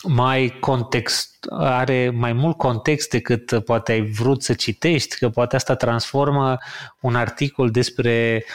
mai 0.08 0.58
context, 0.60 1.46
are 1.50 2.10
mai 2.10 2.34
mult 2.34 2.58
context 2.58 3.10
decât 3.10 3.60
poate 3.66 3.92
ai 3.92 4.02
vrut 4.02 4.44
să 4.44 4.54
citești, 4.54 5.18
că 5.18 5.30
poate 5.30 5.56
asta 5.56 5.76
transformă 5.76 6.58
un 7.00 7.16
articol 7.16 7.70
despre 7.70 8.46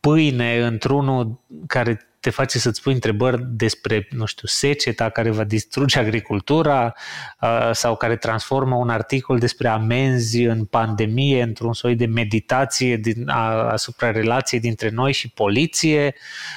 pâine 0.00 0.66
într-unul 0.66 1.40
care 1.66 2.07
te 2.20 2.30
face 2.30 2.58
să-ți 2.58 2.82
pui 2.82 2.92
întrebări 2.92 3.44
despre, 3.48 4.08
nu 4.10 4.24
știu, 4.24 4.46
seceta 4.46 5.10
care 5.10 5.30
va 5.30 5.44
distruge 5.44 5.98
agricultura 5.98 6.94
uh, 7.40 7.70
sau 7.72 7.96
care 7.96 8.16
transformă 8.16 8.74
un 8.74 8.88
articol 8.88 9.38
despre 9.38 9.68
amenzi 9.68 10.42
în 10.42 10.64
pandemie 10.64 11.42
într-un 11.42 11.72
soi 11.72 11.94
de 11.94 12.06
meditație 12.06 12.96
din, 12.96 13.28
a, 13.28 13.70
asupra 13.70 14.10
relației 14.10 14.60
dintre 14.60 14.88
noi 14.88 15.12
și 15.12 15.30
poliție. 15.30 16.14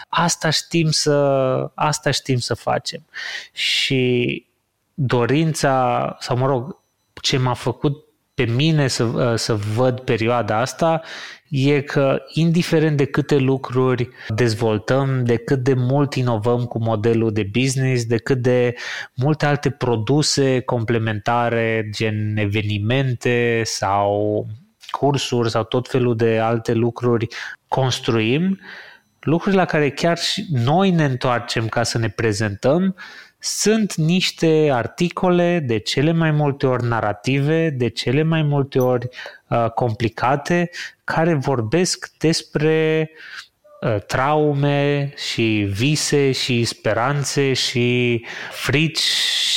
Asta 0.09 0.49
știm 0.49 0.89
să, 0.89 1.15
asta 1.75 2.11
știm 2.11 2.37
să 2.37 2.53
facem. 2.53 3.05
Și 3.53 4.45
dorința, 4.93 6.15
sau 6.19 6.37
mă 6.37 6.45
rog, 6.45 6.79
ce 7.21 7.37
m-a 7.37 7.53
făcut 7.53 8.05
pe 8.33 8.43
mine 8.43 8.87
să, 8.87 9.35
să 9.35 9.53
văd 9.53 9.99
perioada 9.99 10.57
asta 10.57 11.01
e 11.51 11.81
că 11.81 12.21
indiferent 12.33 12.97
de 12.97 13.05
câte 13.05 13.37
lucruri 13.37 14.09
dezvoltăm, 14.35 15.23
de 15.23 15.35
cât 15.35 15.59
de 15.59 15.73
mult 15.73 16.15
inovăm 16.15 16.63
cu 16.65 16.79
modelul 16.79 17.31
de 17.31 17.49
business, 17.51 18.05
de 18.05 18.17
cât 18.17 18.37
de 18.37 18.75
multe 19.15 19.45
alte 19.45 19.69
produse 19.69 20.59
complementare, 20.59 21.89
gen 21.91 22.37
evenimente 22.37 23.61
sau 23.65 24.45
cursuri 24.91 25.49
sau 25.49 25.63
tot 25.63 25.89
felul 25.89 26.15
de 26.15 26.39
alte 26.39 26.73
lucruri 26.73 27.27
construim, 27.67 28.59
lucruri 29.19 29.55
la 29.55 29.65
care 29.65 29.89
chiar 29.89 30.17
și 30.17 30.45
noi 30.51 30.91
ne 30.91 31.05
întoarcem 31.05 31.67
ca 31.67 31.83
să 31.83 31.97
ne 31.97 32.09
prezentăm, 32.09 32.95
sunt 33.43 33.95
niște 33.95 34.69
articole 34.71 35.59
de 35.59 35.77
cele 35.77 36.11
mai 36.11 36.31
multe 36.31 36.67
ori 36.67 36.87
narrative, 36.87 37.69
de 37.69 37.89
cele 37.89 38.23
mai 38.23 38.41
multe 38.41 38.79
ori 38.79 39.07
uh, 39.47 39.69
complicate, 39.69 40.69
care 41.03 41.33
vorbesc 41.33 42.11
despre 42.17 43.09
uh, 43.81 43.97
traume 44.07 45.13
și 45.15 45.67
vise 45.69 46.31
și 46.31 46.63
speranțe 46.63 47.53
și 47.53 48.21
frici 48.51 48.99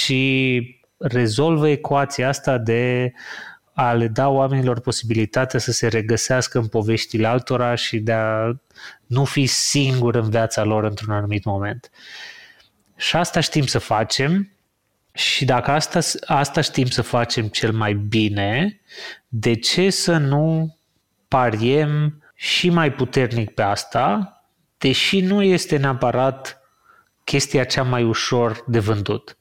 și 0.05 0.63
rezolvă 0.99 1.69
ecuația 1.69 2.29
asta 2.29 2.59
de 2.59 3.13
a 3.73 3.93
le 3.93 4.09
da 4.09 4.29
oamenilor 4.29 4.81
posibilitatea 4.81 5.59
să 5.59 5.73
se 5.73 5.87
regăsească 5.89 6.59
în 6.59 6.67
poveștile 6.67 7.27
altora 7.27 7.75
și 7.75 7.99
de 7.99 8.13
a 8.13 8.53
nu 9.07 9.25
fi 9.25 9.47
singur 9.47 10.15
în 10.15 10.31
viața 10.31 10.63
lor 10.63 10.85
într-un 10.85 11.15
anumit 11.15 11.45
moment. 11.45 11.91
Și 12.97 13.17
asta 13.17 13.41
știm 13.41 13.67
să 13.67 13.79
facem 13.79 14.49
și 15.13 15.45
dacă 15.45 15.71
asta, 15.71 16.01
asta 16.27 16.61
știm 16.61 16.87
să 16.87 17.03
facem 17.03 17.47
cel 17.47 17.73
mai 17.73 17.95
bine, 17.95 18.81
de 19.29 19.55
ce 19.55 19.91
să 19.91 20.17
nu 20.17 20.77
pariem 21.29 22.23
și 22.35 22.71
mai 22.71 22.93
puternic 22.93 23.51
pe 23.51 23.63
asta, 23.63 24.35
deși 24.79 25.21
nu 25.21 25.43
este 25.43 25.77
neapărat 25.77 26.61
chestia 27.25 27.65
cea 27.65 27.83
mai 27.83 28.05
ușor 28.05 28.65
de 28.67 28.79
vândut. 28.79 29.37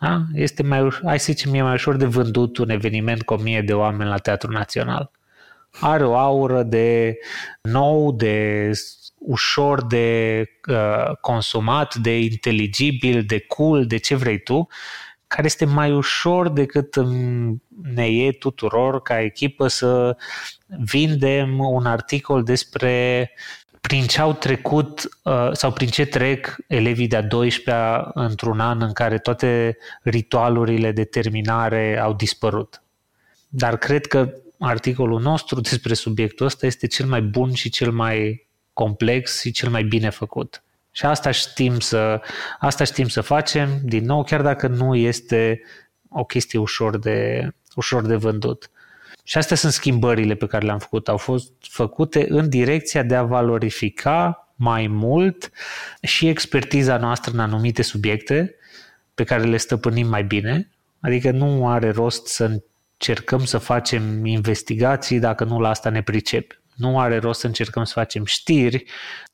Da? 0.00 0.22
Este 0.34 0.62
mai 0.62 0.82
ușor, 0.82 1.02
hai 1.04 1.18
să 1.18 1.32
zicem, 1.32 1.54
e 1.54 1.62
mai 1.62 1.72
ușor 1.72 1.96
de 1.96 2.04
vândut 2.04 2.56
un 2.56 2.68
eveniment 2.68 3.22
cu 3.22 3.34
o 3.34 3.36
mie 3.36 3.62
de 3.62 3.74
oameni 3.74 4.10
la 4.10 4.18
Teatrul 4.18 4.52
Național. 4.52 5.10
Are 5.80 6.04
o 6.04 6.16
aură 6.16 6.62
de 6.62 7.18
nou, 7.62 8.12
de 8.12 8.70
ușor 9.26 9.86
de 9.86 10.46
uh, 10.68 11.16
consumat, 11.20 11.94
de 11.94 12.18
inteligibil, 12.18 13.22
de 13.22 13.38
cool, 13.38 13.86
de 13.86 13.96
ce 13.96 14.14
vrei 14.14 14.42
tu, 14.42 14.68
care 15.26 15.46
este 15.46 15.64
mai 15.64 15.92
ușor 15.92 16.48
decât 16.48 16.96
ne 17.94 18.06
e 18.06 18.32
tuturor 18.32 19.02
ca 19.02 19.20
echipă 19.20 19.66
să 19.66 20.16
vindem 20.66 21.58
un 21.58 21.86
articol 21.86 22.42
despre 22.42 23.30
prin 23.80 24.06
ce 24.06 24.20
au 24.20 24.32
trecut 24.32 25.08
uh, 25.22 25.50
sau 25.52 25.72
prin 25.72 25.88
ce 25.88 26.04
trec 26.04 26.56
elevii 26.66 27.08
de-a 27.08 27.26
12-a 27.26 28.10
într-un 28.14 28.60
an 28.60 28.82
în 28.82 28.92
care 28.92 29.18
toate 29.18 29.76
ritualurile 30.02 30.92
de 30.92 31.04
terminare 31.04 31.98
au 31.98 32.12
dispărut. 32.12 32.82
Dar 33.48 33.76
cred 33.76 34.06
că 34.06 34.32
articolul 34.58 35.20
nostru 35.20 35.60
despre 35.60 35.94
subiectul 35.94 36.46
ăsta 36.46 36.66
este 36.66 36.86
cel 36.86 37.06
mai 37.06 37.22
bun 37.22 37.52
și 37.52 37.70
cel 37.70 37.90
mai 37.90 38.43
complex 38.74 39.40
și 39.40 39.50
cel 39.50 39.70
mai 39.70 39.82
bine 39.82 40.10
făcut. 40.10 40.62
Și 40.90 41.06
asta 41.06 41.30
știm 41.30 41.80
să, 41.80 42.20
asta 42.58 42.84
știm 42.84 43.08
să 43.08 43.20
facem, 43.20 43.68
din 43.82 44.04
nou, 44.04 44.24
chiar 44.24 44.42
dacă 44.42 44.66
nu 44.66 44.94
este 44.94 45.60
o 46.08 46.24
chestie 46.24 46.58
ușor 46.58 46.98
de, 46.98 47.48
ușor 47.74 48.06
de 48.06 48.14
vândut. 48.16 48.70
Și 49.24 49.38
astea 49.38 49.56
sunt 49.56 49.72
schimbările 49.72 50.34
pe 50.34 50.46
care 50.46 50.66
le-am 50.66 50.78
făcut. 50.78 51.08
Au 51.08 51.16
fost 51.16 51.52
făcute 51.60 52.26
în 52.28 52.48
direcția 52.48 53.02
de 53.02 53.14
a 53.14 53.22
valorifica 53.22 54.48
mai 54.54 54.86
mult 54.86 55.50
și 56.02 56.28
expertiza 56.28 56.96
noastră 56.96 57.32
în 57.32 57.38
anumite 57.38 57.82
subiecte 57.82 58.54
pe 59.14 59.24
care 59.24 59.42
le 59.42 59.56
stăpânim 59.56 60.08
mai 60.08 60.24
bine. 60.24 60.70
Adică 61.00 61.30
nu 61.30 61.68
are 61.68 61.90
rost 61.90 62.26
să 62.26 62.44
încercăm 62.98 63.44
să 63.44 63.58
facem 63.58 64.24
investigații 64.24 65.18
dacă 65.18 65.44
nu 65.44 65.60
la 65.60 65.68
asta 65.68 65.90
ne 65.90 66.02
pricep. 66.02 66.60
Nu 66.74 67.00
are 67.00 67.18
rost 67.18 67.40
să 67.40 67.46
încercăm 67.46 67.84
să 67.84 67.92
facem 67.92 68.24
știri 68.24 68.84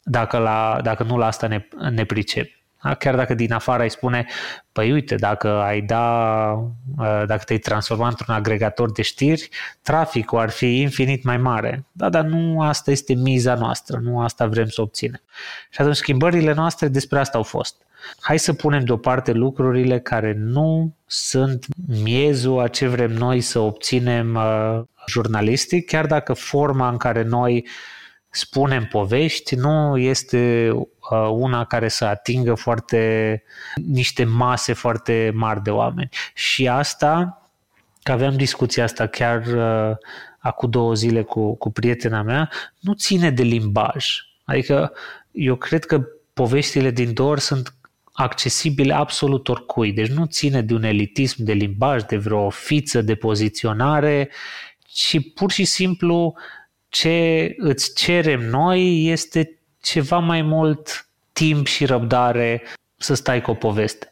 dacă, 0.03 0.39
la, 0.39 0.81
dacă 0.83 1.03
nu 1.03 1.17
la 1.17 1.27
asta 1.27 1.47
ne, 1.47 1.69
ne 1.91 2.05
pricep. 2.05 2.51
Da? 2.83 2.95
Chiar 2.95 3.17
dacă 3.17 3.35
din 3.35 3.53
afară 3.53 3.83
ai 3.83 3.91
spune, 3.91 4.27
păi 4.73 4.93
uite, 4.93 5.15
dacă 5.15 5.49
ai 5.49 5.81
da, 5.81 6.51
uh, 6.99 7.23
dacă 7.27 7.43
te-ai 7.45 7.59
transforma 7.59 8.09
într-un 8.09 8.35
agregator 8.35 8.93
de 8.93 9.03
știri, 9.03 9.49
traficul 9.83 10.39
ar 10.39 10.51
fi 10.51 10.81
infinit 10.81 11.25
mai 11.25 11.37
mare. 11.37 11.85
Da, 11.93 12.09
dar 12.09 12.25
nu 12.25 12.63
asta 12.63 12.91
este 12.91 13.15
miza 13.15 13.55
noastră, 13.55 13.99
nu 14.03 14.21
asta 14.21 14.47
vrem 14.47 14.67
să 14.67 14.81
obținem. 14.81 15.21
Și 15.71 15.81
atunci 15.81 15.97
schimbările 15.97 16.53
noastre 16.53 16.89
despre 16.89 17.19
asta 17.19 17.39
au 17.39 17.45
fost. 17.45 17.77
Hai 18.21 18.39
să 18.39 18.53
punem 18.53 18.85
deoparte 18.85 19.33
lucrurile 19.33 19.99
care 19.99 20.35
nu 20.37 20.95
sunt 21.07 21.67
miezul 21.87 22.61
a 22.61 22.69
ce 22.69 22.87
vrem 22.87 23.11
noi 23.11 23.41
să 23.41 23.59
obținem 23.59 24.35
uh, 24.35 24.83
jurnalistic, 25.11 25.87
chiar 25.87 26.07
dacă 26.07 26.33
forma 26.33 26.89
în 26.89 26.97
care 26.97 27.23
noi 27.23 27.67
spunem 28.31 28.85
povești 28.85 29.55
nu 29.55 29.99
este 29.99 30.71
uh, 30.71 31.29
una 31.31 31.65
care 31.65 31.89
să 31.89 32.05
atingă 32.05 32.55
foarte 32.55 33.43
niște 33.75 34.25
mase 34.25 34.73
foarte 34.73 35.31
mari 35.35 35.63
de 35.63 35.71
oameni. 35.71 36.09
Și 36.35 36.69
asta, 36.69 37.43
că 38.03 38.13
aveam 38.13 38.37
discuția 38.37 38.85
asta 38.85 39.07
chiar 39.07 39.47
uh, 39.47 39.97
acum 40.39 40.71
două 40.71 40.95
zile 40.95 41.23
cu, 41.23 41.57
cu 41.57 41.71
prietena 41.71 42.23
mea, 42.23 42.51
nu 42.81 42.93
ține 42.93 43.31
de 43.31 43.43
limbaj. 43.43 44.07
Adică 44.45 44.93
eu 45.31 45.57
cred 45.57 45.85
că 45.85 46.03
poveștile 46.33 46.91
din 46.91 47.13
Dor 47.13 47.39
sunt 47.39 47.75
accesibile 48.13 48.95
absolut 48.95 49.49
oricui. 49.49 49.93
Deci 49.93 50.09
nu 50.09 50.27
ține 50.27 50.63
de 50.63 50.75
un 50.75 50.83
elitism 50.83 51.43
de 51.43 51.53
limbaj, 51.53 52.03
de 52.03 52.17
vreo 52.17 52.51
fiță 52.51 53.03
de 53.03 53.15
poziționare, 53.15 54.31
ci 54.93 55.33
pur 55.35 55.51
și 55.51 55.65
simplu 55.65 56.35
ce 56.89 57.55
îți 57.57 57.95
cerem 57.95 58.41
noi 58.41 59.07
este 59.07 59.59
ceva 59.83 60.19
mai 60.19 60.43
mult 60.43 61.09
timp 61.33 61.67
și 61.67 61.85
răbdare 61.85 62.63
să 62.97 63.15
stai 63.15 63.43
cu 63.43 63.51
o 63.51 63.55
poveste. 63.55 64.11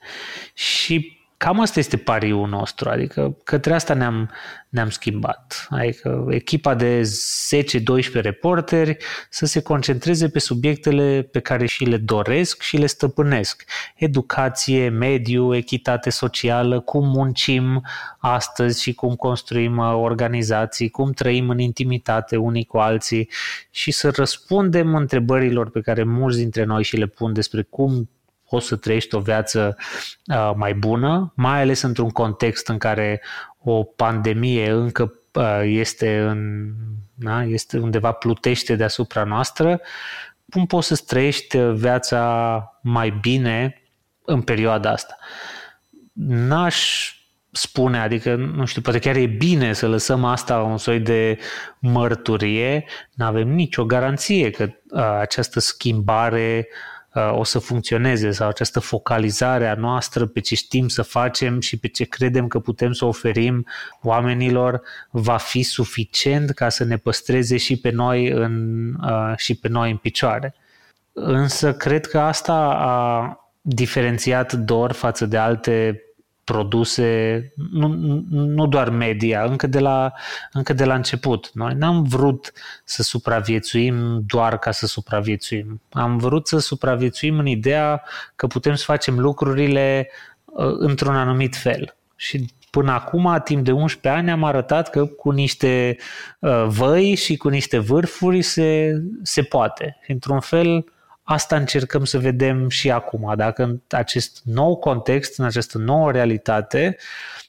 Și 0.54 1.17
cam 1.39 1.61
asta 1.61 1.78
este 1.78 1.97
pariul 1.97 2.49
nostru, 2.49 2.89
adică 2.89 3.36
către 3.45 3.74
asta 3.74 3.95
ne-am, 3.95 4.30
ne-am 4.68 4.91
schimbat. 4.91 5.66
Adică 5.70 6.26
echipa 6.28 6.74
de 6.74 7.03
10-12 7.03 8.12
reporteri 8.12 8.97
să 9.30 9.47
se 9.47 9.62
concentreze 9.62 10.28
pe 10.28 10.39
subiectele 10.39 11.28
pe 11.32 11.41
care 11.41 11.66
și 11.66 11.84
le 11.84 11.97
doresc 11.97 12.62
și 12.62 12.76
le 12.76 12.86
stăpânesc. 12.86 13.64
Educație, 13.97 14.89
mediu, 14.89 15.55
echitate 15.55 16.11
socială, 16.11 16.80
cum 16.80 17.09
muncim 17.09 17.82
astăzi 18.18 18.82
și 18.82 18.95
cum 18.95 19.14
construim 19.14 19.76
uh, 19.76 19.93
organizații, 19.95 20.89
cum 20.89 21.12
trăim 21.12 21.49
în 21.49 21.59
intimitate 21.59 22.36
unii 22.36 22.64
cu 22.64 22.78
alții 22.78 23.30
și 23.70 23.91
să 23.91 24.11
răspundem 24.11 24.95
întrebărilor 24.95 25.70
pe 25.70 25.80
care 25.80 26.03
mulți 26.03 26.39
dintre 26.39 26.64
noi 26.64 26.82
și 26.82 26.97
le 26.97 27.07
pun 27.07 27.32
despre 27.32 27.62
cum 27.62 28.09
poți 28.49 28.66
să 28.66 28.76
trăiești 28.76 29.14
o 29.14 29.20
viață 29.20 29.76
uh, 30.26 30.53
mai 30.55 30.74
bună, 30.74 31.32
mai 31.36 31.61
ales 31.61 31.82
într-un 31.82 32.11
context 32.11 32.68
în 32.68 32.78
care 32.78 33.22
o 33.59 33.82
pandemie 33.82 34.70
încă 34.70 35.12
uh, 35.32 35.61
este, 35.64 36.18
în, 36.18 36.70
da, 37.14 37.44
este 37.44 37.78
undeva 37.78 38.12
plutește 38.12 38.76
deasupra 38.76 39.24
noastră, 39.24 39.80
cum 40.51 40.66
poți 40.66 40.86
să 40.86 41.03
trăiești 41.07 41.59
viața 41.59 42.80
mai 42.82 43.11
bine 43.20 43.82
în 44.24 44.42
perioada 44.42 44.90
asta? 44.90 45.16
N-aș 46.22 47.12
spune, 47.51 47.99
adică, 47.99 48.34
nu 48.34 48.64
știu, 48.64 48.82
poate 48.82 48.99
chiar 48.99 49.16
e 49.16 49.26
bine 49.26 49.72
să 49.72 49.88
lăsăm 49.88 50.24
asta 50.24 50.62
un 50.62 50.78
soi 50.78 51.01
de 51.01 51.38
mărturie, 51.78 52.84
nu 53.14 53.24
avem 53.24 53.49
nicio 53.49 53.84
garanție 53.84 54.51
că 54.51 54.62
uh, 54.90 55.18
această 55.20 55.61
schimbare 55.61 56.68
uh, 56.68 56.76
Uh, 56.76 56.97
o 57.34 57.44
să 57.44 57.58
funcționeze 57.58 58.30
sau 58.30 58.48
această 58.48 58.80
focalizare 58.80 59.68
a 59.68 59.74
noastră 59.74 60.26
pe 60.26 60.40
ce 60.40 60.54
știm 60.54 60.88
să 60.88 61.02
facem 61.02 61.60
și 61.60 61.78
pe 61.78 61.88
ce 61.88 62.04
credem 62.04 62.46
că 62.46 62.58
putem 62.58 62.92
să 62.92 63.04
oferim 63.04 63.66
oamenilor 64.02 64.82
va 65.10 65.36
fi 65.36 65.62
suficient 65.62 66.50
ca 66.50 66.68
să 66.68 66.84
ne 66.84 66.96
păstreze 66.96 67.56
și 67.56 67.80
pe 67.80 67.90
noi 67.90 68.28
în, 68.28 68.94
uh, 69.02 69.32
și 69.36 69.54
pe 69.54 69.68
noi 69.68 69.90
în 69.90 69.96
picioare. 69.96 70.54
Însă 71.12 71.74
cred 71.74 72.06
că 72.06 72.18
asta 72.18 72.54
a 72.78 73.36
diferențiat 73.60 74.52
DOR 74.52 74.92
față 74.92 75.26
de 75.26 75.36
alte 75.36 76.02
produse, 76.53 77.53
nu, 77.70 77.88
nu 78.30 78.66
doar 78.66 78.90
media, 78.90 79.44
încă 79.44 79.66
de, 79.66 79.78
la, 79.78 80.12
încă 80.53 80.72
de 80.72 80.84
la 80.84 80.94
început. 80.94 81.51
Noi 81.53 81.74
n-am 81.74 82.03
vrut 82.03 82.53
să 82.84 83.03
supraviețuim 83.03 84.22
doar 84.26 84.59
ca 84.59 84.70
să 84.70 84.86
supraviețuim. 84.86 85.80
Am 85.90 86.16
vrut 86.16 86.46
să 86.46 86.59
supraviețuim 86.59 87.38
în 87.38 87.46
ideea 87.46 88.03
că 88.36 88.46
putem 88.46 88.74
să 88.74 88.84
facem 88.86 89.18
lucrurile 89.18 90.11
uh, 90.44 90.74
într-un 90.78 91.14
anumit 91.14 91.57
fel. 91.57 91.96
Și 92.16 92.46
până 92.70 92.92
acum, 92.92 93.40
timp 93.44 93.64
de 93.64 93.72
11 93.72 94.20
ani, 94.20 94.30
am 94.30 94.44
arătat 94.44 94.90
că 94.90 95.07
cu 95.07 95.30
niște 95.30 95.96
uh, 96.38 96.64
văi 96.66 97.14
și 97.14 97.36
cu 97.36 97.49
niște 97.49 97.78
vârfuri 97.78 98.42
se, 98.42 98.92
se 99.22 99.42
poate. 99.42 99.99
într-un 100.07 100.40
fel, 100.40 100.84
Asta 101.30 101.56
încercăm 101.56 102.04
să 102.04 102.18
vedem 102.18 102.68
și 102.68 102.90
acum, 102.90 103.32
dacă 103.36 103.62
în 103.62 103.80
acest 103.88 104.40
nou 104.44 104.76
context, 104.76 105.38
în 105.38 105.44
această 105.44 105.78
nouă 105.78 106.10
realitate, 106.10 106.96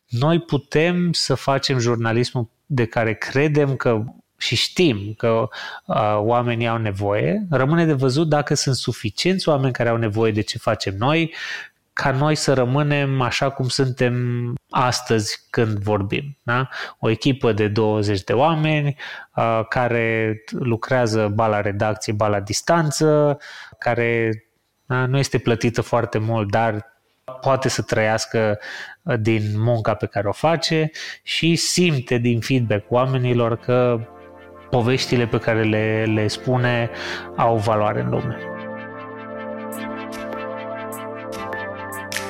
noi 0.07 0.39
putem 0.39 1.11
să 1.11 1.35
facem 1.35 1.77
jurnalismul 1.77 2.49
de 2.65 2.85
care 2.85 3.13
credem 3.13 3.75
că 3.75 4.03
și 4.37 4.55
știm 4.55 5.13
că 5.17 5.49
uh, 5.85 6.17
oamenii 6.17 6.67
au 6.67 6.77
nevoie, 6.77 7.47
rămâne 7.49 7.85
de 7.85 7.93
văzut 7.93 8.29
dacă 8.29 8.53
sunt 8.53 8.75
suficienți 8.75 9.49
oameni 9.49 9.73
care 9.73 9.89
au 9.89 9.97
nevoie 9.97 10.31
de 10.31 10.41
ce 10.41 10.57
facem 10.57 10.95
noi, 10.97 11.33
ca 12.01 12.11
noi 12.11 12.35
să 12.35 12.53
rămânem 12.53 13.21
așa 13.21 13.49
cum 13.49 13.67
suntem 13.67 14.13
astăzi 14.69 15.47
când 15.49 15.77
vorbim. 15.77 16.37
Da? 16.43 16.69
O 16.99 17.09
echipă 17.09 17.51
de 17.51 17.67
20 17.67 18.23
de 18.23 18.33
oameni 18.33 18.95
uh, 19.35 19.61
care 19.69 20.35
lucrează 20.49 21.27
ba 21.27 21.47
la 21.47 21.61
redacție, 21.61 22.13
ba 22.13 22.27
la 22.27 22.39
distanță, 22.39 23.37
care 23.79 24.43
da, 24.85 25.05
nu 25.05 25.17
este 25.17 25.37
plătită 25.37 25.81
foarte 25.81 26.17
mult, 26.17 26.51
dar 26.51 26.85
poate 27.41 27.69
să 27.69 27.81
trăiască 27.81 28.59
din 29.19 29.41
munca 29.55 29.93
pe 29.93 30.05
care 30.05 30.27
o 30.27 30.31
face 30.31 30.91
și 31.23 31.55
simte 31.55 32.17
din 32.17 32.39
feedback 32.39 32.91
oamenilor 32.91 33.57
că 33.57 33.99
poveștile 34.69 35.27
pe 35.27 35.37
care 35.37 35.63
le, 35.63 36.03
le 36.13 36.27
spune 36.27 36.89
au 37.35 37.57
valoare 37.57 38.01
în 38.01 38.09
lume. 38.09 38.48